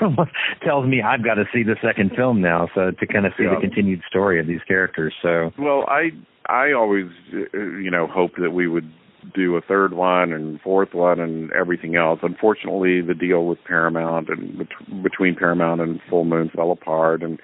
[0.64, 3.44] tells me i've got to see the second film now so to kind of see
[3.44, 3.54] yeah.
[3.54, 5.14] the continued story of these characters.
[5.22, 6.10] So well i
[6.48, 8.92] I always, uh, you know, hoped that we would
[9.34, 12.20] do a third one and fourth one and everything else.
[12.22, 17.38] Unfortunately, the deal with Paramount and bet- between Paramount and Full Moon fell apart, and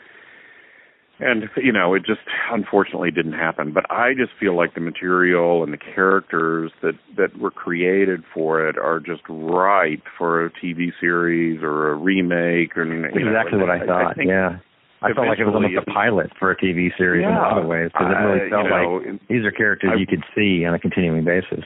[1.21, 2.21] and you know, it just
[2.51, 3.73] unfortunately didn't happen.
[3.73, 8.67] But I just feel like the material and the characters that that were created for
[8.67, 12.77] it are just ripe for a TV series or a remake.
[12.77, 14.11] And exactly know, what I, I thought.
[14.13, 14.59] I think, yeah.
[15.05, 17.41] I felt like it was almost a pilot for a TV series yeah, in a
[17.41, 20.07] lot of ways because it really felt you know, like these are characters I, you
[20.07, 21.65] could see on a continuing basis.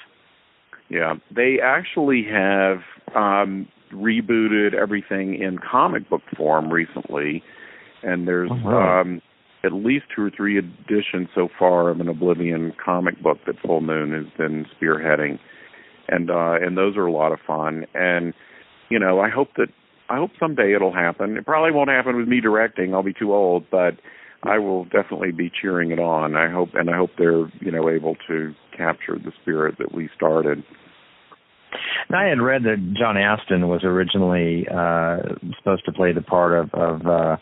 [0.89, 2.79] Yeah, they actually have
[3.15, 7.43] um, rebooted everything in comic book form recently,
[8.03, 9.01] and there's oh, wow.
[9.01, 9.23] um,
[9.65, 13.81] at least two or three editions so far of an Oblivion comic book that Full
[13.81, 15.39] Moon has been spearheading,
[16.09, 17.87] and uh, and those are a lot of fun.
[17.95, 18.33] And
[18.89, 19.69] you know, I hope that
[20.09, 21.37] I hope someday it'll happen.
[21.37, 22.95] It probably won't happen with me directing.
[22.95, 23.97] I'll be too old, but
[24.43, 26.37] I will definitely be cheering it on.
[26.37, 30.09] I hope, and I hope they're you know able to capture the spirit that we
[30.17, 30.63] started.
[32.11, 35.19] I had read that John Astin was originally uh,
[35.59, 37.37] supposed to play the part of, of uh,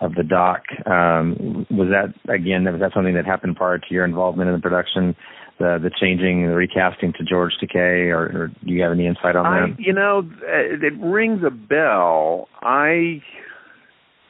[0.00, 0.62] of the doc.
[0.86, 2.64] Um, was that again?
[2.64, 5.14] Was that something that happened prior to your involvement in the production?
[5.60, 9.36] The the changing, the recasting to George Takei, or, or do you have any insight
[9.36, 9.76] on I, that?
[9.78, 12.48] you know, it rings a bell.
[12.62, 13.20] I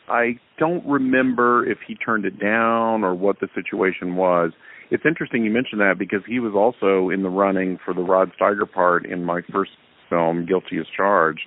[0.09, 4.51] I don't remember if he turned it down or what the situation was.
[4.91, 8.33] It's interesting you mentioned that because he was also in the running for the Rod
[8.39, 9.71] Steiger part in my first
[10.09, 11.47] film, Guilty as Charged,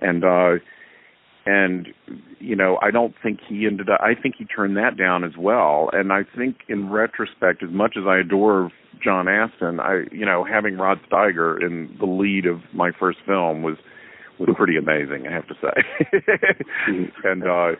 [0.00, 0.54] and uh,
[1.46, 1.88] and
[2.38, 4.00] you know I don't think he ended up.
[4.00, 5.90] I think he turned that down as well.
[5.92, 8.70] And I think in retrospect, as much as I adore
[9.02, 13.62] John Astin, I you know having Rod Steiger in the lead of my first film
[13.62, 13.76] was
[14.38, 16.18] was pretty amazing, I have to say.
[17.24, 17.72] and uh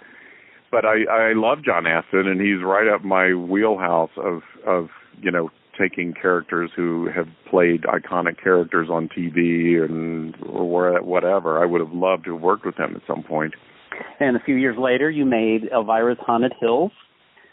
[0.70, 4.88] but I I love John Astin and he's right up my wheelhouse of of,
[5.20, 10.68] you know, taking characters who have played iconic characters on TV and or
[11.02, 11.62] whatever.
[11.62, 13.54] I would have loved to have worked with him at some point.
[14.20, 16.92] And a few years later, you made Elvira's Haunted Hills.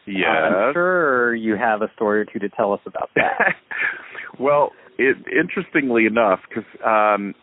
[0.08, 0.26] Yes.
[0.28, 3.56] Uh, I'm sure you have a story or two to tell us about that.
[4.40, 7.36] well, it, interestingly enough, because um,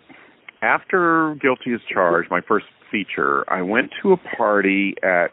[0.62, 5.30] after Guilty as Charged, my first feature, I went to a party at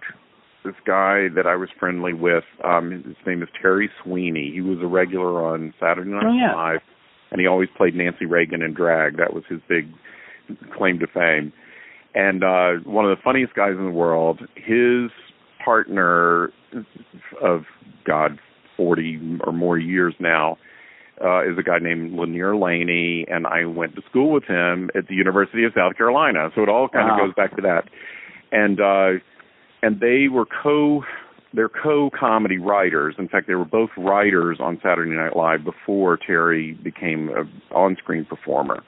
[0.66, 2.44] this guy that I was friendly with.
[2.64, 4.52] Um, his name is Terry Sweeney.
[4.54, 6.56] He was a regular on Saturday Night oh, yeah.
[6.56, 6.82] Live,
[7.32, 9.18] and he always played Nancy Reagan in drag.
[9.18, 9.88] That was his big
[10.76, 11.54] claim to fame.
[12.14, 14.42] And uh, one of the funniest guys in the world.
[14.56, 15.12] His
[15.64, 16.52] partner
[17.42, 17.64] of
[18.06, 18.40] God,
[18.78, 20.58] forty or more years now,
[21.24, 25.08] uh, is a guy named Lanier Laney, and I went to school with him at
[25.08, 26.50] the University of South Carolina.
[26.56, 27.20] So it all kind wow.
[27.20, 27.90] of goes back to that.
[28.52, 29.24] And uh,
[29.82, 31.04] and they were co
[31.54, 33.16] they're co comedy writers.
[33.18, 37.96] In fact, they were both writers on Saturday Night Live before Terry became a on
[37.96, 38.84] screen performer.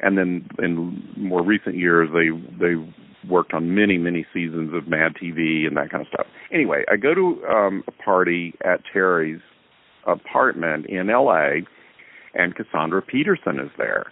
[0.00, 2.74] And then in more recent years, they they
[3.28, 6.26] worked on many many seasons of Mad TV and that kind of stuff.
[6.52, 9.40] Anyway, I go to um, a party at Terry's
[10.06, 11.62] apartment in L.A.
[12.34, 14.06] and Cassandra Peterson is there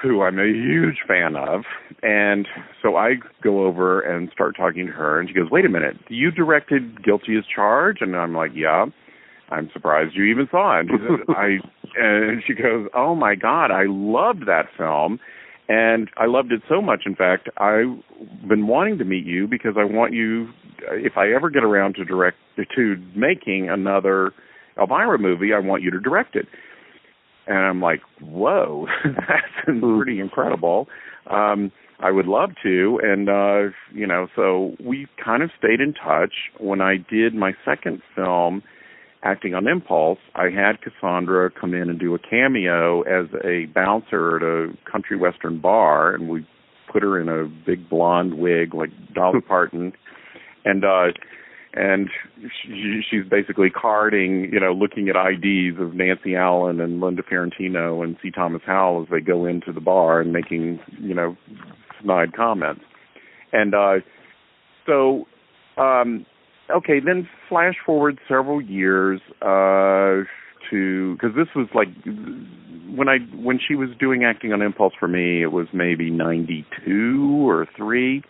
[0.00, 1.62] who I'm a huge fan of.
[2.02, 2.46] And
[2.82, 5.96] so I go over and start talking to her, and she goes, Wait a minute,
[6.08, 8.02] you directed Guilty as Charged?
[8.02, 8.86] And I'm like, Yeah.
[9.50, 10.86] I'm surprised you even saw it.
[10.88, 11.58] And she, says, I,
[11.96, 15.20] and she goes, Oh my God, I loved that film.
[15.68, 17.96] And I loved it so much, in fact, I've
[18.46, 20.48] been wanting to meet you because I want you,
[20.90, 22.36] if I ever get around to direct,
[22.76, 24.32] to making another
[24.78, 26.46] Elvira movie, I want you to direct it
[27.46, 30.88] and I'm like, whoa, that's pretty incredible.
[31.30, 35.94] Um, I would love to, and uh, you know, so we kind of stayed in
[35.94, 36.34] touch.
[36.58, 38.62] When I did my second film,
[39.22, 44.36] acting on impulse, I had Cassandra come in and do a cameo as a bouncer
[44.36, 46.46] at a country western bar, and we
[46.92, 49.92] put her in a big blonde wig like Dolly Parton,
[50.64, 51.06] and uh
[51.74, 52.08] and
[52.62, 58.02] she, she's basically carding, you know, looking at IDs of Nancy Allen and Linda Fiorentino
[58.02, 58.30] and C.
[58.30, 61.36] Thomas Howell as they go into the bar and making, you know,
[62.00, 62.82] snide comments.
[63.52, 63.94] And uh
[64.86, 65.26] so
[65.76, 66.24] um
[66.70, 70.22] okay, then flash forward several years uh
[70.70, 71.88] to cuz this was like
[72.94, 77.48] when I when she was doing acting on impulse for me, it was maybe 92
[77.48, 78.22] or 3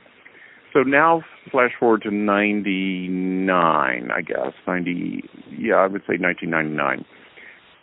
[0.74, 4.52] so now flash forward to 99 i guess.
[4.66, 5.22] 90
[5.56, 7.04] yeah i would say 1999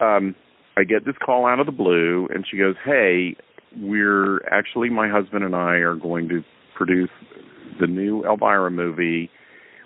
[0.01, 0.35] um
[0.77, 3.35] i get this call out of the blue and she goes hey
[3.77, 6.43] we're actually my husband and i are going to
[6.75, 7.09] produce
[7.79, 9.31] the new elvira movie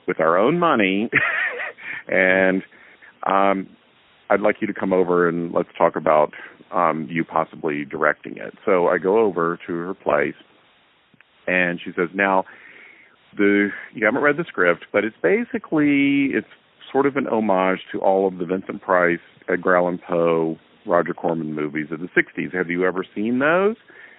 [0.08, 1.10] with our own money
[2.08, 2.64] and
[3.28, 3.68] um
[4.32, 6.34] i'd like you to come over and let's talk about
[6.72, 8.56] um you possibly directing it.
[8.66, 10.34] So i go over to her place
[11.48, 12.44] and she says now
[13.38, 16.48] the you haven't read the script, but it's basically it's
[16.92, 21.54] sort of an homage to all of the Vincent Price, Edgar Allan Poe, Roger Corman
[21.54, 22.54] movies of the '60s.
[22.54, 23.76] Have you ever seen those?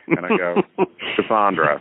[0.08, 0.62] And I go,
[1.16, 1.76] Cassandra.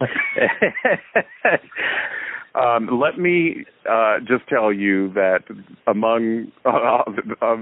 [2.55, 5.43] um, let me uh, just tell you that
[5.87, 7.03] among uh,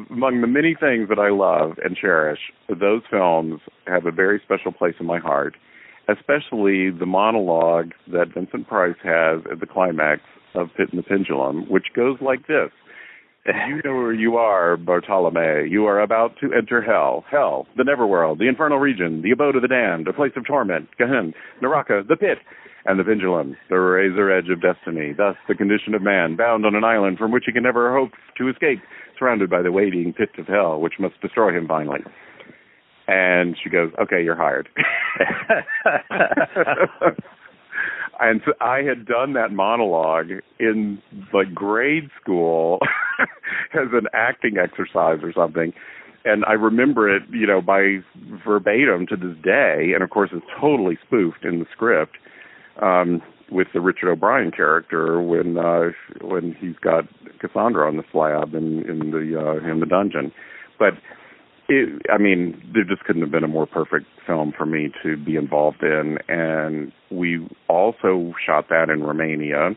[0.09, 2.39] among the many things that I love and cherish,
[2.69, 5.55] those films have a very special place in my heart
[6.07, 10.21] especially the monologue that Vincent Price has at the climax
[10.55, 12.71] of Pit and the Pendulum, which goes like this.
[13.45, 15.69] You know where you are, Bartolome.
[15.69, 17.25] You are about to enter hell.
[17.29, 20.87] Hell, the neverworld, the infernal region, the abode of the damned, a place of torment,
[20.97, 22.37] Gehenna, Naraka, the pit,
[22.85, 25.13] and the pendulum, the razor edge of destiny.
[25.15, 28.11] Thus, the condition of man, bound on an island from which he can never hope
[28.37, 28.79] to escape,
[29.19, 31.99] surrounded by the waiting pit of hell, which must destroy him finally.
[33.07, 34.69] And she goes, "Okay, you're hired."
[38.19, 41.01] and so I had done that monologue in
[41.33, 42.79] like grade school
[43.73, 45.73] as an acting exercise or something.
[46.25, 47.97] And I remember it, you know, by
[48.45, 49.91] verbatim to this day.
[49.93, 52.17] And of course, it's totally spoofed in the script
[52.81, 53.21] um,
[53.51, 55.89] with the Richard O'Brien character when uh,
[56.21, 57.03] when he's got
[57.39, 60.31] Cassandra on the slab in in the uh, in the dungeon.
[60.79, 60.93] But
[61.69, 65.17] it, I mean, there just couldn't have been a more perfect film for me to
[65.17, 66.17] be involved in.
[66.27, 69.71] And we also shot that in Romania.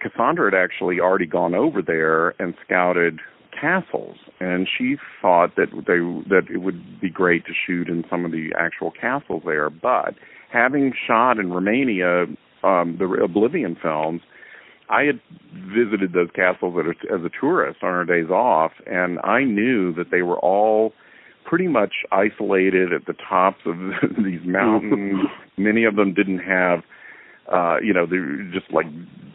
[0.00, 3.20] Cassandra had actually already gone over there and scouted
[3.58, 8.24] castles, and she thought that they that it would be great to shoot in some
[8.24, 9.70] of the actual castles there.
[9.70, 10.14] But
[10.50, 12.26] having shot in Romania
[12.64, 14.22] um, the Oblivion films,
[14.88, 15.20] I had
[15.52, 16.74] visited those castles
[17.12, 20.92] as a tourist on our days off, and I knew that they were all
[21.44, 23.76] pretty much isolated at the tops of
[24.24, 25.26] these mountains.
[25.56, 26.80] Many of them didn't have,
[27.52, 28.86] uh, you know, they're just like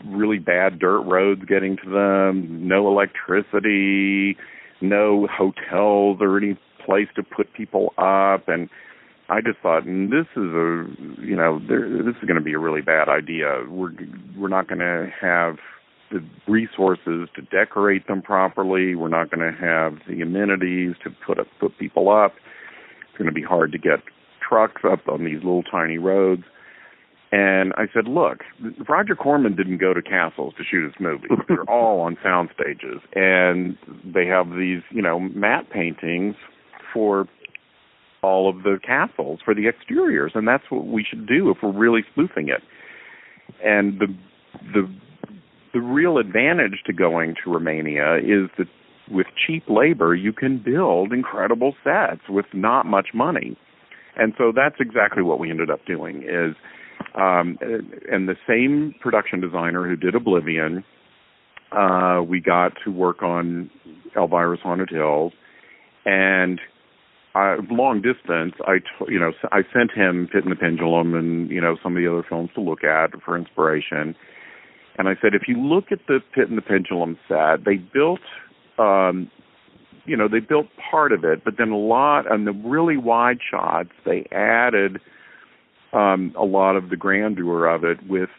[0.05, 4.38] really bad dirt roads getting to them, no electricity,
[4.81, 8.69] no hotels or any place to put people up, and
[9.29, 10.88] I just thought, this is a,
[11.21, 13.63] you know, there, this is going to be a really bad idea.
[13.67, 13.91] We're
[14.38, 15.57] we're not going to have
[16.11, 18.95] the resources to decorate them properly.
[18.95, 22.34] We're not going to have the amenities to put up, put people up.
[23.09, 23.99] It's going to be hard to get
[24.47, 26.43] trucks up on these little tiny roads.
[27.31, 28.39] And I said, look,
[28.88, 31.29] Roger Corman didn't go to castles to shoot his movies.
[31.47, 33.01] They're all on sound stages.
[33.13, 36.35] And they have these, you know, matte paintings
[36.93, 37.27] for
[38.21, 40.31] all of the castles, for the exteriors.
[40.35, 42.63] And that's what we should do if we're really spoofing it.
[43.63, 44.07] And the
[44.73, 44.89] the
[45.77, 48.65] the real advantage to going to Romania is that
[49.11, 53.55] with cheap labor, you can build incredible sets with not much money.
[54.15, 56.55] And so that's exactly what we ended up doing is
[57.13, 57.59] um
[58.11, 60.83] and the same production designer who did Oblivion
[61.71, 63.69] uh we got to work on
[64.15, 65.31] Elvira's Haunted Hills
[66.05, 66.59] and
[67.35, 71.51] uh, long distance I t- you know I sent him Pit and the Pendulum and
[71.51, 74.15] you know some of the other films to look at for inspiration
[74.98, 78.19] and I said, if you look at the Pit and the Pendulum set, they built,
[78.80, 79.30] um,
[80.06, 83.40] you know, they built part of it, but then a lot on the really wide
[83.49, 84.99] shots, they added
[85.94, 88.30] um, a lot of the grandeur of it with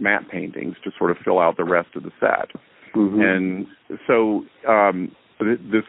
[0.00, 2.50] matte paintings to sort of fill out the rest of the set.
[2.94, 3.20] Mm-hmm.
[3.20, 3.66] And
[4.06, 5.84] so um, this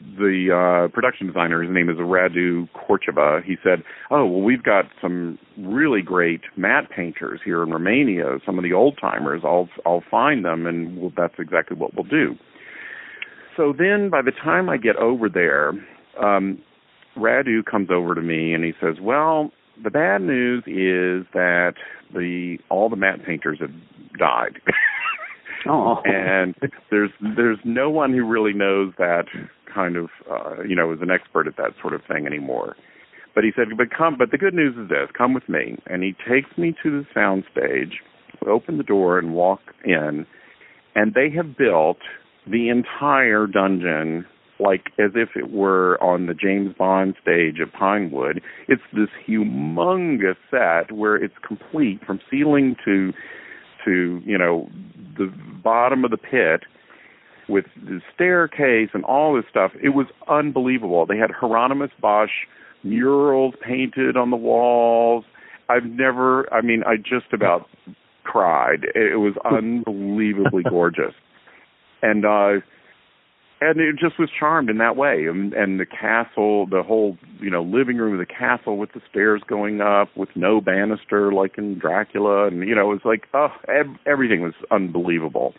[0.00, 4.86] the uh, production designer, his name is Radu Corciova, he said, "Oh, well, we've got
[5.00, 8.38] some really great matte painters here in Romania.
[8.44, 9.42] Some of the old timers.
[9.44, 12.36] I'll I'll find them, and we'll, that's exactly what we'll do."
[13.56, 15.70] So then, by the time I get over there,
[16.22, 16.58] um,
[17.16, 19.50] Radu comes over to me and he says, "Well,
[19.82, 21.74] the bad news is that
[22.14, 23.72] the all the matte painters have
[24.18, 24.60] died."
[25.68, 26.00] Oh.
[26.04, 26.54] and
[26.90, 29.24] there's there's no one who really knows that
[29.72, 32.76] kind of uh, you know is an expert at that sort of thing anymore.
[33.34, 35.76] But he said, "But come." But the good news is this: come with me.
[35.86, 38.00] And he takes me to the sound stage.
[38.46, 40.26] Open the door and walk in,
[40.94, 41.98] and they have built
[42.46, 44.26] the entire dungeon
[44.60, 48.42] like as if it were on the James Bond stage at Pinewood.
[48.68, 53.12] It's this humongous set where it's complete from ceiling to
[53.84, 54.68] to you know
[55.16, 55.32] the
[55.62, 56.64] bottom of the pit
[57.48, 59.72] with the staircase and all this stuff.
[59.82, 61.04] It was unbelievable.
[61.04, 62.30] They had Hieronymus Bosch
[62.82, 65.24] murals painted on the walls.
[65.68, 67.68] I've never, I mean, I just about
[68.24, 68.86] cried.
[68.94, 71.14] It was unbelievably gorgeous.
[72.02, 72.60] And, uh,
[73.60, 77.50] and it just was charmed in that way and and the castle the whole you
[77.50, 81.58] know living room of the castle with the stairs going up with no banister like
[81.58, 83.48] in dracula and you know it was like oh
[84.06, 85.54] everything was unbelievable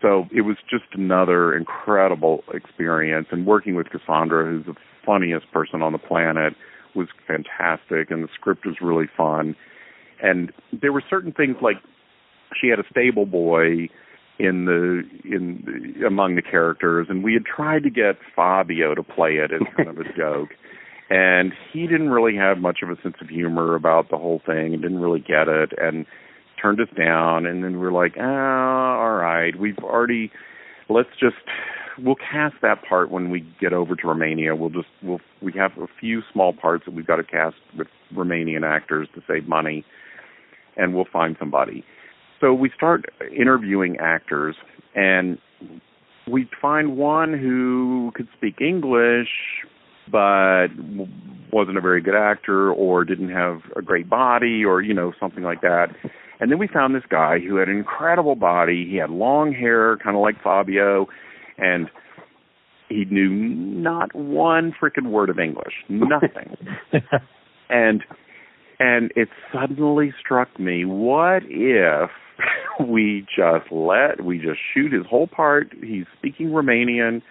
[0.00, 3.28] so it was just another incredible experience.
[3.30, 4.74] And working with Cassandra, who's the
[5.04, 6.54] funniest person on the planet,
[6.94, 8.10] was fantastic.
[8.10, 9.56] And the script was really fun.
[10.22, 11.76] And there were certain things like
[12.60, 13.88] she had a stable boy
[14.38, 19.02] in the in the, among the characters, and we had tried to get Fabio to
[19.02, 20.50] play it as kind of a joke.
[21.10, 24.74] And he didn't really have much of a sense of humor about the whole thing
[24.74, 25.72] and didn't really get it.
[25.80, 26.04] And
[26.60, 30.30] turned us down, and then we're like, ah, all right, we've already.
[30.88, 31.36] Let's just
[32.02, 34.54] we'll cast that part when we get over to Romania.
[34.54, 37.88] We'll just we'll we have a few small parts that we've got to cast with
[38.14, 39.84] Romanian actors to save money,
[40.76, 41.84] and we'll find somebody.
[42.40, 43.06] So we start
[43.36, 44.56] interviewing actors,
[44.94, 45.38] and
[46.30, 49.28] we find one who could speak English,
[50.10, 50.68] but
[51.52, 55.42] wasn't a very good actor, or didn't have a great body, or you know something
[55.42, 55.88] like that
[56.40, 58.86] And then we found this guy who had an incredible body.
[58.88, 61.08] He had long hair, kind of like Fabio,
[61.56, 61.90] and
[62.88, 66.56] he knew not one freaking word of English, nothing.
[67.68, 68.04] and
[68.80, 72.10] and it suddenly struck me, what if
[72.86, 77.22] we just let we just shoot his whole part, he's speaking Romanian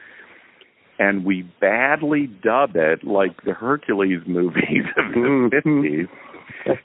[0.99, 5.47] and we badly dub it like the Hercules movies of the mm-hmm.
[5.49, 6.07] fifties.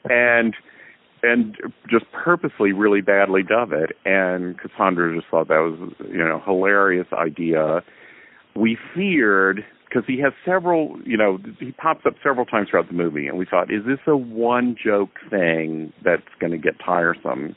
[0.09, 0.55] And
[1.25, 1.57] and
[1.89, 3.97] just purposely really badly dub it.
[4.05, 7.83] And Cassandra just thought that was you know hilarious idea.
[8.55, 12.95] We feared because he has several, you know, he pops up several times throughout the
[12.95, 17.55] movie, and we thought, is this a one joke thing that's going to get tiresome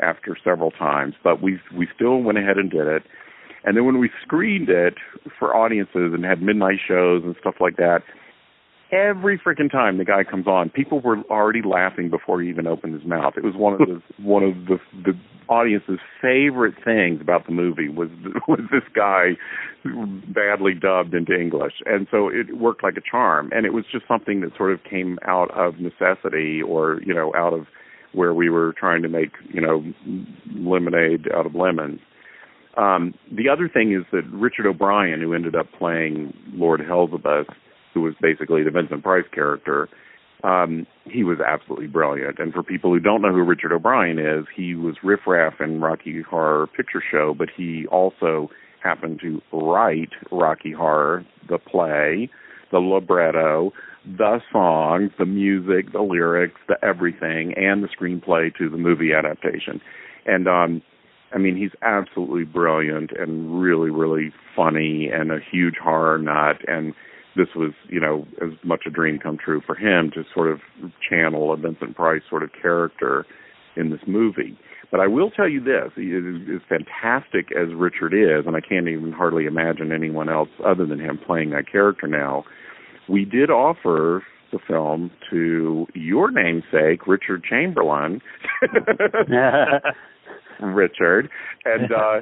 [0.00, 1.14] after several times?
[1.22, 3.02] But we we still went ahead and did it,
[3.64, 4.94] and then when we screened it
[5.38, 8.02] for audiences and had midnight shows and stuff like that,
[8.92, 12.94] every freaking time the guy comes on, people were already laughing before he even opened
[12.94, 13.34] his mouth.
[13.36, 15.18] It was one of the one of the the
[15.48, 18.08] audience's favorite things about the movie was
[18.46, 19.36] was this guy
[20.34, 23.50] badly dubbed into English, and so it worked like a charm.
[23.52, 27.32] And it was just something that sort of came out of necessity, or you know,
[27.36, 27.66] out of
[28.18, 29.82] where we were trying to make you know
[30.54, 32.00] lemonade out of lemons.
[32.76, 37.46] Um, the other thing is that Richard O'Brien, who ended up playing Lord Hellsubus,
[37.94, 39.88] who was basically the Vincent Price character,
[40.44, 42.38] um, he was absolutely brilliant.
[42.38, 45.80] And for people who don't know who Richard O'Brien is, he was Riff Raff in
[45.80, 48.48] Rocky Horror Picture Show, but he also
[48.82, 52.30] happened to write Rocky Horror, the play,
[52.70, 53.72] the libretto,
[54.04, 59.80] the songs, the music, the lyrics, the everything, and the screenplay to the movie adaptation.
[60.26, 60.82] And um
[61.30, 66.94] I mean, he's absolutely brilliant and really, really funny and a huge horror nut and
[67.36, 70.60] this was, you know, as much a dream come true for him to sort of
[71.08, 73.24] channel a Vincent Price sort of character
[73.76, 74.58] in this movie.
[74.90, 79.12] But I will tell you this: as fantastic as Richard is, and I can't even
[79.12, 82.44] hardly imagine anyone else other than him playing that character now.
[83.08, 84.22] We did offer
[84.52, 88.20] the film to your namesake, Richard Chamberlain.
[90.60, 91.30] Richard,
[91.64, 92.20] and uh,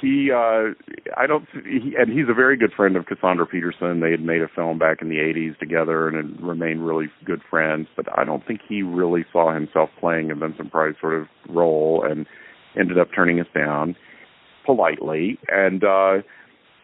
[0.00, 0.70] he uh
[1.16, 4.00] I don't he and he's a very good friend of Cassandra Peterson.
[4.00, 7.40] They had made a film back in the 80s together and had remained really good
[7.50, 11.26] friends, but I don't think he really saw himself playing a Vincent Price sort of
[11.48, 12.26] role and
[12.78, 13.96] ended up turning us down
[14.64, 16.18] politely and uh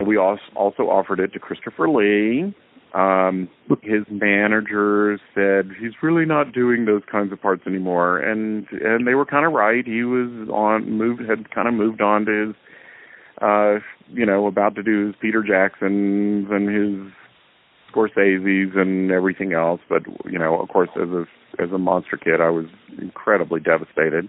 [0.04, 2.54] we also offered it to Christopher Lee.
[2.94, 3.48] Um
[3.82, 9.14] his manager said he's really not doing those kinds of parts anymore and and they
[9.14, 9.86] were kind of right.
[9.86, 12.56] He was on moved had kind of moved on to his
[13.40, 13.78] uh,
[14.12, 17.12] you know, about to do his Peter Jacksons and his
[17.92, 19.80] Scorsese's and everything else.
[19.88, 21.24] But you know, of course, as a
[21.62, 22.66] as a monster kid, I was
[23.00, 24.28] incredibly devastated.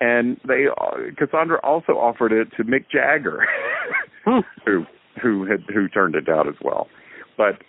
[0.00, 3.46] And they, uh, Cassandra also offered it to Mick Jagger,
[4.24, 4.40] hmm.
[4.66, 4.84] who
[5.22, 6.88] who had who turned it down as well.
[7.36, 7.62] But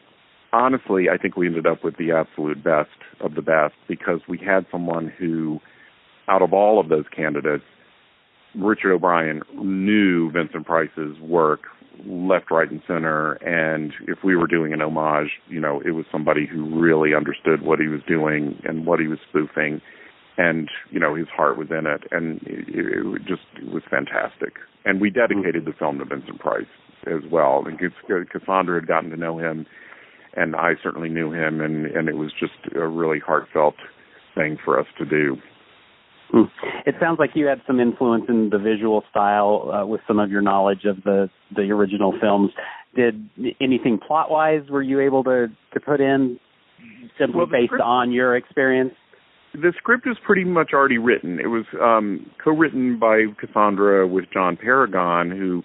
[0.52, 2.90] honestly, I think we ended up with the absolute best
[3.22, 5.60] of the best because we had someone who,
[6.28, 7.64] out of all of those candidates,
[8.56, 11.62] Richard O'Brien knew Vincent Price's work
[12.06, 13.34] left, right, and center.
[13.34, 17.64] And if we were doing an homage, you know, it was somebody who really understood
[17.64, 19.82] what he was doing and what he was spoofing.
[20.38, 22.04] And, you know, his heart was in it.
[22.12, 24.54] And it, it just it was fantastic.
[24.86, 26.66] And we dedicated the film to Vincent Price
[27.08, 27.64] as well.
[27.66, 29.66] And Cassandra had gotten to know him,
[30.36, 31.62] and I certainly knew him.
[31.62, 33.76] And, and it was just a really heartfelt
[34.36, 35.38] thing for us to do.
[36.32, 36.44] Hmm.
[36.88, 40.32] It sounds like you had some influence in the visual style uh, with some of
[40.32, 42.50] your knowledge of the the original films.
[42.96, 43.30] Did
[43.62, 46.40] anything plot wise were you able to to put in
[47.20, 48.94] simply well, based script, on your experience?
[49.54, 51.40] The script was pretty much already written.
[51.40, 55.62] It was um, co-written by Cassandra with John Paragon, who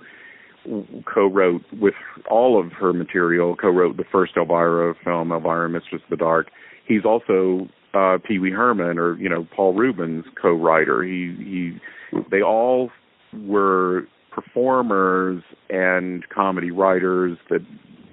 [1.12, 1.94] co-wrote with
[2.30, 3.56] all of her material.
[3.56, 6.48] Co-wrote the first Elvira film, Elvira, Mistress of the Dark.
[6.86, 11.02] He's also uh, Pee Wee Herman or you know Paul Reubens co-writer.
[11.02, 12.90] He he they all
[13.32, 17.64] were performers and comedy writers that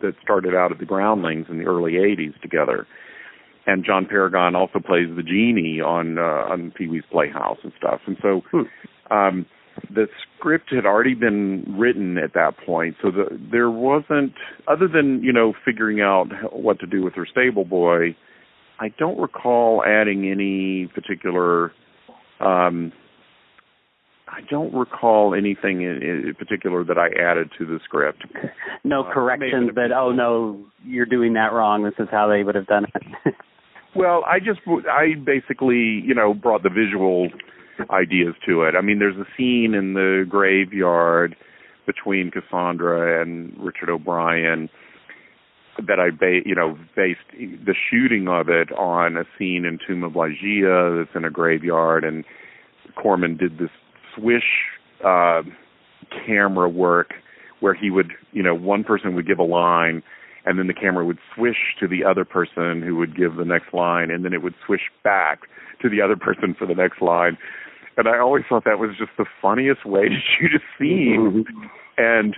[0.02, 2.88] that started out at the Groundlings in the early '80s together.
[3.68, 8.02] And John Paragon also plays the genie on uh, on Pee Wee's Playhouse and stuff.
[8.06, 8.42] And so
[9.12, 9.46] um,
[9.94, 10.08] the
[10.38, 14.34] script had already been written at that point, so the, there wasn't
[14.68, 18.16] other than you know figuring out what to do with her stable boy
[18.80, 21.72] I don't recall adding any particular.
[22.40, 22.92] Um,
[24.28, 28.24] I don't recall anything in, in, particular that I added to the script.
[28.84, 31.84] No uh, corrections that oh no, you're doing that wrong.
[31.84, 33.34] This is how they would have done it.
[33.98, 34.60] Well, I just
[34.92, 37.30] I basically you know brought the visual
[37.90, 38.76] ideas to it.
[38.76, 41.36] I mean, there's a scene in the graveyard
[41.86, 44.70] between Cassandra and Richard O'Brien
[45.88, 50.04] that I ba- you know based the shooting of it on a scene in Tomb
[50.04, 52.24] of Ligeia that's in a graveyard, and
[52.96, 53.70] Corman did this
[54.16, 54.70] swish
[55.06, 55.42] uh,
[56.26, 57.14] camera work
[57.60, 60.02] where he would you know one person would give a line
[60.46, 63.74] and then the camera would swish to the other person who would give the next
[63.74, 65.42] line and then it would swish back
[65.82, 67.38] to the other person for the next line
[67.98, 71.46] and I always thought that was just the funniest way to shoot a scene.
[71.46, 71.66] Mm-hmm.
[71.98, 72.36] and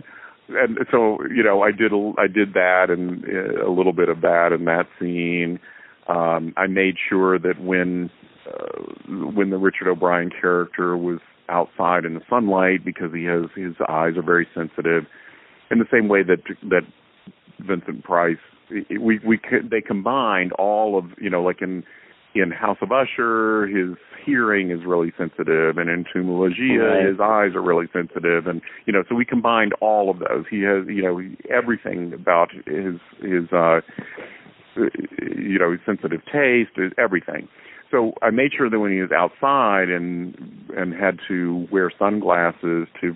[0.49, 4.09] and so you know I did a, I did that and uh, a little bit
[4.09, 5.59] of that in that scene.
[6.07, 8.09] Um I made sure that when
[8.47, 8.81] uh,
[9.33, 11.19] when the Richard O'Brien character was
[11.49, 15.03] outside in the sunlight because he has his eyes are very sensitive.
[15.69, 16.39] In the same way that
[16.69, 16.83] that
[17.59, 18.37] Vincent Price
[18.69, 19.39] we we
[19.69, 21.83] they combined all of you know like in
[22.35, 27.05] in House of Usher his hearing is really sensitive and in Ligeia right.
[27.07, 30.61] his eyes are really sensitive and you know so we combined all of those he
[30.61, 33.79] has you know everything about his his uh
[34.75, 37.47] you know his sensitive taste everything
[37.91, 40.35] so I made sure that when he was outside and
[40.75, 43.15] and had to wear sunglasses to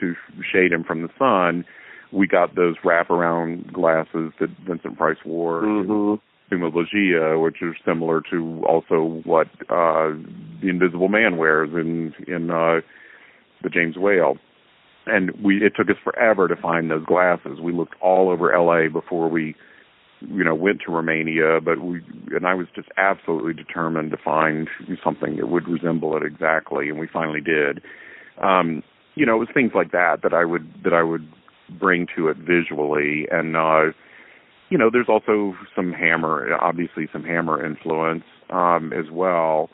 [0.00, 0.14] to
[0.52, 1.64] shade him from the sun,
[2.12, 5.62] we got those wraparound glasses that Vincent Price wore.
[5.62, 6.14] Mm-hmm.
[6.52, 10.12] Ligeia, which is similar to also what uh
[10.60, 12.80] the Invisible Man wears in in uh
[13.62, 14.36] the James Whale.
[15.06, 17.60] And we it took us forever to find those glasses.
[17.60, 19.54] We looked all over LA before we
[20.20, 22.00] you know went to Romania, but we
[22.34, 24.68] and I was just absolutely determined to find
[25.02, 27.82] something that would resemble it exactly, and we finally did.
[28.42, 28.82] Um,
[29.14, 31.26] you know, it was things like that that I would that I would
[31.78, 33.92] bring to it visually, and uh,
[34.68, 39.70] you know, there's also some Hammer, obviously some Hammer influence um, as well.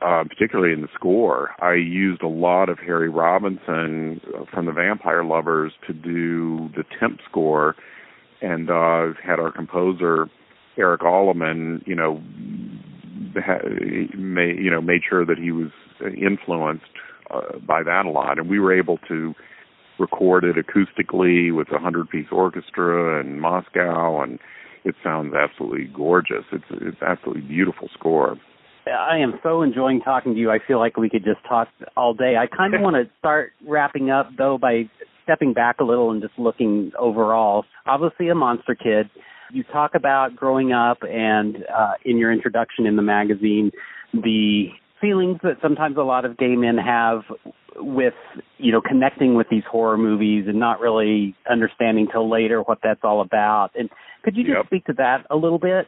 [0.00, 4.20] Uh, particularly in the score, I used a lot of Harry Robinson
[4.52, 7.74] from the Vampire Lovers to do the temp score
[8.40, 10.28] and uh, had our composer
[10.78, 12.22] Eric Allaman, you know,
[13.36, 13.66] ha-
[14.16, 15.70] may, you know, made sure that he was
[16.16, 16.84] influenced
[17.30, 19.34] uh, by that a lot, and we were able to
[19.98, 24.38] record it acoustically with a hundred-piece orchestra in Moscow, and
[24.84, 26.44] it sounds absolutely gorgeous.
[26.52, 28.36] It's it's absolutely beautiful score.
[28.86, 30.50] I am so enjoying talking to you.
[30.50, 32.36] I feel like we could just talk all day.
[32.36, 34.88] I kind of want to start wrapping up though by
[35.24, 39.10] stepping back a little and just looking overall, obviously a monster kid.
[39.52, 43.70] You talk about growing up and uh, in your introduction in the magazine,
[44.12, 44.68] the
[45.00, 47.20] feelings that sometimes a lot of gay men have
[47.76, 48.14] with
[48.58, 53.00] you know connecting with these horror movies and not really understanding till later what that's
[53.04, 53.88] all about and
[54.24, 54.66] could you just yep.
[54.66, 55.86] speak to that a little bit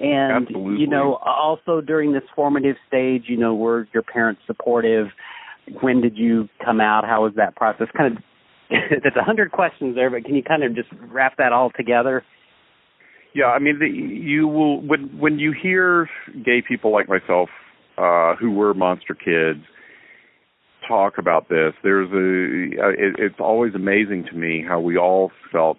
[0.00, 0.80] and Absolutely.
[0.80, 5.06] you know also during this formative stage you know were your parents supportive
[5.80, 8.22] when did you come out how was that process kind of
[9.02, 12.22] that's a hundred questions there, but can you kind of just wrap that all together?
[13.34, 16.08] Yeah, I mean, the, you will when when you hear
[16.44, 17.48] gay people like myself
[17.98, 19.64] uh, who were monster kids
[20.86, 21.74] talk about this.
[21.82, 25.78] There's a uh, it, it's always amazing to me how we all felt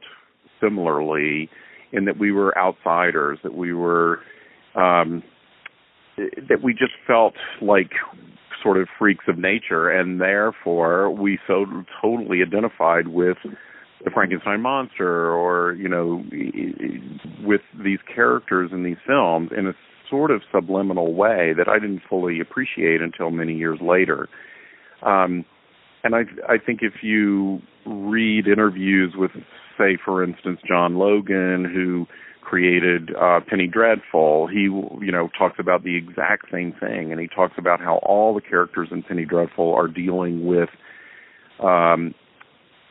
[0.61, 1.49] similarly
[1.91, 4.19] in that we were outsiders, that we were
[4.75, 5.23] um,
[6.17, 7.91] that we just felt like
[8.61, 11.65] sort of freaks of nature, and therefore we so
[12.01, 13.37] totally identified with
[14.03, 16.23] the Frankenstein monster, or you know,
[17.43, 19.73] with these characters in these films in a
[20.09, 24.27] sort of subliminal way that I didn't fully appreciate until many years later.
[25.01, 25.45] Um,
[26.03, 29.31] and I, I think if you read interviews with,
[29.77, 32.05] say, for instance, John Logan, who
[32.41, 37.27] created uh, Penny Dreadful, he you know talks about the exact same thing, and he
[37.27, 40.69] talks about how all the characters in Penny Dreadful are dealing with
[41.61, 42.15] um,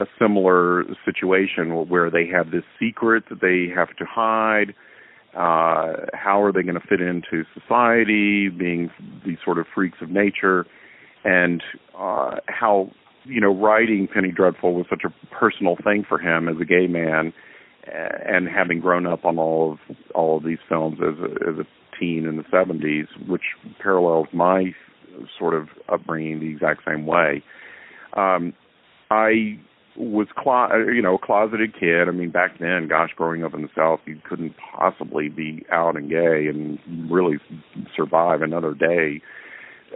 [0.01, 4.75] a similar situation where they have this secret that they have to hide.
[5.35, 8.91] Uh, how are they going to fit into society, being
[9.27, 10.67] these sort of freaks of nature,
[11.25, 11.63] and
[11.99, 12.91] uh, how
[13.25, 16.87] you know writing Penny Dreadful was such a personal thing for him as a gay
[16.87, 17.33] man
[17.93, 21.99] and having grown up on all of all of these films as a, as a
[21.99, 23.43] teen in the 70s, which
[23.83, 24.75] parallels my
[25.39, 27.43] sort of upbringing the exact same way.
[28.15, 28.53] Um,
[29.11, 29.59] I
[29.99, 32.09] was clo- you know a closeted kid.
[32.09, 35.97] I mean, back then, gosh, growing up in the South, you couldn't possibly be out
[35.97, 36.79] and gay and
[37.11, 37.39] really
[37.95, 39.21] survive another day.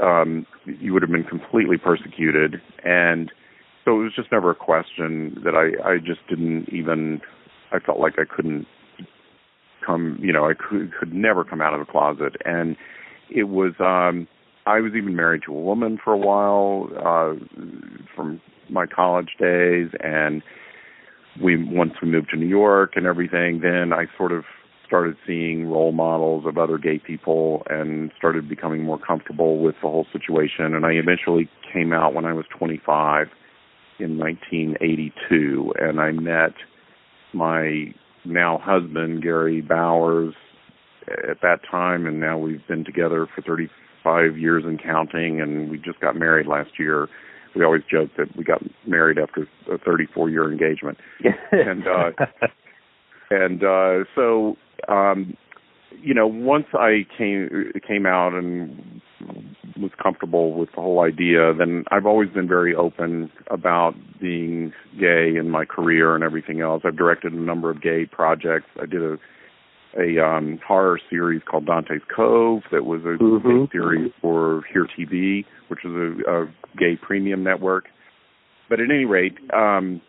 [0.02, 3.30] Um, you would have been completely persecuted, and
[3.84, 7.20] so it was just never a question that I I just didn't even
[7.72, 8.66] I felt like I couldn't
[9.84, 12.76] come, you know, I could could never come out of the closet, and
[13.30, 13.72] it was.
[13.78, 14.26] um
[14.66, 17.34] I was even married to a woman for a while uh
[18.14, 18.40] from
[18.70, 20.42] my college days, and
[21.42, 24.44] we once we moved to New York and everything, then I sort of
[24.86, 29.88] started seeing role models of other gay people and started becoming more comfortable with the
[29.88, 30.74] whole situation.
[30.74, 33.28] And I eventually came out when I was 25
[33.98, 36.52] in 1982, and I met
[37.32, 37.94] my
[38.26, 40.34] now husband Gary Bowers
[41.08, 43.40] at that time, and now we've been together for
[44.04, 47.08] 35 years and counting, and we just got married last year.
[47.54, 50.98] We always joke that we got married after a 34 year engagement,
[51.52, 52.10] and uh,
[53.30, 54.56] and uh, so
[54.88, 55.36] um,
[56.00, 59.02] you know once I came came out and
[59.78, 65.36] was comfortable with the whole idea, then I've always been very open about being gay
[65.36, 66.82] in my career and everything else.
[66.84, 68.66] I've directed a number of gay projects.
[68.80, 69.18] I did a
[69.98, 73.70] a um, horror series called Dante's Cove that was a Mhm.
[73.70, 77.88] series for Here TV, which is a, a gay premium network.
[78.68, 80.00] But at any rate, um,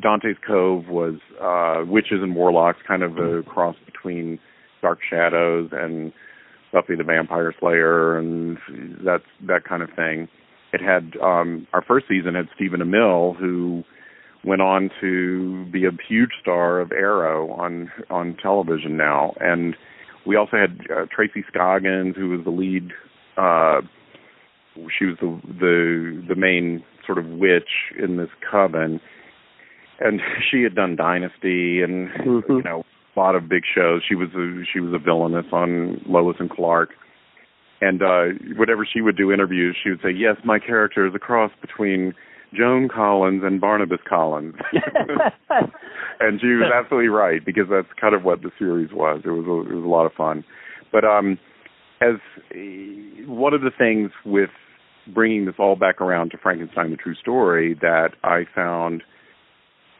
[0.00, 4.38] Dante's Cove was uh, witches and warlocks, kind of a cross between
[4.82, 6.12] Dark Shadows and
[6.72, 8.58] Buffy the Vampire Slayer, and
[9.04, 10.28] that's that kind of thing.
[10.72, 13.84] It had um, our first season had Stephen Amell, who
[14.44, 19.76] went on to be a huge star of Arrow on on television now, and
[20.26, 22.90] we also had uh, Tracy Scoggins, who was the lead.
[23.36, 23.80] Uh,
[24.98, 29.00] she was the the the main sort of witch in this coven,
[30.00, 32.48] and she had done Dynasty and Mhm.
[32.48, 32.84] you know
[33.16, 34.02] a lot of big shows.
[34.08, 36.90] She was a she was a villainess on Lois and Clark.
[37.80, 38.24] And uh
[38.56, 42.14] whenever she would do interviews, she would say, "Yes, my character is a cross between
[42.56, 44.54] Joan Collins and Barnabas Collins."
[46.20, 49.22] and she was absolutely right because that's kind of what the series was.
[49.24, 50.44] It was a, it was a lot of fun.
[50.92, 51.38] But um
[52.00, 52.16] as
[52.52, 54.50] uh, one of the things with
[55.12, 59.02] bringing this all back around to Frankenstein the True Story that I found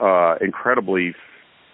[0.01, 1.15] uh incredibly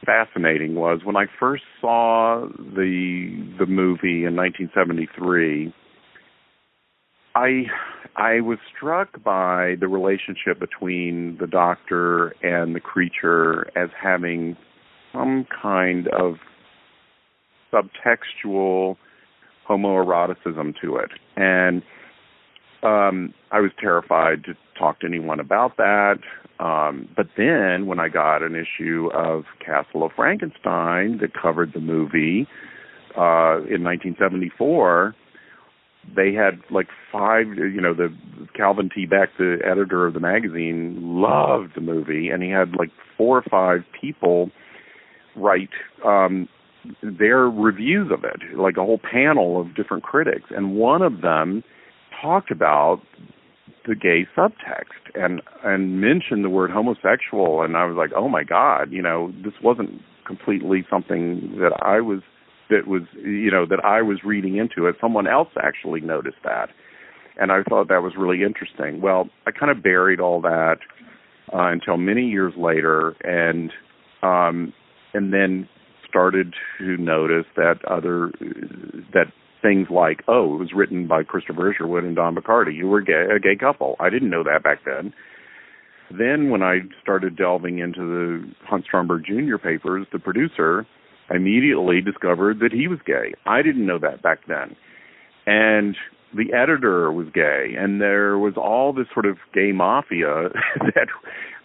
[0.05, 5.73] fascinating was when I first saw the the movie in 1973
[7.35, 7.65] I
[8.17, 14.57] I was struck by the relationship between the doctor and the creature as having
[15.13, 16.37] some kind of
[17.73, 18.97] subtextual
[19.69, 21.11] homoeroticism to it.
[21.37, 21.83] And
[22.83, 26.19] um I was terrified to talk to anyone about that.
[26.59, 31.81] Um but then when I got an issue of Castle of Frankenstein that covered the
[31.81, 32.49] movie
[33.17, 35.15] uh in 1974
[36.15, 38.15] they had like five you know the
[38.55, 39.07] Calvin T.
[39.07, 43.43] Beck the editor of the magazine loved the movie and he had like four or
[43.43, 44.51] five people
[45.37, 45.71] write
[46.05, 46.49] um
[47.03, 51.63] their reviews of it like a whole panel of different critics and one of them
[52.21, 53.01] talked about
[53.87, 58.43] the gay subtext and and mentioned the word homosexual and I was like oh my
[58.43, 62.21] god you know this wasn't completely something that I was
[62.71, 64.97] that was you know that I was reading into it.
[65.01, 66.71] Someone else actually noticed that,
[67.39, 69.01] and I thought that was really interesting.
[69.01, 70.79] Well, I kind of buried all that
[71.53, 73.73] uh, until many years later, and
[74.23, 74.73] um,
[75.13, 75.69] and then
[76.09, 78.33] started to notice that other
[79.13, 79.27] that
[79.63, 83.27] things like oh, it was written by Christopher Isherwood and Don Bachardy, you were gay,
[83.35, 83.97] a gay couple.
[84.01, 85.13] I didn't know that back then.
[86.11, 89.59] Then, when I started delving into the Hunt Stromberg Jr.
[89.59, 90.85] papers, the producer
[91.31, 93.35] immediately discovered that he was gay.
[93.47, 94.77] I didn't know that back then.
[95.47, 95.97] And
[96.35, 101.09] the editor was gay and there was all this sort of gay mafia that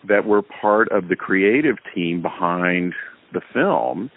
[0.08, 2.94] that were part of the creative team behind
[3.34, 4.12] the film.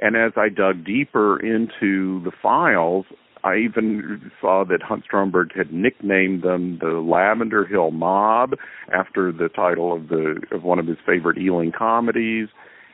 [0.00, 3.06] And as I dug deeper into the files,
[3.44, 8.54] I even saw that Hunt Stromberg had nicknamed them the Lavender Hill Mob
[8.92, 12.48] after the title of the of one of his favorite Ealing comedies.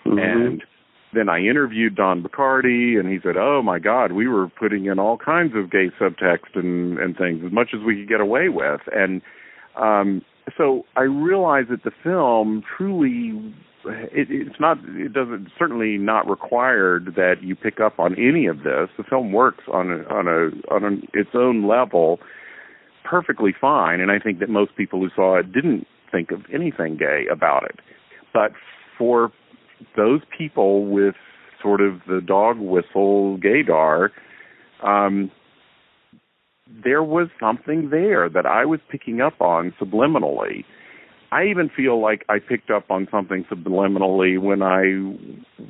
[0.05, 0.21] Mhm.
[0.21, 0.65] And
[1.15, 4.99] then I interviewed Don Bachardy, and he said, "Oh my God, we were putting in
[4.99, 8.49] all kinds of gay subtext and and things as much as we could get away
[8.49, 9.23] with." And
[9.77, 10.23] um,
[10.57, 13.55] so I realized that the film truly,
[13.85, 18.59] it, it's not, it doesn't certainly not required that you pick up on any of
[18.59, 18.89] this.
[18.97, 22.19] The film works on a, on a on an, its own level
[23.05, 26.97] perfectly fine, and I think that most people who saw it didn't think of anything
[26.97, 27.81] gay about it.
[28.33, 28.53] But
[28.97, 29.31] for
[29.97, 31.15] those people with
[31.63, 34.11] sort of the dog whistle gaydar,
[34.83, 35.31] um,
[36.83, 40.65] there was something there that I was picking up on subliminally.
[41.33, 44.85] I even feel like I picked up on something subliminally when I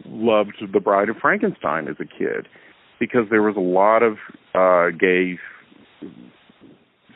[0.07, 2.49] loved The Bride of Frankenstein as a kid
[3.01, 4.19] because there was a lot of
[4.55, 5.39] uh gay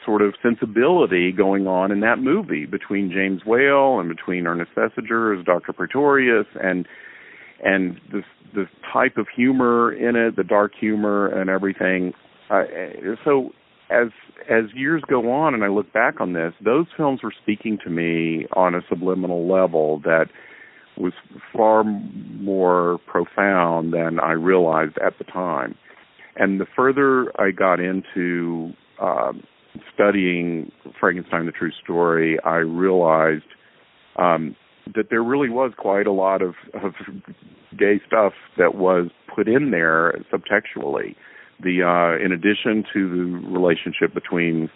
[0.09, 5.39] sort of sensibility going on in that movie between James Whale and between Ernest Thesiger
[5.39, 5.75] as Dr.
[5.75, 6.87] Pretorius and
[7.63, 8.25] and this
[8.55, 12.15] the type of humor in it, the dark humor and everything.
[12.49, 12.63] Uh,
[13.23, 13.51] so
[13.91, 14.09] as
[14.49, 17.91] as years go on and I look back on this, those films were speaking to
[17.91, 20.29] me on a subliminal level that
[20.97, 21.13] was
[21.55, 25.75] far more profound than I realized at the time.
[26.37, 29.43] And the further I got into um,
[29.95, 33.45] studying Frankenstein: The True Story, I realized
[34.17, 34.57] um,
[34.95, 36.93] that there really was quite a lot of, of
[37.77, 41.15] gay stuff that was put in there subtextually.
[41.61, 44.71] The uh, in addition to the relationship between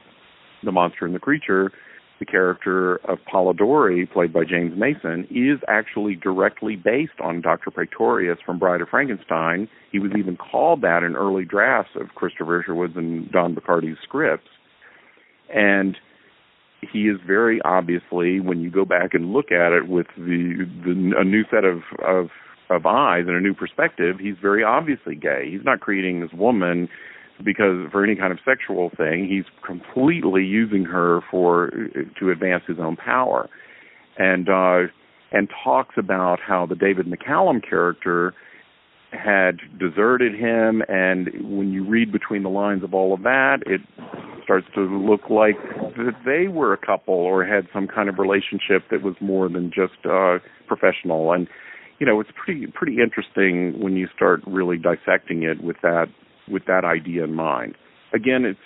[0.65, 1.73] the monster and the creature,
[2.19, 7.71] the character of Polidori, played by James Mason, is actually directly based on Dr.
[7.71, 9.69] Pretorius from Bride of Frankenstein.
[9.91, 14.49] He was even called that in early drafts of Christopher Isherwood's and Don Bachardy's scripts.
[15.49, 15.97] And
[16.93, 21.15] he is very obviously, when you go back and look at it with the, the
[21.17, 22.29] a new set of, of
[22.71, 25.49] of eyes and a new perspective, he's very obviously gay.
[25.51, 26.89] He's not creating this woman
[27.45, 29.29] because for any kind of sexual thing.
[29.29, 31.71] He's completely using her for
[32.19, 33.49] to advance his own power,
[34.19, 34.91] and uh,
[35.33, 38.35] and talks about how the David McCallum character
[39.13, 43.81] had deserted him, and when you read between the lines of all of that, it
[44.43, 45.57] starts to look like
[45.97, 49.71] that they were a couple or had some kind of relationship that was more than
[49.71, 51.33] just uh professional.
[51.33, 51.47] And
[52.01, 56.07] you know it's pretty pretty interesting when you start really dissecting it with that
[56.49, 57.77] with that idea in mind.
[58.13, 58.59] Again it's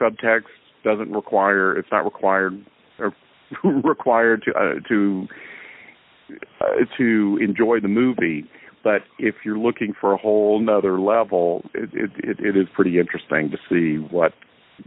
[0.00, 0.44] subtext
[0.84, 2.64] doesn't require it's not required
[2.98, 3.12] or
[3.64, 5.26] required to uh, to
[6.60, 8.48] uh, to enjoy the movie
[8.88, 13.50] but if you're looking for a whole nother level it, it it is pretty interesting
[13.50, 14.32] to see what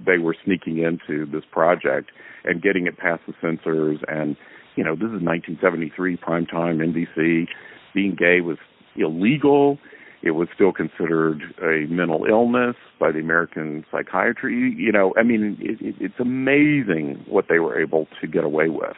[0.04, 2.10] they were sneaking into this project
[2.44, 4.00] and getting it past the censors.
[4.08, 4.36] And
[4.76, 7.46] you know this is 1973 primetime NBC
[7.94, 8.58] being gay was
[8.96, 9.78] illegal.
[10.24, 14.74] It was still considered a mental illness by the American psychiatry.
[14.76, 18.98] You know I mean it, it's amazing what they were able to get away with.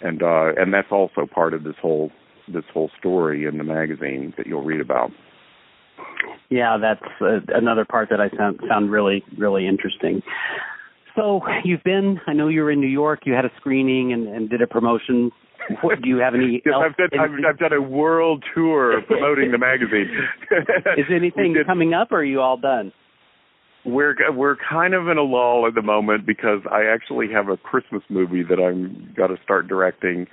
[0.00, 2.10] And uh and that's also part of this whole
[2.52, 5.10] this whole story in the magazine that you'll read about
[6.50, 10.22] yeah, that's uh, another part that I found found really really interesting.
[11.16, 12.20] So you've been.
[12.26, 13.20] I know you were in New York.
[13.24, 15.30] You had a screening and, and did a promotion.
[15.80, 16.62] What, do you have any?
[16.66, 20.10] yes, I've done, I've, I've done a world tour promoting the magazine.
[20.98, 22.92] Is anything coming up, or are you all done?
[23.86, 27.56] We're we're kind of in a lull at the moment because I actually have a
[27.56, 30.26] Christmas movie that I'm got to start directing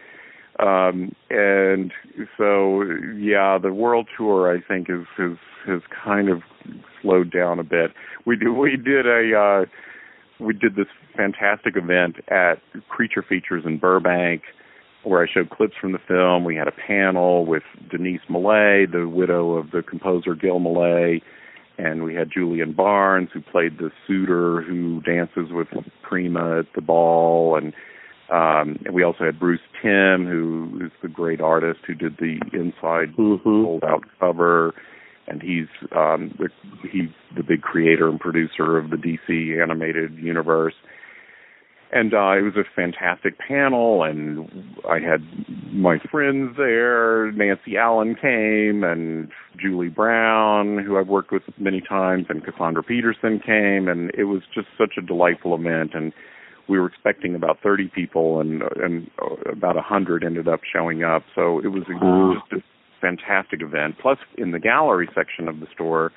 [0.61, 1.91] um and
[2.37, 2.83] so
[3.17, 6.41] yeah the world tour i think is has has kind of
[7.01, 7.91] slowed down a bit.
[8.25, 9.65] We do we did a uh
[10.43, 12.55] we did this fantastic event at
[12.89, 14.43] creature features in burbank
[15.03, 16.43] where i showed clips from the film.
[16.43, 21.21] We had a panel with denise mellé the widow of the composer gil mellé
[21.77, 25.67] and we had julian barnes who played the suitor who dances with
[26.01, 27.73] prima at the ball and
[28.31, 32.39] um, and we also had Bruce Timm, who is the great artist who did the
[32.53, 33.43] inside mm-hmm.
[33.43, 34.73] fold out cover,
[35.27, 36.49] and he's um, the,
[36.89, 40.73] he's the big creator and producer of the DC animated universe.
[41.93, 44.47] And uh, it was a fantastic panel, and
[44.89, 45.19] I had
[45.73, 47.33] my friends there.
[47.33, 49.29] Nancy Allen came, and
[49.61, 54.41] Julie Brown, who I've worked with many times, and Cassandra Peterson came, and it was
[54.55, 55.91] just such a delightful event.
[55.93, 56.13] And
[56.71, 59.11] we were expecting about 30 people and and
[59.51, 61.23] about 100 ended up showing up.
[61.35, 63.95] So it was a, just a fantastic event.
[64.01, 66.11] Plus in the gallery section of the store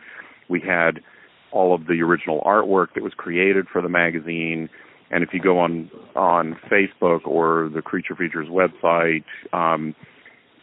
[0.48, 1.01] we had
[1.51, 4.68] all of the original artwork that was created for the magazine.
[5.10, 9.97] And if you go on on Facebook or the Creature Features website um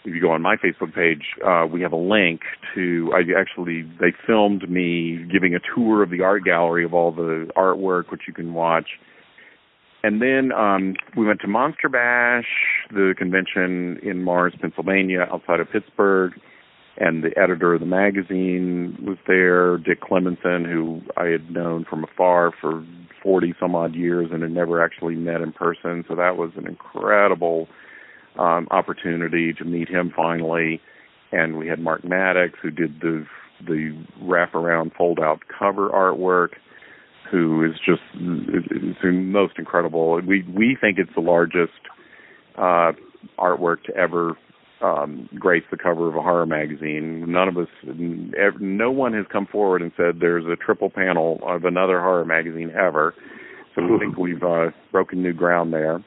[0.03, 2.41] if you go on my Facebook page, uh, we have a link
[2.73, 3.11] to.
[3.13, 7.51] I actually they filmed me giving a tour of the art gallery of all the
[7.55, 8.87] artwork, which you can watch
[10.03, 12.47] and then um, we went to Monster Bash,
[12.89, 16.33] the convention in Mars, Pennsylvania, outside of Pittsburgh.
[16.97, 22.03] And the editor of the magazine was there, Dick Klemensen, who I had known from
[22.03, 22.85] afar for
[23.23, 26.03] 40 some odd years and had never actually met in person.
[26.07, 27.67] So that was an incredible
[28.37, 30.81] um, opportunity to meet him finally.
[31.31, 33.25] And we had Mark Maddox, who did the
[33.65, 36.53] the wraparound fold out cover artwork
[37.31, 40.19] who is just the most incredible.
[40.21, 41.71] We we think it's the largest
[42.57, 42.91] uh,
[43.39, 44.37] artwork to ever
[44.81, 47.31] um, grace the cover of a horror magazine.
[47.31, 47.67] None of us,
[48.59, 52.71] no one has come forward and said there's a triple panel of another horror magazine
[52.71, 53.13] ever.
[53.75, 56.03] So we think we've uh, broken new ground there.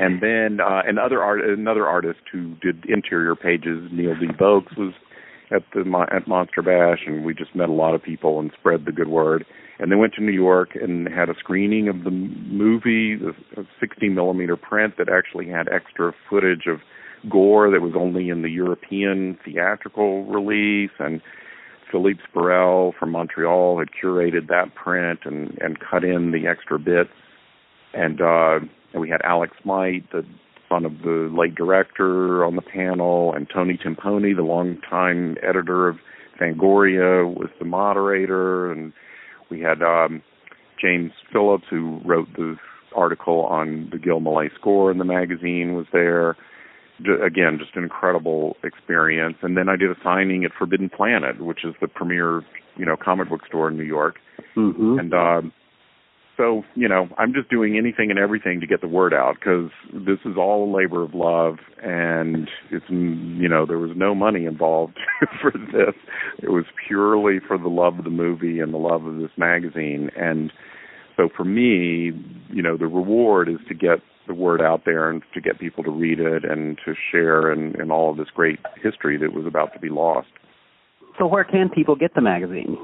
[0.00, 4.26] And then uh, another art, another artist who did interior pages, Neil D.
[4.40, 4.94] Was
[5.50, 5.84] at the
[6.14, 9.08] at Monster Bash, and we just met a lot of people and spread the good
[9.08, 9.44] word.
[9.78, 13.34] And they went to New York and had a screening of the movie, the
[13.80, 16.80] 60 millimeter print that actually had extra footage of
[17.30, 21.20] gore that was only in the European theatrical release, and
[21.90, 27.10] Philippe Spurrell from Montreal had curated that print and and cut in the extra bits,
[27.92, 28.60] and uh,
[28.92, 30.24] and we had Alex Smight, the
[30.68, 35.96] son of the late director, on the panel, and Tony Timpone, the longtime editor of
[36.40, 38.92] Fangoria, was the moderator, and
[39.52, 40.22] we had um,
[40.80, 42.56] James Phillips, who wrote the
[42.96, 46.36] article on the Gil Mellé score in the magazine, was there
[47.24, 49.36] again, just an incredible experience.
[49.42, 52.42] And then I did a signing at Forbidden Planet, which is the premier,
[52.76, 54.16] you know, comic book store in New York.
[54.56, 54.98] Mm-hmm.
[54.98, 55.52] And um,
[56.36, 59.70] so, you know, I'm just doing anything and everything to get the word out because
[59.92, 64.46] this is all a labor of love, and it's, you know, there was no money
[64.46, 64.98] involved
[65.40, 65.94] for this.
[66.42, 70.10] It was purely for the love of the movie and the love of this magazine,
[70.16, 70.52] and
[71.16, 72.10] so for me,
[72.50, 75.84] you know, the reward is to get the word out there and to get people
[75.84, 79.46] to read it and to share in, in all of this great history that was
[79.46, 80.28] about to be lost.
[81.18, 82.78] So where can people get the magazine?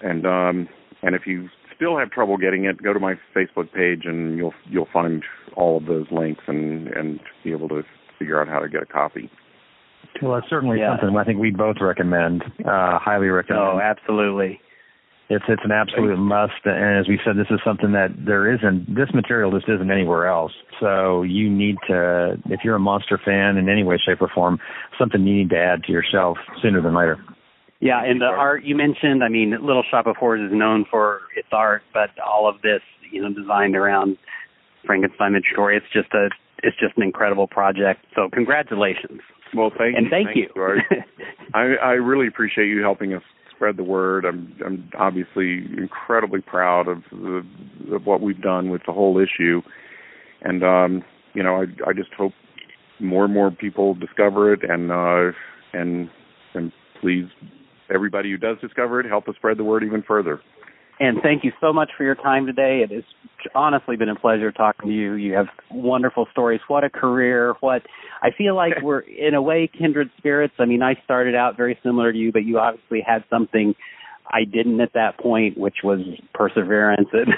[0.01, 0.69] And um,
[1.01, 4.53] and if you still have trouble getting it, go to my Facebook page and you'll
[4.69, 5.23] you'll find
[5.55, 7.83] all of those links and and be able to
[8.19, 9.29] figure out how to get a copy.
[10.21, 10.99] Well, that's certainly yeah.
[10.99, 13.63] something I think we both recommend, uh, highly recommend.
[13.63, 14.59] Oh, absolutely.
[15.33, 18.93] It's it's an absolute must, and as we said, this is something that there isn't.
[18.93, 20.51] This material just isn't anywhere else.
[20.79, 24.59] So you need to, if you're a monster fan in any way, shape, or form,
[24.99, 27.17] something you need to add to your shelf sooner than later.
[27.79, 31.21] Yeah, and the art you mentioned, I mean, Little Shoppe of Horrors is known for
[31.35, 32.81] its art, but all of this,
[33.11, 34.17] you know, designed around
[34.85, 35.77] Frankenstein the story.
[35.77, 36.29] It's just a
[36.61, 38.05] it's just an incredible project.
[38.15, 39.19] So congratulations.
[39.53, 40.11] Well, thank and you.
[40.11, 40.49] thank, thank you.
[40.55, 40.97] you.
[41.53, 43.23] I I really appreciate you helping us
[43.55, 44.25] spread the word.
[44.25, 47.43] I'm I'm obviously incredibly proud of the
[47.91, 49.61] of what we've done with the whole issue,
[50.41, 51.03] and um,
[51.33, 52.33] you know, I I just hope
[52.99, 55.31] more and more people discover it and uh
[55.73, 56.09] and
[56.53, 56.71] and
[57.01, 57.25] please
[57.93, 60.39] everybody who does discover it, help us spread the word even further.
[61.03, 62.81] And thank you so much for your time today.
[62.81, 63.03] It has
[63.53, 65.15] honestly been a pleasure talking to you.
[65.15, 66.61] You have wonderful stories.
[66.69, 67.55] What a career.
[67.59, 67.81] What
[68.21, 70.53] I feel like we're in a way kindred spirits.
[70.59, 73.75] I mean, I started out very similar to you, but you obviously had something
[74.27, 75.99] I didn't at that point, which was
[76.33, 77.33] perseverance and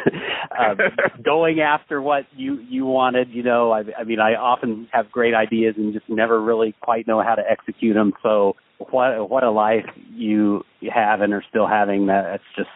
[0.52, 0.76] uh,
[1.26, 3.30] going after what you you wanted.
[3.32, 7.08] You know, I, I mean, I often have great ideas and just never really quite
[7.08, 8.14] know how to execute them.
[8.22, 10.64] So what what a life you
[10.94, 12.06] have and are still having.
[12.06, 12.70] That that's just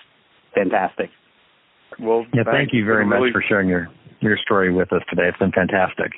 [0.54, 1.10] fantastic.
[2.00, 3.88] Well, yeah, thank you very much for sharing your
[4.22, 5.28] your story with us today.
[5.28, 6.12] It's been fantastic.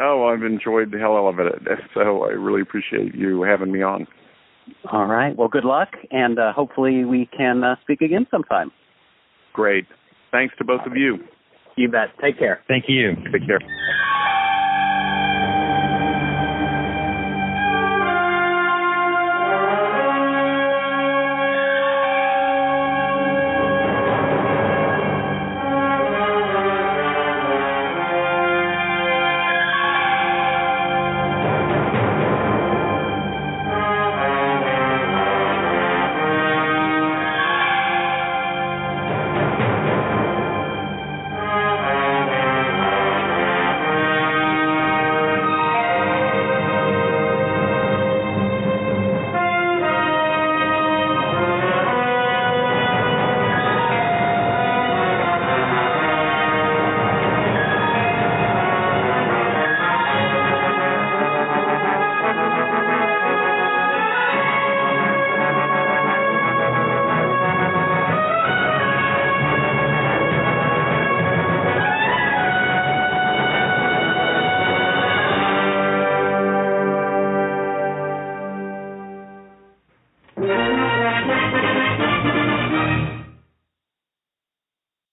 [0.00, 1.54] Oh, I've enjoyed the hell out of it.
[1.94, 4.06] So I really appreciate you having me on.
[4.90, 5.36] All right.
[5.36, 8.72] Well, good luck, and uh, hopefully we can uh, speak again sometime.
[9.52, 9.86] Great.
[10.32, 11.18] Thanks to both of you.
[11.76, 12.08] You bet.
[12.20, 12.60] Take care.
[12.66, 13.14] Thank you.
[13.32, 13.60] Take care.